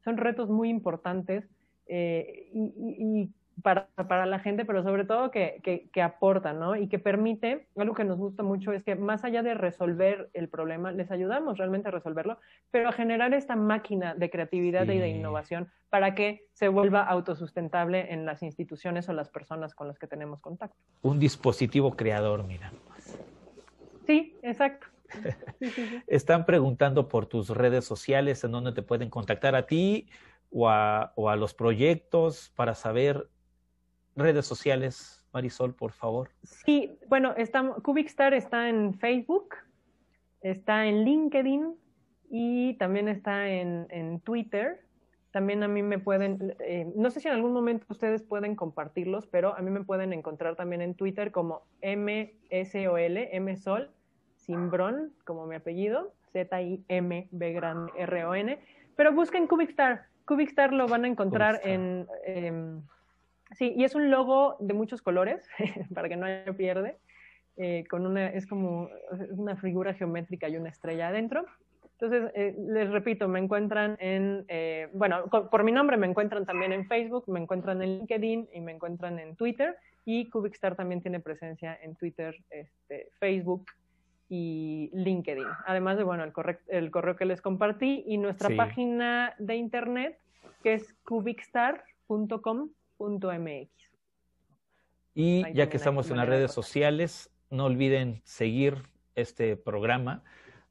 son 0.05 0.17
retos 0.17 0.51
muy 0.51 0.69
importantes 0.69 1.49
eh, 1.87 2.51
y, 2.53 3.31
para, 3.63 3.87
para, 4.09 4.27
la 4.27 4.41
gente, 4.41 4.65
pero 4.65 4.83
sobre 4.83 5.05
todo 5.05 5.31
que, 5.31 5.89
que, 5.93 6.03
aportan, 6.03 6.59
¿no? 6.59 6.75
Y 6.75 6.89
que 6.89 6.99
permite, 6.99 7.69
algo 7.77 7.95
que 7.95 8.03
nos 8.03 8.19
gusta 8.19 8.43
mucho 8.43 8.73
es 8.73 8.83
que 8.83 8.97
más 8.97 9.25
allá 9.25 9.45
de 9.45 9.55
resolver 9.55 10.29
el 10.35 10.49
problema, 10.49 10.91
les 10.91 11.11
ayudamos 11.13 11.57
realmente 11.57 11.89
a 11.89 11.93
resolverlo, 11.93 12.39
pero 12.73 12.89
a 12.89 12.93
generar 12.93 13.33
esta 13.33 13.55
máquina 13.55 14.15
de 14.17 14.29
creatividad 14.29 14.89
y 14.89 14.99
de 14.99 15.09
innovación 15.09 15.69
para 15.89 16.17
que 16.17 16.49
se 16.53 16.67
vuelva 16.67 17.05
autosustentable 17.05 18.13
en 18.13 18.27
las 18.27 18.43
instituciones 18.43 19.09
o 19.09 19.13
las 19.13 19.29
personas 19.29 19.73
con 19.75 19.87
las 19.87 20.01
que 20.01 20.09
tenemos 20.09 20.41
contacto. 20.41 20.77
Un 21.03 21.21
dispositivo 21.21 21.95
creador, 21.95 22.45
mira. 22.45 22.73
Sí, 24.05 24.35
exacto. 24.43 24.89
Están 26.07 26.47
preguntando 26.47 27.09
por 27.09 27.27
tus 27.27 27.51
redes 27.51 27.85
sociales, 27.85 28.45
en 28.45 28.53
dónde 28.53 28.73
te 28.73 28.83
pueden 28.83 29.11
contactar 29.11 29.55
a 29.55 29.67
ti 29.67 30.09
o 30.51 30.69
a, 30.69 31.37
los 31.37 31.55
proyectos 31.55 32.53
para 32.55 32.75
saber 32.75 33.29
redes 34.15 34.47
sociales. 34.47 35.21
Marisol, 35.33 35.75
por 35.75 35.91
favor. 35.91 36.31
Sí, 36.45 36.97
bueno, 37.09 37.35
está, 37.37 37.75
Cubicstar 37.83 38.35
está 38.35 38.69
en 38.69 38.95
Facebook, 38.95 39.57
está 40.43 40.87
en 40.87 41.05
LinkedIn 41.05 41.75
y 42.31 42.75
también 42.75 43.09
está 43.09 43.49
en, 43.49 44.21
Twitter. 44.21 44.81
También 45.33 45.65
a 45.65 45.69
mí 45.69 45.83
me 45.83 45.99
pueden, 45.99 46.55
eh, 46.61 46.93
no 46.95 47.11
sé 47.11 47.19
si 47.19 47.27
en 47.27 47.35
algún 47.35 47.53
momento 47.53 47.87
ustedes 47.89 48.23
pueden 48.23 48.55
compartirlos, 48.55 49.27
pero 49.27 49.57
a 49.57 49.61
mí 49.61 49.73
me 49.73 49.83
pueden 49.83 50.13
encontrar 50.13 50.55
también 50.55 50.81
en 50.81 50.95
Twitter 50.95 51.33
como 51.33 51.63
MSOL, 51.83 53.29
MSOL, 53.41 53.91
Simbrón, 54.45 55.13
como 55.25 55.47
mi 55.47 55.57
apellido, 55.57 56.13
Z-I-M-B 56.33 57.53
gran 57.53 57.89
R-O-N, 57.97 58.59
pero 58.97 59.13
busquen 59.13 59.47
Cubicstar. 59.47 60.07
Cubicstar 60.27 60.73
lo 60.73 60.87
van 60.87 61.05
a 61.05 61.09
encontrar 61.09 61.61
en... 61.65 62.07
Em, 62.25 62.83
sí, 63.53 63.73
y 63.77 63.85
es 63.85 63.95
un 63.95 64.11
logo 64.11 64.57
de 64.61 64.75
muchos 64.75 65.03
colores, 65.03 65.49
para 65.95 66.09
que 66.09 66.17
no 66.17 66.27
haya 66.27 66.53
pierde, 66.53 66.97
eh, 67.57 67.85
con 67.89 68.07
una, 68.07 68.29
es 68.29 68.47
como 68.47 68.89
una 69.31 69.57
figura 69.57 69.95
geométrica 69.95 70.49
y 70.49 70.57
una 70.57 70.71
estrella 70.71 71.09
adentro. 71.09 71.47
Entonces, 71.93 72.33
eh, 72.35 72.57
les 72.59 72.91
repito, 72.91 73.29
me 73.29 73.39
encuentran 73.39 73.97
en, 74.01 74.45
eh, 74.49 74.89
bueno, 74.93 75.27
por 75.29 75.63
mi 75.63 75.71
nombre 75.71 75.97
me 75.97 76.09
encuentran 76.09 76.45
también 76.45 76.73
en 76.73 76.87
Facebook, 76.87 77.25
me 77.29 77.39
encuentran 77.39 77.81
en 77.83 77.99
LinkedIn 77.99 78.49
y 78.53 78.61
me 78.61 78.73
encuentran 78.73 79.19
en 79.21 79.37
Twitter. 79.37 79.77
Y 80.05 80.29
Cubicstar 80.29 80.75
también 80.75 81.01
tiene 81.01 81.21
presencia 81.21 81.79
en 81.81 81.95
Twitter, 81.95 82.37
este, 82.51 83.09
Facebook, 83.21 83.65
y 84.29 84.91
LinkedIn. 84.95 85.47
Además 85.67 85.97
de, 85.97 86.05
bueno, 86.05 86.25
el, 86.25 86.33
el 86.69 86.91
correo 86.91 87.17
que 87.17 87.25
les 87.25 87.41
compartí 87.41 88.05
y 88.07 88.19
nuestra 88.19 88.55
página 88.57 89.35
de 89.39 89.57
internet 89.57 90.19
que 90.63 90.75
es 90.75 90.95
cubicstar.com.mx. 91.05 93.71
Y 95.15 95.53
ya 95.53 95.69
que 95.69 95.77
estamos 95.77 96.11
en 96.11 96.17
las 96.17 96.29
redes 96.29 96.53
sociales, 96.53 97.31
no 97.51 97.67
olviden 97.67 98.21
seguir 98.25 98.83
este 99.15 99.57
programa, 99.57 100.25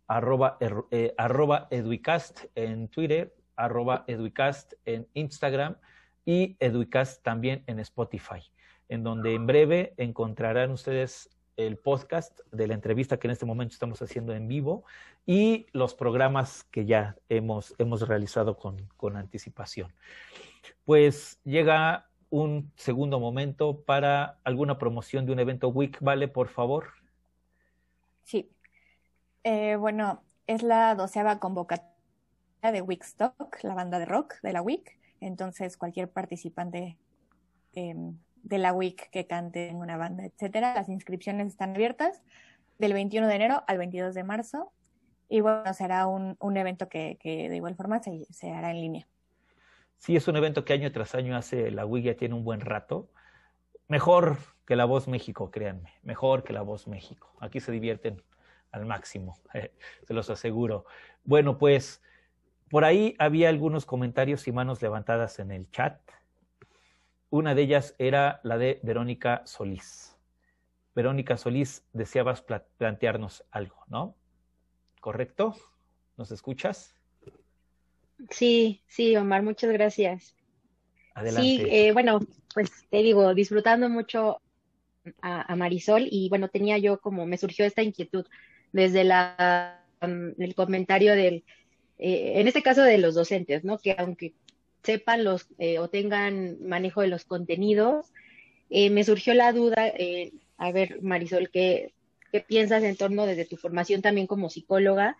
arroba, 0.07 0.57
eh, 0.59 1.13
arroba 1.17 1.67
eduicast 1.71 2.45
en 2.55 2.89
Twitter, 2.89 3.33
arroba 3.55 4.03
eduicast 4.07 4.73
en 4.85 5.07
Instagram 5.13 5.77
y 6.25 6.57
eduicast 6.59 7.23
también 7.23 7.63
en 7.67 7.79
Spotify, 7.79 8.41
en 8.89 9.03
donde 9.03 9.35
en 9.35 9.45
breve 9.45 9.93
encontrarán 9.97 10.71
ustedes 10.71 11.29
el 11.57 11.77
podcast 11.77 12.39
de 12.51 12.67
la 12.67 12.73
entrevista 12.73 13.17
que 13.17 13.27
en 13.27 13.31
este 13.31 13.45
momento 13.45 13.73
estamos 13.73 14.01
haciendo 14.01 14.33
en 14.33 14.47
vivo 14.47 14.83
y 15.25 15.67
los 15.71 15.93
programas 15.95 16.63
que 16.65 16.85
ya 16.85 17.15
hemos, 17.29 17.75
hemos 17.77 18.07
realizado 18.07 18.57
con, 18.57 18.87
con 18.97 19.17
anticipación. 19.17 19.93
Pues 20.85 21.39
llega 21.43 22.07
un 22.29 22.71
segundo 22.75 23.19
momento 23.19 23.81
para 23.81 24.39
alguna 24.43 24.79
promoción 24.79 25.25
de 25.25 25.33
un 25.33 25.39
evento 25.39 25.69
WIC, 25.69 25.99
¿vale? 26.01 26.27
Por 26.27 26.47
favor. 26.47 26.87
Sí. 28.23 28.49
Eh, 29.43 29.75
bueno, 29.75 30.23
es 30.47 30.63
la 30.63 30.95
doceava 30.95 31.39
convocatoria 31.39 31.91
de 32.71 32.81
Wickstock, 32.81 33.61
la 33.61 33.75
banda 33.75 33.99
de 33.99 34.05
rock 34.05 34.35
de 34.41 34.53
la 34.53 34.61
WIC. 34.61 34.99
Entonces, 35.19 35.77
cualquier 35.77 36.09
participante 36.09 36.97
em, 37.73 38.17
de 38.43 38.57
la 38.57 38.73
WIC 38.73 39.09
que 39.09 39.25
cante 39.25 39.69
en 39.69 39.77
una 39.77 39.97
banda, 39.97 40.25
etcétera. 40.25 40.73
Las 40.75 40.89
inscripciones 40.89 41.47
están 41.47 41.71
abiertas 41.71 42.21
del 42.77 42.93
21 42.93 43.27
de 43.27 43.35
enero 43.35 43.63
al 43.67 43.77
22 43.77 44.13
de 44.13 44.23
marzo. 44.23 44.71
Y 45.29 45.41
bueno, 45.41 45.73
será 45.73 46.05
un, 46.05 46.35
un 46.39 46.57
evento 46.57 46.89
que, 46.89 47.17
de 47.23 47.55
igual 47.55 47.75
forma 47.75 48.03
se, 48.03 48.25
se, 48.25 48.51
hará 48.51 48.71
en 48.71 48.81
línea. 48.81 49.07
Sí, 49.97 50.15
es 50.15 50.27
un 50.27 50.35
evento 50.35 50.65
que 50.65 50.73
año 50.73 50.91
tras 50.91 51.15
año 51.15 51.35
hace 51.35 51.71
la 51.71 51.85
WIC, 51.85 52.05
ya 52.05 52.15
tiene 52.15 52.35
un 52.35 52.43
buen 52.43 52.61
rato. 52.61 53.09
Mejor 53.87 54.37
que 54.67 54.75
la 54.75 54.85
Voz 54.85 55.07
México, 55.07 55.49
créanme, 55.49 55.93
mejor 56.03 56.43
que 56.43 56.53
la 56.53 56.61
Voz 56.61 56.87
México. 56.87 57.33
Aquí 57.39 57.59
se 57.59 57.71
divierten 57.71 58.21
al 58.71 58.85
máximo, 58.85 59.37
se 60.07 60.13
los 60.13 60.29
aseguro. 60.29 60.85
Bueno, 61.23 61.57
pues 61.57 62.01
por 62.69 62.85
ahí 62.85 63.15
había 63.19 63.49
algunos 63.49 63.85
comentarios 63.85 64.47
y 64.47 64.51
manos 64.51 64.81
levantadas 64.81 65.39
en 65.39 65.51
el 65.51 65.69
chat. 65.71 65.99
Una 67.33 67.55
de 67.55 67.63
ellas 67.63 67.95
era 67.97 68.39
la 68.43 68.59
de 68.59 68.79
Verónica 68.83 69.41
Solís. 69.47 70.15
Verónica 70.93 71.35
Solís, 71.35 71.83
deseabas 71.91 72.43
plantearnos 72.43 73.43
algo, 73.49 73.77
¿no? 73.87 74.15
¿Correcto? 75.01 75.55
¿Nos 76.15 76.29
escuchas? 76.29 76.93
Sí, 78.29 78.83
sí, 78.85 79.17
Omar, 79.17 79.41
muchas 79.41 79.71
gracias. 79.71 80.35
Adelante. 81.15 81.41
Sí, 81.41 81.65
eh, 81.71 81.91
bueno, 81.91 82.19
pues 82.53 82.69
te 82.91 82.97
digo, 82.97 83.33
disfrutando 83.33 83.89
mucho 83.89 84.39
a, 85.23 85.55
Marisol 85.55 86.07
y 86.11 86.29
bueno, 86.29 86.49
tenía 86.49 86.77
yo 86.77 86.99
como, 87.01 87.25
me 87.25 87.39
surgió 87.39 87.65
esta 87.65 87.81
inquietud 87.81 88.27
desde 88.71 89.03
la, 89.03 89.83
um, 90.03 90.35
el 90.37 90.53
comentario 90.53 91.15
del, 91.15 91.43
eh, 91.97 92.33
en 92.35 92.47
este 92.47 92.61
caso 92.61 92.83
de 92.83 92.99
los 92.99 93.15
docentes, 93.15 93.63
¿no? 93.63 93.79
Que 93.79 93.95
aunque 93.97 94.35
sepan 94.83 95.23
los 95.23 95.47
eh, 95.57 95.79
o 95.79 95.89
tengan 95.89 96.57
manejo 96.63 97.01
de 97.01 97.07
los 97.07 97.25
contenidos, 97.25 98.11
eh, 98.69 98.89
me 98.89 99.03
surgió 99.03 99.33
la 99.33 99.53
duda, 99.53 99.93
a 100.57 100.71
ver, 100.71 101.01
Marisol, 101.01 101.49
¿qué, 101.51 101.93
¿qué 102.31 102.41
piensas 102.41 102.83
en 102.83 102.95
torno 102.95 103.25
desde 103.25 103.45
tu 103.45 103.57
formación 103.57 104.01
también 104.01 104.27
como 104.27 104.49
psicóloga? 104.49 105.17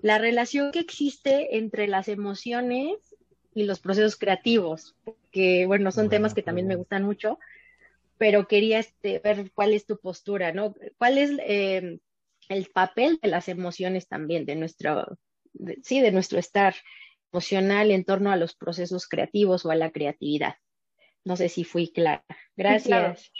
La 0.00 0.18
relación 0.18 0.72
que 0.72 0.78
existe 0.80 1.56
entre 1.56 1.86
las 1.86 2.08
emociones 2.08 3.16
y 3.54 3.64
los 3.64 3.80
procesos 3.80 4.16
creativos, 4.16 4.94
que 5.32 5.66
bueno, 5.66 5.90
son 5.90 6.10
temas 6.10 6.34
que 6.34 6.42
también 6.42 6.66
me 6.66 6.76
gustan 6.76 7.04
mucho, 7.04 7.38
pero 8.18 8.46
quería 8.46 8.78
este, 8.78 9.18
ver 9.18 9.50
cuál 9.54 9.72
es 9.72 9.86
tu 9.86 9.98
postura, 9.98 10.52
¿no? 10.52 10.74
¿Cuál 10.98 11.18
es 11.18 11.30
eh, 11.40 11.98
el 12.48 12.66
papel 12.66 13.18
de 13.22 13.28
las 13.28 13.48
emociones 13.48 14.08
también, 14.08 14.46
de 14.46 14.56
nuestro, 14.56 15.18
sí, 15.82 16.00
de 16.00 16.12
nuestro 16.12 16.38
estar 16.38 16.74
emocional 17.36 17.90
en 17.90 18.04
torno 18.04 18.32
a 18.32 18.36
los 18.36 18.54
procesos 18.54 19.06
creativos 19.06 19.66
o 19.66 19.70
a 19.70 19.74
la 19.74 19.90
creatividad? 19.90 20.54
No 21.22 21.36
sé 21.36 21.50
si 21.50 21.64
fui 21.64 21.92
clara. 21.92 22.24
Gracias. 22.56 23.30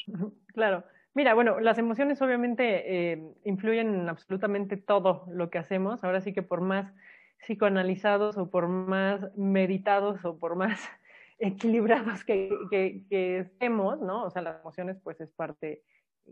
claro. 0.53 0.84
Mira, 1.14 1.32
bueno, 1.32 1.61
las 1.61 1.78
emociones 1.78 2.20
obviamente 2.20 3.12
eh, 3.12 3.22
influyen 3.44 3.94
en 3.94 4.09
absolutamente 4.11 4.76
todo 4.76 5.24
lo 5.30 5.49
que 5.49 5.57
hacemos. 5.57 6.05
Ahora 6.05 6.20
sí 6.20 6.34
que 6.34 6.42
por 6.42 6.61
más 6.61 6.92
psicoanalizados 7.38 8.36
o 8.36 8.51
por 8.51 8.68
más 8.68 9.34
meditados 9.34 10.22
o 10.26 10.38
por 10.38 10.57
más 10.57 10.78
equilibrados 11.38 12.22
que, 12.22 12.51
que, 12.70 13.38
estemos, 13.38 13.99
¿no? 14.01 14.24
O 14.24 14.30
sea, 14.30 14.42
las 14.42 14.61
emociones 14.61 14.99
pues 15.03 15.18
es 15.22 15.30
parte 15.30 15.82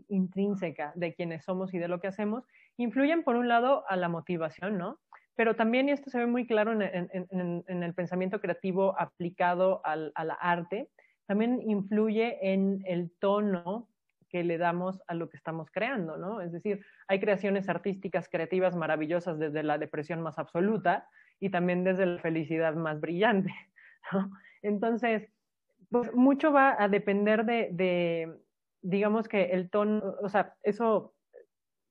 intrínseca 0.09 0.91
de 0.95 1.15
quienes 1.15 1.45
somos 1.45 1.73
y 1.73 1.79
de 1.79 1.87
lo 1.87 1.99
que 1.99 2.07
hacemos, 2.07 2.43
influyen 2.77 3.23
por 3.23 3.37
un 3.37 3.47
lado 3.47 3.85
a 3.87 3.95
la 3.95 4.09
motivación, 4.09 4.77
¿no? 4.77 4.99
Pero 5.35 5.55
también, 5.55 5.89
y 5.89 5.91
esto 5.91 6.09
se 6.09 6.19
ve 6.19 6.27
muy 6.27 6.47
claro 6.47 6.71
en, 6.71 7.83
el 7.83 7.93
pensamiento 7.93 8.39
creativo 8.39 8.99
aplicado 8.99 9.81
al, 9.83 10.13
arte, 10.39 10.89
también 11.27 11.61
influye 11.61 12.53
en 12.53 12.81
el 12.85 13.11
tono 13.19 13.89
que 14.29 14.43
le 14.43 14.57
damos 14.57 15.01
a 15.07 15.13
lo 15.13 15.29
que 15.29 15.37
estamos 15.37 15.69
creando, 15.71 16.17
¿no? 16.17 16.41
Es 16.41 16.51
decir, 16.51 16.85
hay 17.07 17.19
creaciones 17.19 17.69
artísticas 17.69 18.29
creativas 18.29 18.75
maravillosas 18.75 19.39
desde 19.39 19.63
la 19.63 19.77
depresión 19.77 20.21
más 20.21 20.39
absoluta 20.39 21.07
y 21.39 21.49
también 21.49 21.83
desde 21.83 22.05
la 22.05 22.21
felicidad 22.21 22.73
más 22.75 22.99
brillante. 23.01 23.53
Entonces, 24.61 25.29
pues 25.89 26.13
mucho 26.13 26.51
va 26.51 26.81
a 26.81 26.87
depender 26.87 27.45
de, 27.45 28.33
digamos 28.81 29.27
que 29.27 29.51
el 29.51 29.69
tono, 29.69 30.15
o 30.21 30.29
sea, 30.29 30.55
eso 30.63 31.13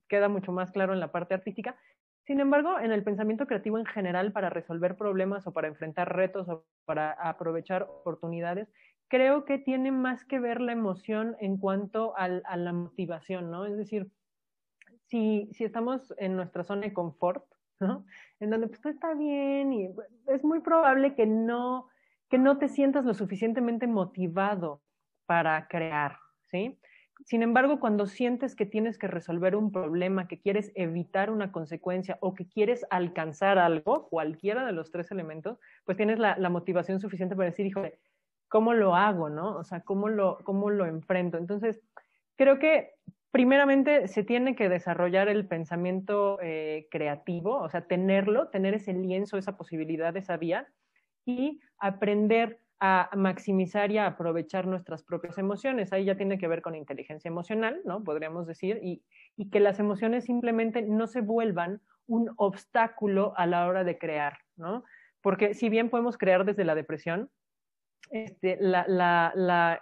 queda 0.08 0.28
mucho 0.28 0.52
más 0.52 0.70
claro 0.70 0.92
en 0.92 1.00
la 1.00 1.12
parte 1.12 1.34
artística. 1.34 1.76
Sin 2.24 2.40
embargo, 2.40 2.78
en 2.78 2.90
el 2.92 3.04
pensamiento 3.04 3.46
creativo 3.46 3.78
en 3.78 3.86
general, 3.86 4.32
para 4.32 4.50
resolver 4.50 4.96
problemas 4.96 5.46
o 5.46 5.52
para 5.52 5.68
enfrentar 5.68 6.14
retos 6.16 6.48
o 6.48 6.64
para 6.84 7.12
aprovechar 7.12 7.82
oportunidades, 7.82 8.68
creo 9.08 9.44
que 9.44 9.58
tiene 9.58 9.92
más 9.92 10.24
que 10.24 10.40
ver 10.40 10.60
la 10.60 10.72
emoción 10.72 11.36
en 11.40 11.58
cuanto 11.58 12.16
a 12.16 12.28
la 12.28 12.72
motivación, 12.72 13.50
¿no? 13.50 13.66
Es 13.66 13.76
decir, 13.76 14.10
si, 15.06 15.48
si 15.52 15.64
estamos 15.64 16.14
en 16.18 16.36
nuestra 16.36 16.64
zona 16.64 16.82
de 16.82 16.94
confort, 16.94 17.44
¿no? 17.78 18.06
En 18.40 18.50
donde 18.50 18.68
pues 18.68 18.80
todo 18.80 18.92
está 18.92 19.14
bien 19.14 19.72
y 19.72 19.90
es 20.28 20.44
muy 20.44 20.60
probable 20.60 21.14
que 21.14 21.26
no 21.26 21.88
que 22.30 22.38
no 22.38 22.58
te 22.58 22.68
sientas 22.68 23.04
lo 23.04 23.14
suficientemente 23.14 23.86
motivado 23.86 24.82
para 25.26 25.68
crear, 25.68 26.18
¿sí? 26.50 26.80
Sin 27.24 27.42
embargo, 27.42 27.80
cuando 27.80 28.06
sientes 28.06 28.54
que 28.54 28.66
tienes 28.66 28.98
que 28.98 29.06
resolver 29.08 29.56
un 29.56 29.72
problema, 29.72 30.28
que 30.28 30.38
quieres 30.38 30.70
evitar 30.74 31.30
una 31.30 31.52
consecuencia 31.52 32.18
o 32.20 32.34
que 32.34 32.46
quieres 32.46 32.84
alcanzar 32.90 33.58
algo, 33.58 34.08
cualquiera 34.08 34.66
de 34.66 34.72
los 34.72 34.90
tres 34.90 35.10
elementos, 35.10 35.58
pues 35.84 35.96
tienes 35.96 36.18
la, 36.18 36.36
motivación 36.50 37.00
suficiente 37.00 37.34
para 37.34 37.48
decir, 37.48 37.64
híjole, 37.64 37.98
¿cómo 38.48 38.74
lo 38.74 38.94
hago, 38.94 39.30
no? 39.30 39.56
O 39.56 39.64
sea, 39.64 39.80
¿cómo 39.80 40.08
lo, 40.08 40.38
cómo 40.44 40.68
lo 40.68 40.84
enfrento? 40.84 41.38
Entonces, 41.38 41.80
creo 42.36 42.58
que 42.58 42.90
primeramente 43.30 44.06
se 44.06 44.22
tiene 44.22 44.54
que 44.54 44.68
desarrollar 44.68 45.28
el 45.28 45.46
pensamiento 45.48 46.38
eh, 46.42 46.88
creativo, 46.90 47.56
o 47.56 47.70
sea, 47.70 47.86
tenerlo, 47.86 48.48
tener 48.48 48.74
ese 48.74 48.92
lienzo, 48.92 49.38
esa 49.38 49.56
posibilidad, 49.56 50.14
esa 50.14 50.36
vía, 50.36 50.68
y 51.24 51.60
aprender 51.78 52.60
a 52.86 53.08
maximizar 53.16 53.90
y 53.90 53.96
a 53.96 54.06
aprovechar 54.06 54.66
nuestras 54.66 55.02
propias 55.02 55.38
emociones. 55.38 55.90
Ahí 55.90 56.04
ya 56.04 56.18
tiene 56.18 56.36
que 56.36 56.48
ver 56.48 56.60
con 56.60 56.74
inteligencia 56.74 57.30
emocional, 57.30 57.80
¿no? 57.86 58.04
Podríamos 58.04 58.46
decir, 58.46 58.78
y, 58.82 59.02
y 59.38 59.48
que 59.48 59.58
las 59.58 59.78
emociones 59.80 60.26
simplemente 60.26 60.82
no 60.82 61.06
se 61.06 61.22
vuelvan 61.22 61.80
un 62.06 62.30
obstáculo 62.36 63.32
a 63.38 63.46
la 63.46 63.66
hora 63.66 63.84
de 63.84 63.96
crear, 63.96 64.36
¿no? 64.56 64.84
Porque 65.22 65.54
si 65.54 65.70
bien 65.70 65.88
podemos 65.88 66.18
crear 66.18 66.44
desde 66.44 66.66
la 66.66 66.74
depresión, 66.74 67.30
este, 68.10 68.58
la, 68.60 68.84
la, 68.86 69.80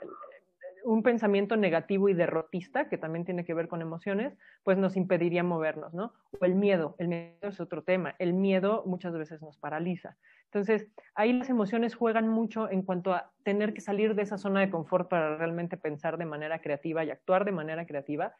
un 0.84 1.02
pensamiento 1.02 1.56
negativo 1.56 2.08
y 2.08 2.14
derrotista, 2.14 2.88
que 2.88 2.98
también 2.98 3.24
tiene 3.24 3.44
que 3.44 3.54
ver 3.54 3.66
con 3.66 3.82
emociones, 3.82 4.38
pues 4.62 4.78
nos 4.78 4.96
impediría 4.96 5.42
movernos, 5.42 5.92
¿no? 5.92 6.12
O 6.40 6.44
el 6.44 6.54
miedo, 6.54 6.94
el 6.98 7.08
miedo 7.08 7.48
es 7.48 7.60
otro 7.60 7.82
tema, 7.82 8.14
el 8.20 8.32
miedo 8.32 8.84
muchas 8.86 9.12
veces 9.14 9.42
nos 9.42 9.58
paraliza. 9.58 10.16
Entonces, 10.52 10.86
ahí 11.14 11.32
las 11.32 11.48
emociones 11.48 11.94
juegan 11.94 12.28
mucho 12.28 12.70
en 12.70 12.82
cuanto 12.82 13.14
a 13.14 13.32
tener 13.42 13.72
que 13.72 13.80
salir 13.80 14.14
de 14.14 14.20
esa 14.20 14.36
zona 14.36 14.60
de 14.60 14.68
confort 14.68 15.08
para 15.08 15.38
realmente 15.38 15.78
pensar 15.78 16.18
de 16.18 16.26
manera 16.26 16.60
creativa 16.60 17.02
y 17.02 17.10
actuar 17.10 17.46
de 17.46 17.52
manera 17.52 17.86
creativa. 17.86 18.34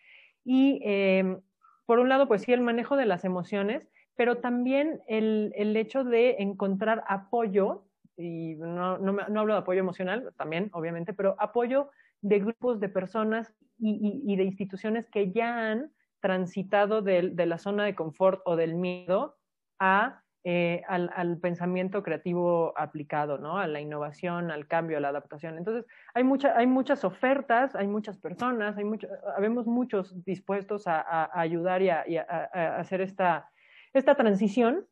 Y 0.45 0.83
em, 0.85 1.41
por 1.87 2.01
un 2.01 2.11
lado, 2.11 2.29
pues 2.29 2.43
sí, 2.43 2.53
el 2.53 2.61
manejo 2.61 2.97
de 2.97 3.07
las 3.07 3.25
emociones, 3.25 3.89
pero 4.15 4.39
también 4.39 5.01
el, 5.09 5.55
el 5.57 5.75
hecho 5.75 6.05
de 6.05 6.37
encontrar 6.41 7.03
apoyo, 7.09 7.87
y 8.19 8.57
no, 8.57 8.99
no, 8.99 9.13
no, 9.13 9.41
hablo 9.41 9.55
de 9.55 9.61
apoyo 9.61 9.81
emocional, 9.81 10.35
también, 10.37 10.69
obviamente, 10.75 11.15
pero 11.15 11.35
apoyo 11.39 11.89
de 12.21 12.41
grupos 12.41 12.79
de 12.79 12.91
personas 12.91 13.55
y, 13.79 14.23
y, 14.27 14.37
de 14.37 14.45
instituciones 14.45 15.09
que 15.09 15.33
ya 15.33 15.71
han 15.71 15.93
transitado 16.21 17.01
de, 17.01 17.31
de 17.31 17.47
la 17.47 17.57
zona 17.57 17.85
de 17.85 17.95
confort 17.95 18.43
o 18.45 18.55
del 18.55 18.75
miedo 18.75 19.39
a 19.81 20.22
eh, 20.45 20.83
al, 20.89 21.09
al, 21.15 21.39
pensamiento 21.39 22.03
creativo 22.03 22.77
aplicado, 22.77 23.39
¿no? 23.39 23.59
A 23.59 23.69
la 23.69 23.81
innovación, 23.81 24.51
al 24.51 24.67
cambio, 24.67 24.97
a 24.97 25.01
la 25.01 25.11
adaptación. 25.11 25.57
Entonces, 25.57 25.87
hay, 26.15 26.25
mucha, 26.25 26.59
hay 26.59 26.67
muchas 26.67 27.05
ofertas, 27.05 27.77
hay 27.77 27.87
muchas 27.87 28.19
personas, 28.19 28.77
hay 28.77 28.83
mucho, 28.83 29.07
habemos 29.37 29.69
muchos 29.69 30.25
dispuestos 30.25 30.89
a, 30.89 31.31
ayudar 31.39 31.81
y, 31.81 31.91
a, 31.91 32.77
hacer 32.77 33.03
esta, 33.03 33.49
esta 33.93 34.17
transición. 34.17 34.85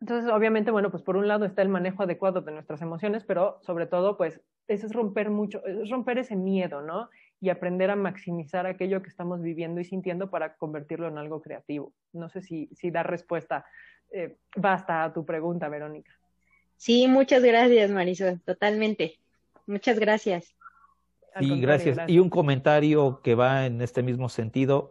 Entonces, 0.00 0.30
obviamente, 0.32 0.70
bueno, 0.70 0.90
pues 0.90 1.02
por 1.02 1.18
un 1.18 1.28
lado 1.28 1.44
está 1.44 1.60
el 1.60 1.68
manejo 1.68 2.04
adecuado 2.04 2.40
de 2.40 2.52
nuestras 2.52 2.80
emociones, 2.80 3.22
pero 3.24 3.58
sobre 3.60 3.86
todo, 3.86 4.16
pues, 4.16 4.40
eso 4.66 4.86
es 4.86 4.94
romper 4.94 5.28
mucho, 5.28 5.60
romper 5.90 6.16
ese 6.16 6.36
miedo, 6.36 6.80
¿no? 6.80 7.10
Y 7.38 7.50
aprender 7.50 7.90
a 7.90 7.96
maximizar 7.96 8.64
aquello 8.64 9.02
que 9.02 9.10
estamos 9.10 9.42
viviendo 9.42 9.78
y 9.82 9.84
sintiendo 9.84 10.30
para 10.30 10.56
convertirlo 10.56 11.08
en 11.08 11.18
algo 11.18 11.42
creativo. 11.42 11.92
No 12.14 12.30
sé 12.30 12.40
si, 12.40 12.70
si 12.72 12.90
da 12.90 13.02
respuesta 13.02 13.66
eh, 14.10 14.36
basta 14.56 15.04
a 15.04 15.12
tu 15.12 15.24
pregunta, 15.24 15.68
Verónica. 15.68 16.12
Sí, 16.76 17.06
muchas 17.08 17.42
gracias, 17.42 17.90
Marisol, 17.90 18.40
totalmente. 18.40 19.18
Muchas 19.66 19.98
gracias. 19.98 20.54
Sí, 21.38 21.60
gracias. 21.60 21.98
Y 22.08 22.18
un 22.18 22.30
comentario 22.30 23.20
que 23.22 23.34
va 23.34 23.66
en 23.66 23.80
este 23.82 24.02
mismo 24.02 24.28
sentido. 24.28 24.90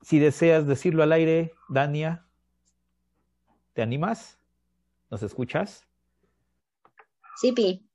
Si 0.00 0.18
deseas 0.18 0.66
decirlo 0.66 1.02
al 1.02 1.12
aire, 1.12 1.52
Dania, 1.68 2.24
¿te 3.74 3.82
animas? 3.82 4.38
¿Nos 5.10 5.22
escuchas? 5.22 5.86
Sí, 7.36 7.52
Pi. 7.52 7.86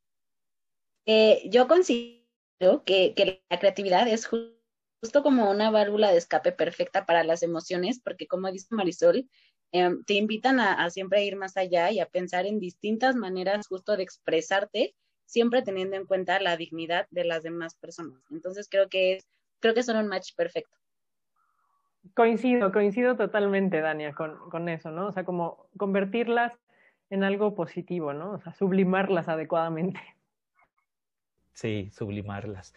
Eh, 1.05 1.49
yo 1.49 1.67
considero 1.67 2.83
que, 2.85 3.13
que, 3.15 3.41
la 3.49 3.59
creatividad 3.59 4.07
es 4.07 4.27
justo 4.27 5.23
como 5.23 5.49
una 5.49 5.71
válvula 5.71 6.11
de 6.11 6.17
escape 6.17 6.51
perfecta 6.51 7.05
para 7.05 7.23
las 7.23 7.41
emociones, 7.43 7.99
porque 8.03 8.27
como 8.27 8.51
dice 8.51 8.67
Marisol, 8.71 9.29
Em, 9.72 10.03
te 10.05 10.13
invitan 10.13 10.59
a, 10.59 10.89
siempre 10.89 11.26
ir 11.26 11.36
más 11.36 11.57
allá 11.57 11.91
y 11.91 11.99
a 11.99 12.05
pensar 12.05 12.45
en 12.45 12.59
distintas 12.59 13.15
maneras 13.15 13.68
justo 13.68 13.97
de 13.97 14.03
expresarte, 14.03 14.95
siempre 15.26 15.61
teniendo 15.61 15.97
en 15.97 16.05
cuenta 16.05 16.39
la 16.39 16.55
dignidad 16.55 17.07
de 17.11 17.26
las 17.26 17.43
demás 17.43 17.76
personas. 17.76 18.22
Entonces 18.32 18.70
creo 18.70 18.88
que 18.88 19.15
es, 19.15 19.28
creo 19.59 19.74
que 19.74 19.84
son 19.84 19.97
un 19.97 20.07
match 20.07 20.34
perfecto. 20.36 20.76
Coincido, 22.13 22.72
coincido 22.72 23.18
totalmente, 23.18 23.82
Dania, 23.82 24.13
con, 24.13 24.49
con 24.49 24.70
eso, 24.70 24.91
¿no? 24.91 25.07
O 25.07 25.11
sea, 25.11 25.26
como 25.26 25.68
convertirlas 25.76 26.53
en 27.09 27.24
algo 27.24 27.53
positivo, 27.53 28.13
¿no? 28.13 28.32
O 28.32 28.39
sea, 28.39 28.53
sublimarlas 28.53 29.28
adecuadamente. 29.28 29.99
Sí, 31.53 31.89
sublimarlas 31.91 32.74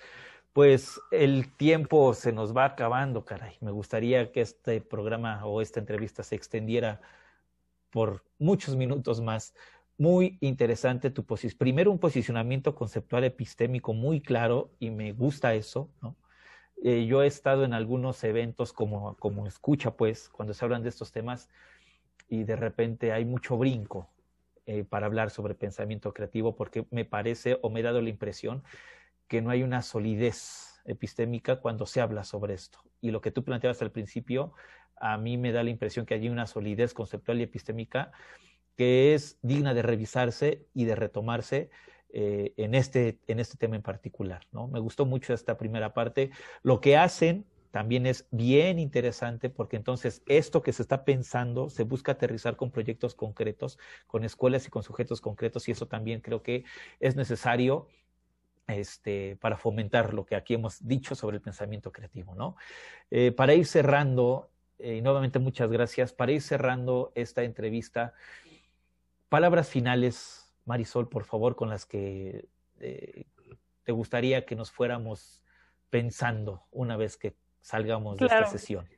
pues 0.53 1.01
el 1.11 1.53
tiempo 1.57 2.13
se 2.15 2.33
nos 2.33 2.57
va 2.57 2.65
acabando, 2.65 3.25
caray. 3.25 3.57
Me 3.61 3.71
gustaría 3.71 4.33
que 4.33 4.41
este 4.41 4.81
programa 4.81 5.45
o 5.47 5.61
esta 5.61 5.81
entrevista 5.81 6.23
se 6.23 6.35
extendiera 6.37 7.01
por 7.91 8.25
muchos 8.39 8.77
minutos 8.77 9.21
más. 9.21 9.55
muy 9.99 10.39
interesante 10.41 11.11
tu 11.11 11.25
posición. 11.27 11.59
Primero, 11.59 11.91
un 11.91 11.99
posicionamiento 11.99 12.75
conceptual 12.75 13.25
epistémico 13.25 13.93
muy 13.93 14.23
claro 14.23 14.71
y 14.79 14.91
me 14.91 15.13
gusta 15.13 15.55
eso, 15.55 15.91
¿no? 16.01 16.17
Eh, 16.83 17.05
yo 17.07 17.23
he 17.23 17.27
estado 17.27 17.65
en 17.65 17.75
algunos 17.75 18.25
eventos 18.25 18.73
como, 18.73 19.15
como 19.17 19.47
escucha, 19.47 19.91
pues, 19.97 20.31
cuando 20.31 20.55
se 20.55 20.65
hablan 20.65 20.83
de 20.83 20.89
estos 20.89 21.13
temas 21.13 21.51
y 22.29 22.45
de 22.45 22.57
repente 22.57 23.13
hay 23.13 23.27
mucho 23.27 23.59
brinco 23.59 24.09
eh, 24.65 24.85
para 24.85 25.07
hablar 25.07 25.31
sobre 25.31 25.55
pensamiento 25.55 26.15
creativo 26.15 26.57
porque 26.57 26.87
me 26.91 27.05
parece 27.05 27.59
o 27.61 27.69
me 27.69 27.81
he 27.81 27.83
dado 27.83 28.01
la 28.01 28.09
impresión 28.09 28.63
que 29.31 29.41
no 29.41 29.51
hay 29.51 29.63
una 29.63 29.81
solidez 29.81 30.83
epistémica 30.85 31.61
cuando 31.61 31.87
se 31.87 32.01
habla 32.01 32.25
sobre 32.25 32.55
esto. 32.55 32.81
Y 33.01 33.13
lo 33.13 33.21
que 33.21 33.31
tú 33.31 33.45
planteabas 33.45 33.81
al 33.81 33.93
principio, 33.93 34.53
a 34.97 35.17
mí 35.19 35.39
me 35.39 35.53
da 35.53 35.63
la 35.63 35.71
impresión 35.71 36.05
que 36.05 36.15
hay 36.15 36.29
una 36.29 36.49
solidez 36.49 36.93
conceptual 36.95 37.39
y 37.39 37.45
epistémica 37.45 38.11
que 38.77 39.15
es 39.15 39.39
digna 39.41 39.73
de 39.73 39.83
revisarse 39.83 40.67
y 40.75 40.85
de 40.85 40.97
retomarse 40.97 41.71
eh, 42.09 42.55
en, 42.57 42.75
este, 42.75 43.21
en 43.29 43.39
este 43.39 43.57
tema 43.57 43.77
en 43.77 43.83
particular. 43.83 44.41
¿no? 44.51 44.67
Me 44.67 44.81
gustó 44.81 45.07
mucho 45.07 45.33
esta 45.33 45.57
primera 45.57 45.95
parte. 45.95 46.33
Lo 46.65 46.81
que 46.81 46.97
hacen 46.97 47.47
también 47.71 48.07
es 48.07 48.27
bien 48.33 48.81
interesante 48.81 49.49
porque 49.49 49.77
entonces 49.77 50.23
esto 50.27 50.61
que 50.61 50.73
se 50.73 50.83
está 50.83 51.05
pensando 51.05 51.71
se 51.71 51.85
busca 51.85 52.13
aterrizar 52.13 52.57
con 52.57 52.73
proyectos 52.73 53.15
concretos, 53.15 53.79
con 54.09 54.25
escuelas 54.25 54.67
y 54.67 54.71
con 54.71 54.83
sujetos 54.83 55.21
concretos 55.21 55.69
y 55.69 55.71
eso 55.71 55.87
también 55.87 56.21
creo 56.21 56.43
que 56.43 56.65
es 56.99 57.15
necesario 57.15 57.87
este, 58.75 59.37
para 59.41 59.57
fomentar 59.57 60.15
lo 60.15 60.25
que 60.25 60.37
aquí 60.37 60.55
hemos 60.55 60.87
dicho 60.87 61.15
sobre 61.15 61.37
el 61.37 61.43
pensamiento 61.43 61.93
creativo. 61.93 62.35
¿no? 62.35 62.57
Eh, 63.11 63.33
para 63.33 63.55
ir 63.55 63.67
cerrando, 63.67 64.51
eh, 64.79 64.97
y 64.97 65.03
nuevamente 65.03 65.39
muchas 65.39 65.71
gracias, 65.71 66.13
para 66.13 66.33
ir 66.33 66.43
cerrando 66.43 67.13
esta 67.15 67.43
entrevista, 67.43 68.15
Palabras 69.31 69.69
finales, 69.69 70.53
Marisol, 70.65 71.09
por 71.09 71.25
favor, 71.25 71.55
con 71.55 71.71
las 71.71 71.87
que 71.87 72.49
eh, 72.81 73.27
te 73.85 73.93
gustaría 73.93 74.45
que 74.45 74.57
nos 74.57 74.73
fuéramos 74.73 75.41
pensando 75.89 76.65
una 76.73 76.97
vez 76.97 77.17
que 77.17 77.37
salgamos 77.61 78.17
de 78.17 78.27
esta 78.27 78.47
sesión. 78.47 78.89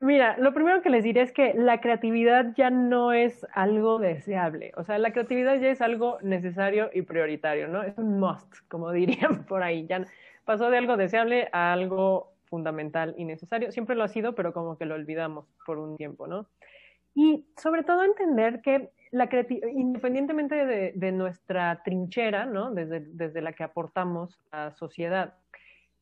Mira, 0.00 0.36
lo 0.38 0.54
primero 0.54 0.80
que 0.80 0.90
les 0.90 1.02
diré 1.02 1.22
es 1.22 1.32
que 1.32 1.54
la 1.54 1.80
creatividad 1.80 2.54
ya 2.54 2.70
no 2.70 3.12
es 3.12 3.44
algo 3.52 3.98
deseable, 3.98 4.72
o 4.76 4.84
sea, 4.84 4.96
la 4.96 5.12
creatividad 5.12 5.58
ya 5.58 5.70
es 5.70 5.82
algo 5.82 6.18
necesario 6.22 6.88
y 6.94 7.02
prioritario, 7.02 7.66
¿no? 7.66 7.82
Es 7.82 7.98
un 7.98 8.20
must, 8.20 8.54
como 8.68 8.92
dirían 8.92 9.44
por 9.46 9.64
ahí, 9.64 9.86
ya 9.88 10.04
pasó 10.44 10.70
de 10.70 10.78
algo 10.78 10.96
deseable 10.96 11.48
a 11.52 11.72
algo 11.72 12.32
fundamental 12.44 13.14
y 13.18 13.24
necesario, 13.24 13.72
siempre 13.72 13.96
lo 13.96 14.04
ha 14.04 14.08
sido, 14.08 14.36
pero 14.36 14.52
como 14.52 14.78
que 14.78 14.86
lo 14.86 14.94
olvidamos 14.94 15.46
por 15.66 15.78
un 15.78 15.96
tiempo, 15.96 16.28
¿no? 16.28 16.46
Y 17.14 17.46
sobre 17.56 17.82
todo 17.82 18.04
entender 18.04 18.60
que 18.62 18.90
la 19.10 19.28
independientemente 19.74 20.54
de, 20.94 21.12
nuestra 21.12 21.82
trinchera, 21.82 22.46
¿no? 22.46 22.70
desde, 22.70 23.00
desde, 23.00 23.40
la 23.40 23.52
que 23.52 23.64
aportamos 23.64 24.38
a 24.52 24.70
sociedad, 24.70 25.34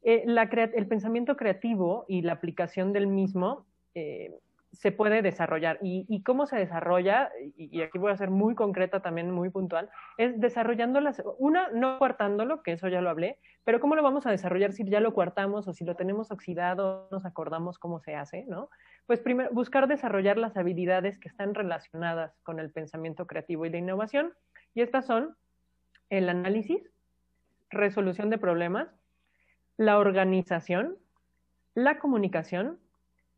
eh, 0.02 0.24
el 0.26 0.86
pensamiento 0.86 1.36
creativo 1.36 2.04
y 2.08 2.22
la 2.22 2.32
aplicación 2.32 2.92
del 2.92 3.06
mismo 3.06 3.64
eh, 3.96 4.30
se 4.72 4.92
puede 4.92 5.22
desarrollar. 5.22 5.78
¿Y, 5.80 6.22
cómo 6.22 6.46
se 6.46 6.56
desarrolla? 6.56 7.30
Y, 7.56 7.80
aquí 7.80 7.96
voy 7.96 8.12
a 8.12 8.16
ser 8.16 8.28
muy 8.28 8.54
concreta 8.54 9.00
también, 9.00 9.30
muy 9.30 9.48
puntual, 9.48 9.88
es 10.18 10.38
desarrollándolas, 10.38 11.22
una, 11.38 11.68
no 11.70 11.98
cuartándolo, 11.98 12.62
que 12.62 12.72
eso 12.72 12.88
ya 12.88 13.00
lo 13.00 13.08
hablé, 13.08 13.38
pero 13.64 13.80
¿cómo 13.80 13.96
lo 13.96 14.02
vamos 14.02 14.26
a 14.26 14.30
desarrollar 14.30 14.74
si 14.74 14.84
ya 14.84 15.00
lo 15.00 15.14
cuartamos 15.14 15.66
o 15.66 15.72
si 15.72 15.86
lo 15.86 15.96
tenemos 15.96 16.30
oxidado, 16.30 17.08
nos 17.10 17.24
acordamos 17.24 17.78
cómo 17.78 18.00
se 18.00 18.14
hace, 18.14 18.44
¿no? 18.48 18.68
Pues 19.06 19.20
primero, 19.20 19.48
buscar 19.50 19.88
desarrollar 19.88 20.36
las 20.36 20.58
habilidades 20.58 21.18
que 21.18 21.28
están 21.28 21.54
relacionadas 21.54 22.38
con 22.42 22.60
el 22.60 22.70
pensamiento 22.70 23.26
creativo 23.26 23.64
y 23.64 23.70
la 23.70 23.78
innovación. 23.78 24.34
Y 24.74 24.82
estas 24.82 25.06
son 25.06 25.36
el 26.10 26.28
análisis, 26.28 26.90
resolución 27.70 28.28
de 28.28 28.36
problemas, 28.36 28.88
la 29.78 29.98
organización, 29.98 30.98
la 31.74 31.98
comunicación, 31.98 32.78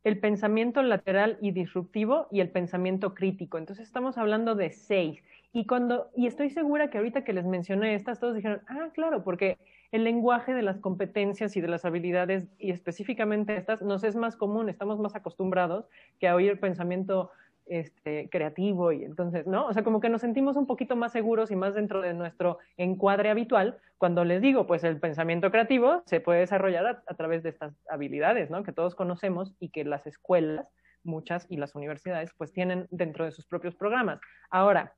el 0.04 0.18
pensamiento 0.18 0.82
lateral 0.82 1.38
y 1.40 1.50
disruptivo 1.50 2.28
y 2.30 2.40
el 2.40 2.50
pensamiento 2.50 3.14
crítico. 3.14 3.58
Entonces 3.58 3.86
estamos 3.86 4.18
hablando 4.18 4.54
de 4.54 4.70
seis. 4.70 5.22
Y 5.52 5.66
cuando, 5.66 6.10
y 6.14 6.26
estoy 6.26 6.50
segura 6.50 6.90
que 6.90 6.98
ahorita 6.98 7.24
que 7.24 7.32
les 7.32 7.46
mencioné 7.46 7.94
estas, 7.94 8.20
todos 8.20 8.34
dijeron, 8.34 8.60
ah, 8.68 8.90
claro, 8.94 9.24
porque 9.24 9.58
el 9.90 10.04
lenguaje 10.04 10.52
de 10.52 10.62
las 10.62 10.78
competencias 10.78 11.56
y 11.56 11.60
de 11.60 11.68
las 11.68 11.84
habilidades, 11.84 12.48
y 12.58 12.70
específicamente 12.70 13.56
estas, 13.56 13.80
nos 13.82 14.04
es 14.04 14.14
más 14.14 14.36
común, 14.36 14.68
estamos 14.68 14.98
más 14.98 15.14
acostumbrados 15.14 15.88
que 16.20 16.28
a 16.28 16.34
oír 16.34 16.60
pensamiento 16.60 17.30
este, 17.68 18.28
creativo 18.30 18.92
y 18.92 19.04
entonces, 19.04 19.46
¿no? 19.46 19.66
O 19.66 19.72
sea, 19.72 19.84
como 19.84 20.00
que 20.00 20.08
nos 20.08 20.20
sentimos 20.20 20.56
un 20.56 20.66
poquito 20.66 20.96
más 20.96 21.12
seguros 21.12 21.50
y 21.50 21.56
más 21.56 21.74
dentro 21.74 22.00
de 22.00 22.14
nuestro 22.14 22.58
encuadre 22.76 23.30
habitual 23.30 23.78
cuando 23.98 24.24
les 24.24 24.40
digo, 24.40 24.66
pues 24.66 24.84
el 24.84 25.00
pensamiento 25.00 25.50
creativo 25.50 26.02
se 26.06 26.20
puede 26.20 26.40
desarrollar 26.40 27.02
a, 27.06 27.14
través 27.14 27.42
de 27.42 27.48
estas 27.50 27.74
habilidades, 27.90 28.48
¿no? 28.48 28.62
Que 28.62 28.72
todos 28.72 28.94
conocemos 28.94 29.54
y 29.58 29.70
que 29.70 29.84
las 29.84 30.06
escuelas, 30.06 30.68
muchas 31.02 31.46
y 31.48 31.56
las 31.56 31.74
universidades, 31.74 32.32
pues 32.36 32.52
tienen 32.52 32.86
dentro 32.90 33.24
de 33.24 33.32
sus 33.32 33.46
propios 33.46 33.74
programas. 33.74 34.20
Ahora, 34.50 34.94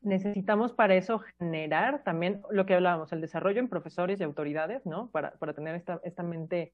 necesitamos 0.00 0.72
para 0.72 0.96
eso 0.96 1.20
generar 1.38 2.02
también 2.02 2.42
lo 2.50 2.66
que 2.66 2.74
hablábamos, 2.74 3.12
el 3.12 3.20
desarrollo 3.20 3.60
en 3.60 3.68
profesores 3.68 4.20
y 4.20 4.24
autoridades, 4.24 4.84
¿no? 4.84 5.10
Para, 5.10 5.32
para 5.32 5.52
tener 5.52 5.76
esta, 5.76 6.00
esta 6.02 6.22
mente 6.22 6.72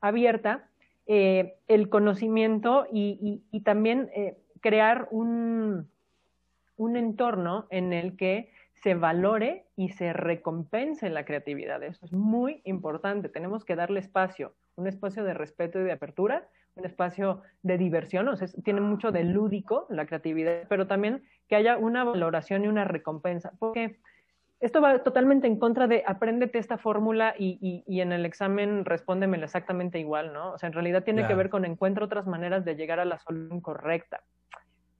abierta, 0.00 0.68
eh, 1.06 1.58
el 1.68 1.88
conocimiento 1.88 2.86
y, 2.92 3.42
y, 3.52 3.60
también 3.60 4.10
eh, 4.14 4.36
crear 4.60 5.08
un, 5.10 5.88
un 6.76 6.96
entorno 6.96 7.66
en 7.70 7.92
el 7.92 8.16
que 8.16 8.50
se 8.82 8.94
valore 8.94 9.66
y 9.76 9.90
se 9.90 10.12
recompense 10.12 11.08
la 11.08 11.24
creatividad. 11.24 11.82
Eso 11.82 12.04
es 12.04 12.12
muy 12.12 12.60
importante. 12.64 13.28
Tenemos 13.28 13.64
que 13.64 13.76
darle 13.76 14.00
espacio, 14.00 14.54
un 14.76 14.86
espacio 14.86 15.24
de 15.24 15.34
respeto 15.34 15.80
y 15.80 15.84
de 15.84 15.92
apertura, 15.92 16.46
un 16.76 16.84
espacio 16.84 17.42
de 17.62 17.78
diversión, 17.78 18.28
o 18.28 18.36
sea, 18.36 18.48
tiene 18.62 18.82
mucho 18.82 19.10
de 19.10 19.24
lúdico 19.24 19.86
la 19.88 20.04
creatividad, 20.04 20.64
pero 20.68 20.86
también 20.86 21.22
que 21.48 21.56
haya 21.56 21.78
una 21.78 22.04
valoración 22.04 22.64
y 22.64 22.68
una 22.68 22.84
recompensa, 22.84 23.52
porque 23.58 23.98
esto 24.60 24.80
va 24.80 25.02
totalmente 25.02 25.46
en 25.46 25.58
contra 25.58 25.86
de 25.86 26.02
apréndete 26.06 26.58
esta 26.58 26.78
fórmula 26.78 27.34
y, 27.38 27.82
y, 27.86 28.00
en 28.00 28.12
el 28.12 28.24
examen 28.24 28.84
respóndemelo 28.84 29.44
exactamente 29.44 29.98
igual, 29.98 30.32
¿no? 30.32 30.52
O 30.52 30.58
sea, 30.58 30.68
en 30.68 30.72
realidad 30.72 31.04
tiene 31.04 31.26
que 31.26 31.34
ver 31.34 31.50
con 31.50 31.64
encuentro 31.64 32.06
otras 32.06 32.26
maneras 32.26 32.64
de 32.64 32.74
llegar 32.74 32.98
a 32.98 33.04
la 33.04 33.18
solución 33.18 33.60
correcta. 33.60 34.22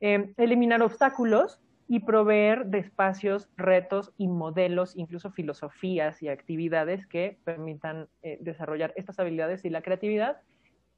Eh, 0.01 0.35
eliminar 0.37 0.83
obstáculos 0.83 1.61
y 1.89 2.01
proveer 2.01 2.67
de 2.67 2.79
espacios, 2.79 3.49
retos 3.57 4.13
y 4.19 4.29
modelos, 4.29 4.97
incluso 4.97 5.31
filosofías 5.31 6.23
y 6.23 6.29
actividades 6.29 7.07
que 7.07 7.39
permitan 7.45 8.09
eh, 8.23 8.39
desarrollar 8.41 8.93
estas 8.97 9.19
habilidades 9.21 9.65
y 9.65 9.71
la 9.71 9.83
creatividad. 9.83 10.41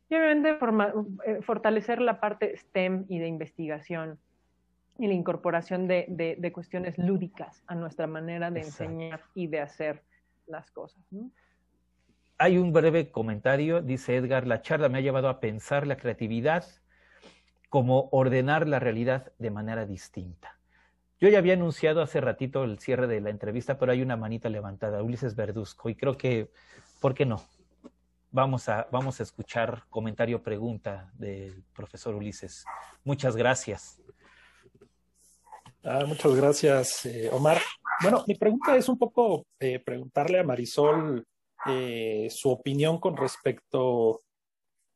Y 0.09 0.15
obviamente 0.15 0.59
eh, 1.27 1.43
fortalecer 1.43 2.01
la 2.01 2.21
parte 2.21 2.57
STEM 2.57 3.05
y 3.09 3.19
de 3.19 3.29
investigación 3.29 4.19
y 4.99 5.07
la 5.07 5.13
incorporación 5.13 5.87
de, 5.87 6.37
de, 6.39 6.53
cuestiones 6.53 6.99
lúdicas 6.99 7.63
a 7.69 7.77
nuestra 7.77 8.09
manera 8.09 8.51
de 8.51 8.61
enseñar 8.61 9.21
y 9.35 9.47
de 9.47 9.61
hacer 9.61 10.03
las 10.49 10.73
cosas. 10.73 11.01
Hay 12.39 12.59
un 12.59 12.73
breve 12.73 13.13
comentario, 13.13 13.81
dice 13.81 14.17
Edgar, 14.17 14.47
la 14.47 14.61
charla 14.61 14.89
me 14.89 14.99
ha 14.99 15.03
llevado 15.03 15.29
a 15.29 15.39
pensar 15.39 15.87
la 15.87 15.97
creatividad 15.97 16.65
como 17.69 18.09
ordenar 18.13 18.67
la 18.67 18.79
realidad 18.79 19.33
de 19.39 19.51
manera 19.51 19.87
distinta. 19.87 20.59
Yo 21.21 21.29
ya 21.29 21.39
había 21.39 21.55
anunciado 21.55 22.01
hace 22.01 22.21
ratito 22.21 22.63
el 22.65 22.79
cierre 22.79 23.07
de 23.07 23.21
la 23.21 23.31
entrevista, 23.31 23.79
pero 23.79 23.93
hay 23.93 24.03
una 24.03 24.17
manita 24.17 24.49
levantada, 24.49 25.03
Ulises 25.03 25.35
Verduzco, 25.35 25.89
y 25.89 25.97
creo 25.97 26.17
que, 26.17 26.51
¿por 27.01 27.15
qué 27.15 27.27
no? 27.27 27.43
Vamos 28.31 28.69
a, 28.69 28.87
vamos 28.93 29.19
a 29.19 29.25
escuchar 29.25 29.85
comentario, 29.91 30.43
pregunta 30.43 31.11
del 31.15 31.65
profesor 31.75 32.15
Ulises. 32.15 32.65
Muchas 33.03 33.35
gracias. 33.35 34.01
Ah, 35.83 36.05
muchas 36.07 36.35
gracias, 36.35 37.07
eh, 37.07 37.31
Omar. 37.33 37.61
Bueno, 38.03 38.23
mi 38.29 38.35
pregunta 38.35 38.77
es 38.77 38.89
un 38.89 38.99
poco 38.99 39.47
eh, 39.59 39.81
preguntarle 39.81 40.39
a 40.39 40.45
Marisol 40.45 41.27
eh, 41.67 42.29
su 42.31 42.51
opinión 42.51 43.01
con 43.01 43.17
respecto 43.17 44.21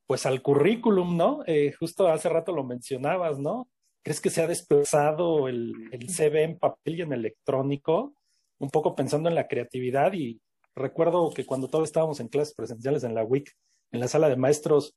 pues 0.06 0.26
al 0.26 0.42
currículum, 0.42 1.16
¿no? 1.16 1.42
Eh, 1.46 1.72
justo 1.78 2.08
hace 2.08 2.28
rato 2.28 2.52
lo 2.52 2.64
mencionabas, 2.64 3.38
¿no? 3.38 3.68
¿Crees 4.02 4.20
que 4.20 4.30
se 4.30 4.42
ha 4.42 4.46
desplazado 4.46 5.48
el, 5.48 5.72
CV 6.08 6.42
en 6.42 6.58
papel 6.58 6.98
y 6.98 7.02
en 7.02 7.12
electrónico? 7.12 8.14
Un 8.58 8.70
poco 8.70 8.94
pensando 8.94 9.28
en 9.28 9.34
la 9.34 9.48
creatividad 9.48 10.12
y 10.12 10.40
recuerdo 10.74 11.30
que 11.30 11.46
cuando 11.46 11.68
todos 11.68 11.84
estábamos 11.84 12.20
en 12.20 12.28
clases 12.28 12.54
presenciales 12.54 13.04
en 13.04 13.14
la 13.14 13.24
WIC, 13.24 13.50
en 13.92 14.00
la 14.00 14.08
sala 14.08 14.28
de 14.28 14.36
maestros, 14.36 14.96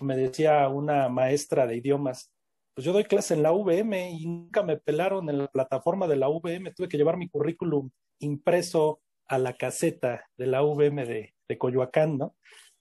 me 0.00 0.16
decía 0.16 0.68
una 0.68 1.08
maestra 1.08 1.66
de 1.66 1.76
idiomas, 1.76 2.30
pues 2.74 2.84
yo 2.84 2.92
doy 2.92 3.04
clase 3.04 3.34
en 3.34 3.42
la 3.42 3.52
VM 3.52 4.10
y 4.10 4.26
nunca 4.26 4.62
me 4.62 4.78
pelaron 4.78 5.28
en 5.28 5.38
la 5.38 5.48
plataforma 5.48 6.06
de 6.06 6.16
la 6.16 6.28
VM, 6.28 6.72
tuve 6.72 6.88
que 6.88 6.96
llevar 6.96 7.16
mi 7.16 7.28
currículum 7.28 7.90
impreso 8.18 9.00
a 9.26 9.38
la 9.38 9.54
caseta 9.54 10.26
de 10.36 10.46
la 10.46 10.62
VM 10.62 11.04
de, 11.04 11.34
de 11.48 11.58
Coyoacán, 11.58 12.18
¿no? 12.18 12.34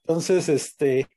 Entonces, 0.03 0.49
este, 0.49 1.07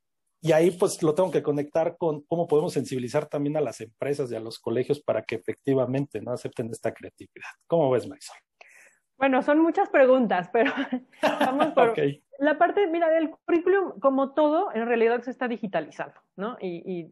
y 0.45 0.53
ahí 0.53 0.73
pues 0.73 1.03
lo 1.03 1.15
tengo 1.15 1.31
que 1.31 1.43
conectar 1.43 1.97
con 1.97 2.21
cómo 2.25 2.47
podemos 2.47 2.75
sensibilizar 2.75 3.25
también 3.25 3.57
a 3.57 3.63
las 3.63 3.81
empresas 3.81 4.31
y 4.31 4.37
a 4.37 4.41
los 4.41 4.59
colegios 4.59 5.01
para 5.01 5.23
que 5.23 5.37
efectivamente 5.37 6.21
no 6.21 6.33
acepten 6.33 6.69
esta 6.71 6.93
creatividad. 6.93 7.49
¿Cómo 7.67 7.91
ves, 7.91 8.07
Marisol? 8.07 8.37
Bueno, 9.17 9.41
son 9.43 9.61
muchas 9.61 9.89
preguntas, 9.89 10.51
pero 10.53 10.71
vamos 11.23 11.69
por 11.69 11.95
la 12.39 12.59
parte, 12.59 12.87
mira, 12.89 13.17
el 13.17 13.31
currículum, 13.31 13.99
como 14.01 14.35
todo, 14.35 14.71
en 14.75 14.87
realidad 14.87 15.23
se 15.23 15.31
está 15.31 15.49
digitalizando, 15.49 16.21
¿no? 16.37 16.59
Y, 16.61 17.09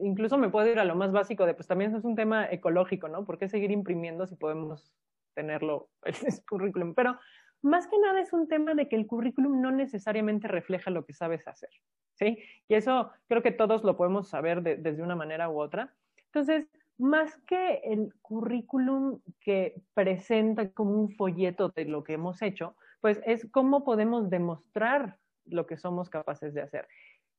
incluso 0.00 0.38
me 0.38 0.48
puedo 0.48 0.66
ir 0.70 0.78
a 0.78 0.86
lo 0.86 0.94
más 0.94 1.12
básico 1.12 1.44
de, 1.44 1.52
pues 1.52 1.66
también 1.66 1.94
es 1.94 2.04
un 2.04 2.16
tema 2.16 2.50
ecológico, 2.50 3.08
¿no? 3.08 3.26
¿Por 3.26 3.36
qué 3.36 3.46
seguir 3.46 3.72
imprimiendo 3.72 4.26
si 4.26 4.36
podemos 4.36 4.90
tenerlo 5.34 5.90
en 6.04 6.14
el 6.14 6.44
currículum? 6.48 6.94
Pero 6.94 7.18
más 7.64 7.86
que 7.86 7.98
nada 7.98 8.20
es 8.20 8.32
un 8.32 8.46
tema 8.46 8.74
de 8.74 8.88
que 8.88 8.96
el 8.96 9.06
currículum 9.06 9.60
no 9.60 9.70
necesariamente 9.70 10.48
refleja 10.48 10.90
lo 10.90 11.06
que 11.06 11.14
sabes 11.14 11.48
hacer, 11.48 11.70
¿sí? 12.12 12.38
Y 12.68 12.74
eso 12.74 13.10
creo 13.26 13.42
que 13.42 13.52
todos 13.52 13.84
lo 13.84 13.96
podemos 13.96 14.28
saber 14.28 14.62
desde 14.62 15.02
una 15.02 15.16
manera 15.16 15.48
u 15.48 15.58
otra. 15.60 15.94
Entonces, 16.26 16.68
más 16.98 17.36
que 17.46 17.80
el 17.84 18.12
currículum 18.20 19.20
que 19.40 19.82
presenta 19.94 20.70
como 20.72 20.92
un 20.92 21.10
folleto 21.10 21.70
de 21.70 21.86
lo 21.86 22.04
que 22.04 22.12
hemos 22.12 22.42
hecho, 22.42 22.76
pues 23.00 23.20
es 23.24 23.48
cómo 23.50 23.82
podemos 23.82 24.28
demostrar 24.28 25.18
lo 25.46 25.66
que 25.66 25.78
somos 25.78 26.10
capaces 26.10 26.52
de 26.52 26.62
hacer. 26.62 26.86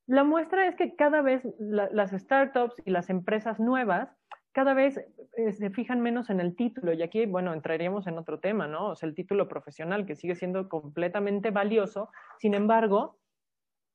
La 0.06 0.24
muestra 0.24 0.66
es 0.66 0.74
que 0.74 0.96
cada 0.96 1.22
vez 1.22 1.42
las 1.58 2.10
startups 2.10 2.82
y 2.84 2.90
las 2.90 3.10
empresas 3.10 3.58
nuevas 3.58 4.08
cada 4.56 4.72
vez 4.72 4.98
se 5.34 5.68
fijan 5.68 6.00
menos 6.00 6.30
en 6.30 6.40
el 6.40 6.56
título 6.56 6.94
y 6.94 7.02
aquí, 7.02 7.26
bueno, 7.26 7.52
entraríamos 7.52 8.06
en 8.06 8.16
otro 8.16 8.40
tema, 8.40 8.66
¿no? 8.66 8.88
O 8.88 8.96
sea, 8.96 9.06
el 9.06 9.14
título 9.14 9.48
profesional 9.48 10.06
que 10.06 10.16
sigue 10.16 10.34
siendo 10.34 10.70
completamente 10.70 11.50
valioso, 11.50 12.08
sin 12.38 12.54
embargo, 12.54 13.18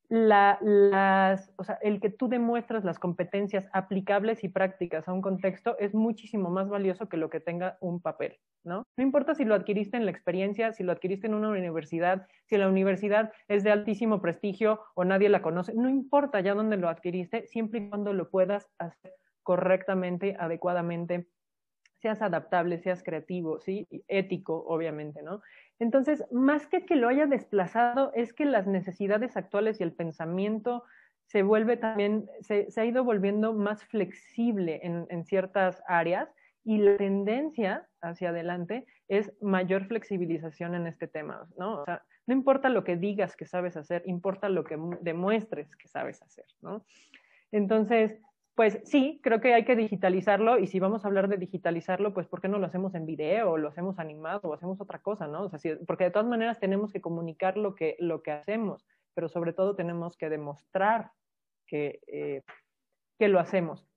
la, 0.07 0.59
las, 0.62 1.51
o 1.55 1.64
sea, 1.64 1.80
el 1.82 1.99
que 1.99 2.12
tú 2.12 2.30
demuestras 2.30 2.84
las 2.84 2.99
competencias 2.99 3.68
aplicables 3.74 4.43
y 4.43 4.49
prácticas 4.49 5.07
a 5.07 5.14
un 5.14 5.24
contexto 5.24 5.80
es 5.80 5.95
muchísimo 5.95 6.51
más 6.51 6.70
valioso 6.70 7.09
que 7.09 7.18
lo 7.18 7.32
que 7.32 7.39
tenga 7.39 7.80
un 7.82 7.99
papel, 7.99 8.38
¿no? 8.64 8.84
No 8.97 9.03
importa 9.03 9.34
si 9.34 9.45
lo 9.45 9.55
adquiriste 9.55 9.97
en 9.97 10.05
la 10.05 10.12
experiencia, 10.12 10.74
si 10.74 10.84
lo 10.84 10.91
adquiriste 10.91 11.26
en 11.26 11.34
una 11.34 11.49
universidad, 11.49 12.28
si 12.45 12.59
la 12.59 12.70
universidad 12.70 13.32
es 13.47 13.64
de 13.64 13.72
altísimo 13.72 14.22
prestigio 14.22 14.82
o 14.93 15.05
nadie 15.05 15.30
la 15.30 15.41
conoce, 15.41 15.74
no 15.74 15.89
importa 15.89 16.39
ya 16.39 16.53
dónde 16.53 16.78
lo 16.78 16.88
adquiriste, 16.88 17.47
siempre 17.47 17.80
y 17.80 17.89
cuando 17.89 18.14
lo 18.14 18.30
puedas 18.30 18.70
hacer 18.78 19.14
correctamente, 19.44 20.36
adecuadamente, 20.39 21.28
seas 22.02 22.22
adaptable, 22.22 22.80
seas 22.80 23.04
creativo, 23.04 23.60
¿sí? 23.60 23.88
Ético, 24.08 24.64
obviamente, 24.68 25.22
¿no? 25.22 25.42
Entonces, 25.80 26.24
más 26.32 26.66
que 26.68 26.86
que 26.86 26.96
lo 26.96 27.08
haya 27.08 27.28
desplazado, 27.28 28.12
es 28.16 28.34
que 28.34 28.46
las 28.46 28.68
necesidades 28.68 29.38
actuales 29.38 29.80
y 29.80 29.84
el 29.84 29.94
pensamiento 29.94 30.84
se 31.26 31.44
vuelve 31.44 31.78
también, 31.78 32.28
se, 32.42 32.68
ha 32.76 32.86
ido 32.86 33.04
volviendo 33.04 33.54
más 33.54 33.86
flexible 33.86 34.82
en, 34.84 35.06
en, 35.10 35.24
ciertas 35.24 35.82
áreas 35.88 36.30
y 36.64 36.80
la 36.80 36.98
tendencia 36.98 37.88
hacia 38.02 38.30
adelante 38.30 38.86
es 39.08 39.32
mayor 39.42 39.86
flexibilización 39.86 40.76
en 40.76 40.88
este 40.88 41.08
tema, 41.08 41.48
¿no? 41.58 41.82
O 41.82 41.86
sea, 41.86 42.04
no 42.28 42.34
importa 42.34 42.70
lo 42.70 42.84
que 42.84 42.98
digas 42.98 43.36
que 43.36 43.46
sabes 43.46 43.78
hacer, 43.78 44.04
importa 44.06 44.50
lo 44.50 44.64
que 44.64 44.78
demuestres 45.02 45.76
que 45.76 45.88
sabes 45.88 46.22
hacer, 46.22 46.46
¿no? 46.62 46.86
Entonces, 47.52 48.20
pues 48.56 48.80
sí, 48.84 49.20
creo 49.24 49.39
que 49.39 49.54
hay 49.54 49.64
que 49.64 49.76
digitalizarlo 49.76 50.60
y 50.60 50.68
si 50.68 50.80
vamos 50.80 51.04
a 51.04 51.08
hablar 51.08 51.30
de 51.30 51.38
digitalizarlo, 51.38 52.14
pues 52.14 52.28
¿por 52.28 52.41
qué 52.41 52.49
no 52.49 52.60
lo 52.60 52.66
hacemos 52.66 52.93
en 52.95 53.06
video 53.06 53.52
o 53.52 53.58
lo 53.58 53.70
hacemos 53.70 53.97
animado 53.97 54.41
o 54.43 54.54
hacemos 54.54 54.82
otra 54.82 54.99
cosa, 54.99 55.28
¿no? 55.28 55.43
O 55.43 55.49
sea, 55.49 55.78
porque 55.88 56.06
de 56.06 56.12
todas 56.12 56.28
maneras 56.28 56.60
tenemos 56.60 56.91
que 56.91 57.02
comunicar 57.02 57.58
lo 57.58 57.76
que, 57.76 57.95
lo 57.99 58.22
que 58.22 58.32
hacemos, 58.32 58.86
pero 59.14 59.30
sobre 59.30 59.54
todo 59.54 59.76
tenemos 59.76 60.18
que 60.18 60.30
demostrar 60.30 61.12
que, 61.66 62.02
eh, 62.08 62.43
que 63.18 63.30
lo 63.30 63.39
hacemos. 63.39 63.88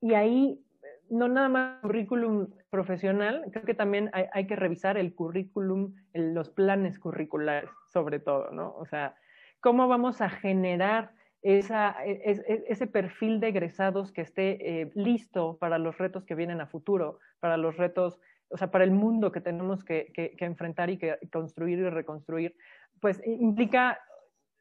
Y 0.00 0.14
ahí, 0.14 0.62
no 1.08 1.28
nada 1.28 1.48
más 1.48 1.80
currículum 1.80 2.50
profesional, 2.68 3.46
creo 3.52 3.64
que 3.64 3.74
también 3.74 4.10
hay, 4.12 4.26
hay 4.32 4.46
que 4.46 4.56
revisar 4.56 4.98
el 4.98 5.14
currículum, 5.14 5.94
los 6.12 6.50
planes 6.50 6.98
curriculares, 6.98 7.70
sobre 7.88 8.18
todo, 8.18 8.50
¿no? 8.50 8.74
O 8.76 8.84
sea, 8.84 9.14
cómo 9.60 9.88
vamos 9.88 10.20
a 10.20 10.28
generar 10.28 11.14
esa, 11.42 11.96
e, 12.04 12.12
e, 12.24 12.64
ese 12.68 12.86
perfil 12.86 13.40
de 13.40 13.48
egresados 13.48 14.12
que 14.12 14.20
esté 14.22 14.82
eh, 14.82 14.90
listo 14.94 15.58
para 15.58 15.78
los 15.78 15.98
retos 15.98 16.24
que 16.24 16.34
vienen 16.34 16.60
a 16.60 16.66
futuro, 16.66 17.18
para 17.40 17.56
los 17.56 17.76
retos, 17.76 18.20
o 18.48 18.56
sea, 18.56 18.70
para 18.70 18.84
el 18.84 18.92
mundo 18.92 19.32
que 19.32 19.40
tenemos 19.40 19.84
que, 19.84 20.12
enfrentar 20.38 20.90
y 20.90 20.98
que 20.98 21.18
construir 21.32 21.80
y 21.80 21.90
reconstruir, 21.90 22.56
pues 23.00 23.20
implica 23.26 23.98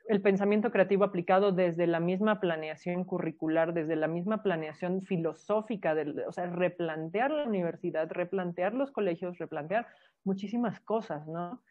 el 0.07 0.21
pensamiento 0.21 0.71
creativo 0.71 1.03
aplicado 1.03 1.51
desde 1.51 1.85
la 1.85 1.99
misma 1.99 2.39
planeación 2.39 3.03
curricular, 3.05 3.73
desde 3.73 3.95
la 3.95 4.07
misma 4.07 4.41
planeación 4.41 5.03
filosófica, 5.03 5.95
o 6.27 6.31
sea, 6.31 6.47
replantear 6.47 7.29
la 7.29 7.43
universidad, 7.43 8.09
replantear 8.09 8.73
los 8.73 8.91
colegios, 8.91 9.37
replantear 9.37 9.87
muchísimas 10.23 10.79
cosas, 10.79 11.27
¿no? 11.27 11.61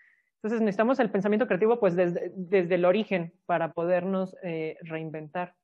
Entonces 0.42 0.62
necesitamos 0.62 0.98
el 1.00 1.10
pensamiento 1.10 1.46
creativo 1.46 1.78
pues 1.78 1.94
desde, 1.94 2.32
desde 2.34 2.76
el 2.76 2.86
origen 2.86 3.34
para 3.44 3.72
podernos 3.72 4.34
eh, 4.42 4.78
reinventar 4.80 5.54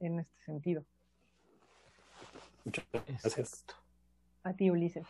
en 0.00 0.20
este 0.20 0.42
sentido. 0.44 0.84
Muchas 2.64 2.86
gracias. 2.92 3.66
A 4.42 4.54
ti, 4.54 4.70
Ulises. 4.70 5.06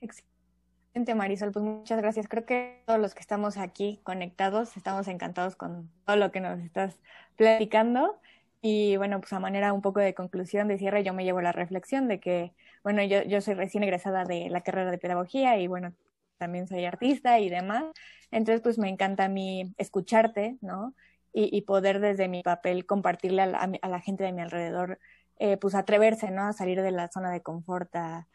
Excelente, 0.00 1.14
Marisol. 1.14 1.52
Pues 1.52 1.64
muchas 1.64 2.00
gracias. 2.00 2.26
Creo 2.26 2.44
que 2.44 2.82
todos 2.84 2.98
los 2.98 3.14
que 3.14 3.20
estamos 3.20 3.58
aquí 3.58 4.00
conectados 4.02 4.76
estamos 4.76 5.06
encantados 5.06 5.54
con 5.54 5.88
todo 6.04 6.16
lo 6.16 6.32
que 6.32 6.40
nos 6.40 6.58
estás 6.58 6.98
platicando. 7.36 8.18
Y 8.60 8.96
bueno, 8.96 9.20
pues 9.20 9.32
a 9.32 9.38
manera 9.38 9.72
un 9.72 9.82
poco 9.82 10.00
de 10.00 10.14
conclusión, 10.14 10.66
de 10.66 10.78
cierre, 10.78 11.04
yo 11.04 11.14
me 11.14 11.22
llevo 11.22 11.40
la 11.40 11.52
reflexión 11.52 12.08
de 12.08 12.18
que, 12.18 12.52
bueno, 12.82 13.04
yo, 13.04 13.22
yo 13.22 13.40
soy 13.40 13.54
recién 13.54 13.84
egresada 13.84 14.24
de 14.24 14.50
la 14.50 14.62
carrera 14.62 14.90
de 14.90 14.98
pedagogía 14.98 15.56
y 15.58 15.68
bueno, 15.68 15.94
también 16.38 16.66
soy 16.66 16.84
artista 16.84 17.38
y 17.40 17.48
demás. 17.50 17.84
Entonces, 18.30 18.60
pues 18.62 18.78
me 18.78 18.88
encanta 18.88 19.24
a 19.24 19.28
mí 19.28 19.74
escucharte, 19.76 20.58
¿no? 20.60 20.94
Y, 21.32 21.60
poder 21.62 22.00
desde 22.00 22.26
mi 22.26 22.42
papel 22.42 22.84
compartirle 22.84 23.42
a 23.42 23.46
la, 23.46 24.00
gente 24.00 24.24
de 24.24 24.32
mi 24.32 24.42
alrededor, 24.42 24.98
eh, 25.38 25.56
pues 25.56 25.76
atreverse, 25.76 26.32
¿no? 26.32 26.42
A 26.48 26.52
salir 26.52 26.82
de 26.82 26.90
la 26.90 27.08
zona 27.08 27.30
de 27.30 27.42
confort, 27.42 27.94
a, 27.94 28.26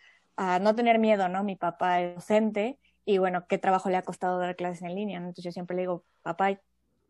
no 0.62 0.76
tener 0.76 1.00
miedo, 1.00 1.28
¿no? 1.28 1.44
Mi 1.44 1.56
papá 1.58 2.02
es 2.02 2.16
docente 2.16 2.80
y 3.04 3.18
bueno, 3.18 3.46
qué 3.48 3.58
trabajo 3.58 3.90
le 3.90 3.98
ha 3.98 4.04
costado 4.04 4.40
dar 4.40 4.56
clases 4.56 4.84
en 4.84 4.96
línea, 4.96 5.20
¿no? 5.20 5.28
Entonces 5.28 5.46
yo 5.46 5.52
siempre 5.52 5.76
le 5.76 5.82
digo, 5.82 6.06
papá, 6.22 6.58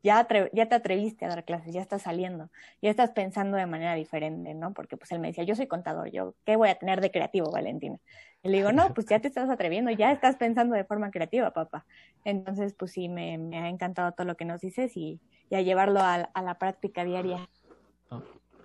ya, 0.03 0.27
ya 0.51 0.67
te 0.67 0.75
atreviste 0.75 1.25
a 1.25 1.29
dar 1.29 1.45
clases, 1.45 1.73
ya 1.73 1.81
estás 1.81 2.01
saliendo, 2.01 2.49
ya 2.81 2.89
estás 2.89 3.11
pensando 3.11 3.55
de 3.55 3.65
manera 3.65 3.95
diferente, 3.95 4.53
¿no? 4.53 4.73
Porque 4.73 4.97
pues 4.97 5.11
él 5.13 5.19
me 5.19 5.29
decía, 5.29 5.45
yo 5.45 5.55
soy 5.55 5.67
contador, 5.67 6.11
yo, 6.11 6.35
¿qué 6.45 6.57
voy 6.57 6.69
a 6.69 6.75
tener 6.75 6.99
de 6.99 7.09
creativo, 7.09 7.49
Valentina? 7.49 7.97
Y 8.43 8.49
le 8.49 8.57
digo, 8.57 8.73
no, 8.73 8.93
pues 8.93 9.07
ya 9.07 9.19
te 9.19 9.29
estás 9.29 9.49
atreviendo, 9.49 9.89
ya 9.91 10.11
estás 10.11 10.35
pensando 10.35 10.75
de 10.75 10.83
forma 10.83 11.09
creativa, 11.09 11.51
papá. 11.51 11.85
Entonces, 12.25 12.73
pues 12.73 12.91
sí, 12.91 13.07
me, 13.07 13.35
ha 13.57 13.69
encantado 13.69 14.11
todo 14.11 14.27
lo 14.27 14.35
que 14.35 14.43
nos 14.43 14.59
dices 14.59 14.97
y, 14.97 15.21
a 15.51 15.61
llevarlo 15.61 15.99
a, 16.01 16.29
la 16.41 16.57
práctica 16.57 17.05
diaria. 17.05 17.47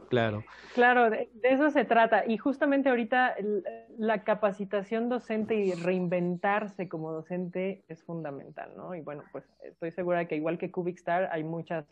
Claro. 0.08 0.44
Claro, 0.74 1.10
de, 1.10 1.28
eso 1.42 1.70
se 1.70 1.84
trata. 1.84 2.24
Y 2.26 2.38
justamente 2.38 2.88
ahorita 2.88 3.36
la 3.98 4.24
capacitación 4.24 5.08
docente 5.08 5.54
y 5.54 5.72
reinventarse 5.72 6.88
como 6.88 7.12
docente 7.12 7.84
es 7.88 8.02
fundamental, 8.04 8.72
¿no? 8.76 8.94
Y 8.94 9.00
bueno, 9.00 9.24
pues 9.32 9.44
estoy 9.62 9.90
segura 9.90 10.20
de 10.20 10.28
que 10.28 10.36
igual 10.36 10.58
que 10.58 10.70
Cubicstar 10.70 11.28
hay 11.32 11.44
muchas, 11.44 11.86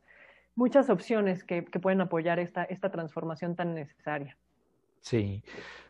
muchas 0.54 0.88
opciones 0.88 1.44
que, 1.44 1.64
que 1.64 1.80
pueden 1.80 2.00
apoyar 2.00 2.38
esta, 2.38 2.64
esta 2.64 2.90
transformación 2.90 3.56
tan 3.56 3.74
necesaria. 3.74 4.36
Sí, 5.00 5.42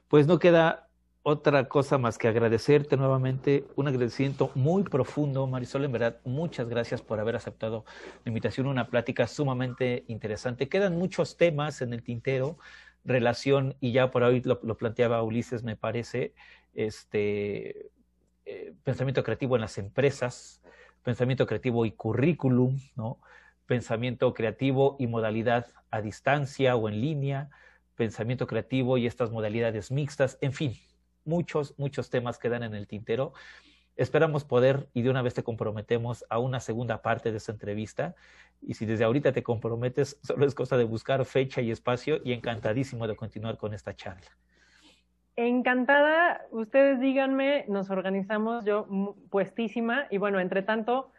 pues 0.08 0.26
no 0.26 0.38
queda 0.38 0.85
otra 1.28 1.68
cosa 1.68 1.98
más 1.98 2.18
que 2.18 2.28
agradecerte 2.28 2.96
nuevamente, 2.96 3.64
un 3.74 3.88
agradecimiento 3.88 4.52
muy 4.54 4.84
profundo, 4.84 5.44
Marisol, 5.48 5.84
en 5.84 5.90
verdad, 5.90 6.20
muchas 6.22 6.68
gracias 6.68 7.02
por 7.02 7.18
haber 7.18 7.34
aceptado 7.34 7.84
la 8.24 8.30
invitación, 8.30 8.68
una 8.68 8.86
plática 8.86 9.26
sumamente 9.26 10.04
interesante. 10.06 10.68
Quedan 10.68 10.96
muchos 10.96 11.36
temas 11.36 11.82
en 11.82 11.92
el 11.92 12.04
tintero, 12.04 12.58
relación, 13.04 13.74
y 13.80 13.90
ya 13.90 14.12
por 14.12 14.22
hoy 14.22 14.40
lo, 14.44 14.76
planteaba 14.76 15.20
Ulises, 15.24 15.64
me 15.64 15.74
parece, 15.74 16.32
este 16.74 17.90
eh, 18.44 18.74
pensamiento 18.84 19.24
creativo 19.24 19.56
en 19.56 19.62
las 19.62 19.78
empresas, 19.78 20.62
pensamiento 21.02 21.48
creativo 21.48 21.86
y 21.86 21.90
currículum, 21.90 22.78
¿no? 22.94 23.18
Pensamiento 23.66 24.32
creativo 24.32 24.94
y 25.00 25.08
modalidad 25.08 25.66
a 25.90 26.02
distancia 26.02 26.76
o 26.76 26.88
en 26.88 27.00
línea, 27.00 27.50
pensamiento 27.96 28.46
creativo 28.46 28.96
y 28.96 29.08
estas 29.08 29.32
modalidades 29.32 29.90
mixtas, 29.90 30.38
en 30.40 30.52
fin, 30.52 30.76
muchos, 31.26 31.74
muchos 31.78 32.10
temas 32.10 32.38
quedan 32.38 32.62
en 32.62 32.74
el 32.74 32.86
tintero. 32.86 33.32
Esperamos 33.96 34.44
poder, 34.44 34.88
y 34.92 35.02
de 35.02 35.10
una 35.10 35.22
vez 35.22 35.34
te 35.34 35.42
comprometemos 35.42 36.24
a 36.28 36.38
una 36.38 36.60
segunda 36.60 37.00
parte 37.02 37.30
de 37.30 37.38
esta 37.38 37.52
entrevista. 37.52 38.14
Y 38.60 38.74
si 38.74 38.84
desde 38.84 39.04
ahorita 39.04 39.32
te 39.32 39.42
comprometes, 39.42 40.18
solo 40.22 40.46
es 40.46 40.54
cosa 40.54 40.76
de 40.76 40.84
buscar 40.84 41.24
fecha 41.24 41.60
y 41.60 41.70
espacio 41.70 42.20
y 42.24 42.32
encantadísimo 42.32 43.06
de 43.06 43.16
continuar 43.16 43.56
con 43.56 43.74
esta 43.74 43.94
charla. 43.94 44.30
Encantada, 45.38 46.46
ustedes 46.50 46.98
díganme, 46.98 47.66
nos 47.68 47.90
organizamos 47.90 48.64
yo 48.64 48.86
puestísima 49.28 50.06
y 50.10 50.16
bueno, 50.16 50.40
entre 50.40 50.62
tanto, 50.62 51.10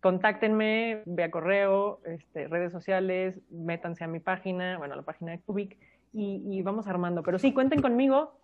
contáctenme 0.00 1.02
vía 1.04 1.30
correo, 1.30 2.00
este, 2.06 2.48
redes 2.48 2.72
sociales, 2.72 3.38
métanse 3.50 4.04
a 4.04 4.06
mi 4.06 4.18
página, 4.20 4.78
bueno, 4.78 4.94
a 4.94 4.96
la 4.96 5.02
página 5.02 5.32
de 5.32 5.40
Cubic 5.40 5.76
y, 6.12 6.62
vamos 6.62 6.86
armando. 6.86 7.22
Pero 7.22 7.38
sí, 7.38 7.52
cuenten 7.52 7.82
conmigo. 7.82 8.38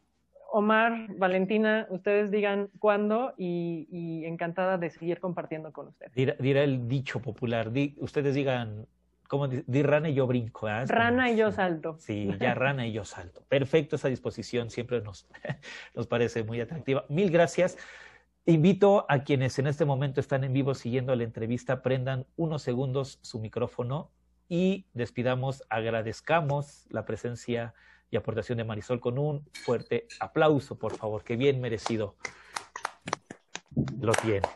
Omar, 0.55 1.07
Valentina, 1.17 1.87
ustedes 1.89 2.31
digan 2.31 2.69
cuándo 2.79 3.33
y, 3.39 4.23
encantada 4.27 4.77
de 4.77 4.91
seguir 4.91 5.19
compartiendo 5.19 5.73
con 5.73 5.89
ustedes. 5.89 6.13
Dirá, 6.15 6.63
el 6.63 6.89
dicho 6.89 7.21
popular, 7.21 7.73
ustedes 7.97 8.35
digan 8.35 8.87
como 9.29 9.49
di, 9.49 9.83
rana 9.83 10.11
y 10.11 10.15
yo 10.15 10.27
brinco. 10.27 10.69
¿eh? 10.69 10.85
Rana 10.87 11.31
y 11.31 11.39
yo 11.39 11.51
salto. 11.53 11.97
Sí, 11.99 12.31
ya 12.39 12.53
rana 12.53 12.87
y 12.87 12.93
yo 12.93 13.07
salto. 13.07 13.43
Perfecto, 13.49 13.97
esa 13.97 14.09
disposición 14.09 14.69
siempre 14.69 15.01
nos, 15.01 15.27
nos 15.95 16.07
parece 16.07 16.45
muy 16.45 16.61
atractiva. 16.61 17.07
Mil 17.09 17.31
gracias. 17.31 17.79
Invito 18.45 19.07
a 19.09 19.21
quienes 19.25 19.59
en 19.59 19.69
este 19.69 19.87
momento 19.87 20.21
están 20.21 20.45
en 20.45 20.53
vivo 20.53 20.75
siguiendo 20.75 21.17
la 21.17 21.25
entrevista, 21.25 21.81
prendan 21.81 22.27
unos 22.37 22.61
segundos 22.61 23.21
su 23.23 23.39
micrófono 23.39 24.11
y 24.51 24.85
despidamos, 24.93 25.63
agradezcamos 25.71 26.85
la 26.91 27.07
presencia 27.07 27.73
y 28.13 28.17
aportación 28.17 28.59
de 28.59 28.65
Marisol 28.65 29.01
con 29.01 29.19
un 29.19 29.45
fuerte 29.65 30.07
aplauso, 30.21 30.79
por 30.79 30.95
favor, 30.95 31.25
que 31.25 31.35
bien 31.35 31.61
merecido 31.61 32.15
lo 34.01 34.13
tiene. 34.13 34.47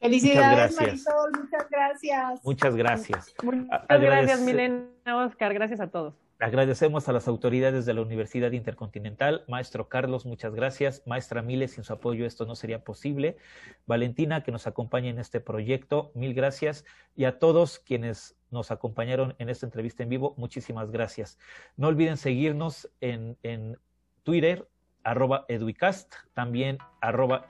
Felicidades, 0.00 0.80
Marisol, 0.80 1.30
muchas 1.38 1.70
gracias. 1.70 2.40
Muchas 2.42 2.74
gracias. 2.74 3.34
Muchas 3.42 4.00
gracias, 4.00 4.40
Milena, 4.40 4.88
Oscar, 5.26 5.52
gracias 5.52 5.78
a 5.78 5.90
todos. 5.90 6.14
Agradecemos 6.38 7.06
a 7.06 7.12
las 7.12 7.28
autoridades 7.28 7.84
de 7.84 7.92
la 7.92 8.00
Universidad 8.00 8.52
Intercontinental. 8.52 9.44
Maestro 9.46 9.90
Carlos, 9.90 10.24
muchas 10.24 10.54
gracias. 10.54 11.02
Maestra 11.04 11.42
Miles, 11.42 11.72
sin 11.72 11.84
su 11.84 11.92
apoyo 11.92 12.24
esto 12.24 12.46
no 12.46 12.54
sería 12.54 12.82
posible. 12.82 13.36
Valentina, 13.84 14.42
que 14.42 14.52
nos 14.52 14.66
acompaña 14.66 15.10
en 15.10 15.18
este 15.18 15.40
proyecto, 15.40 16.12
mil 16.14 16.32
gracias. 16.32 16.86
Y 17.14 17.24
a 17.24 17.38
todos 17.38 17.78
quienes 17.78 18.39
nos 18.50 18.70
acompañaron 18.70 19.34
en 19.38 19.48
esta 19.48 19.66
entrevista 19.66 20.02
en 20.02 20.08
vivo, 20.08 20.34
muchísimas 20.36 20.90
gracias. 20.90 21.38
No 21.76 21.88
olviden 21.88 22.16
seguirnos 22.16 22.90
en, 23.00 23.36
en 23.42 23.76
Twitter, 24.22 24.68
arroba 25.04 25.44
educast, 25.48 26.12
también 26.34 26.78
arroba 27.00 27.46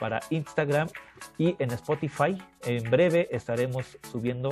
para 0.00 0.20
Instagram 0.30 0.88
y 1.38 1.56
en 1.58 1.70
Spotify. 1.70 2.36
En 2.64 2.90
breve 2.90 3.28
estaremos 3.30 3.98
subiendo 4.10 4.50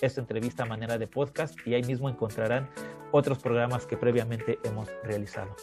esta 0.00 0.20
entrevista 0.20 0.64
a 0.64 0.66
manera 0.66 0.98
de 0.98 1.06
podcast 1.06 1.58
y 1.66 1.74
ahí 1.74 1.82
mismo 1.82 2.08
encontrarán 2.08 2.68
otros 3.12 3.38
programas 3.38 3.86
que 3.86 3.96
previamente 3.96 4.58
hemos 4.64 4.88
realizado. 5.02 5.56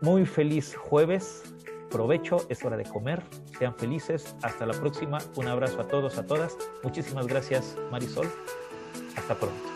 Muy 0.00 0.26
feliz 0.26 0.74
jueves, 0.76 1.51
provecho, 1.92 2.46
es 2.48 2.64
hora 2.64 2.76
de 2.76 2.84
comer, 2.84 3.22
sean 3.58 3.74
felices, 3.76 4.34
hasta 4.42 4.66
la 4.66 4.74
próxima, 4.74 5.18
un 5.36 5.48
abrazo 5.48 5.80
a 5.82 5.88
todos, 5.88 6.18
a 6.18 6.26
todas, 6.26 6.56
muchísimas 6.82 7.26
gracias 7.26 7.76
Marisol, 7.90 8.28
hasta 9.16 9.34
pronto. 9.34 9.71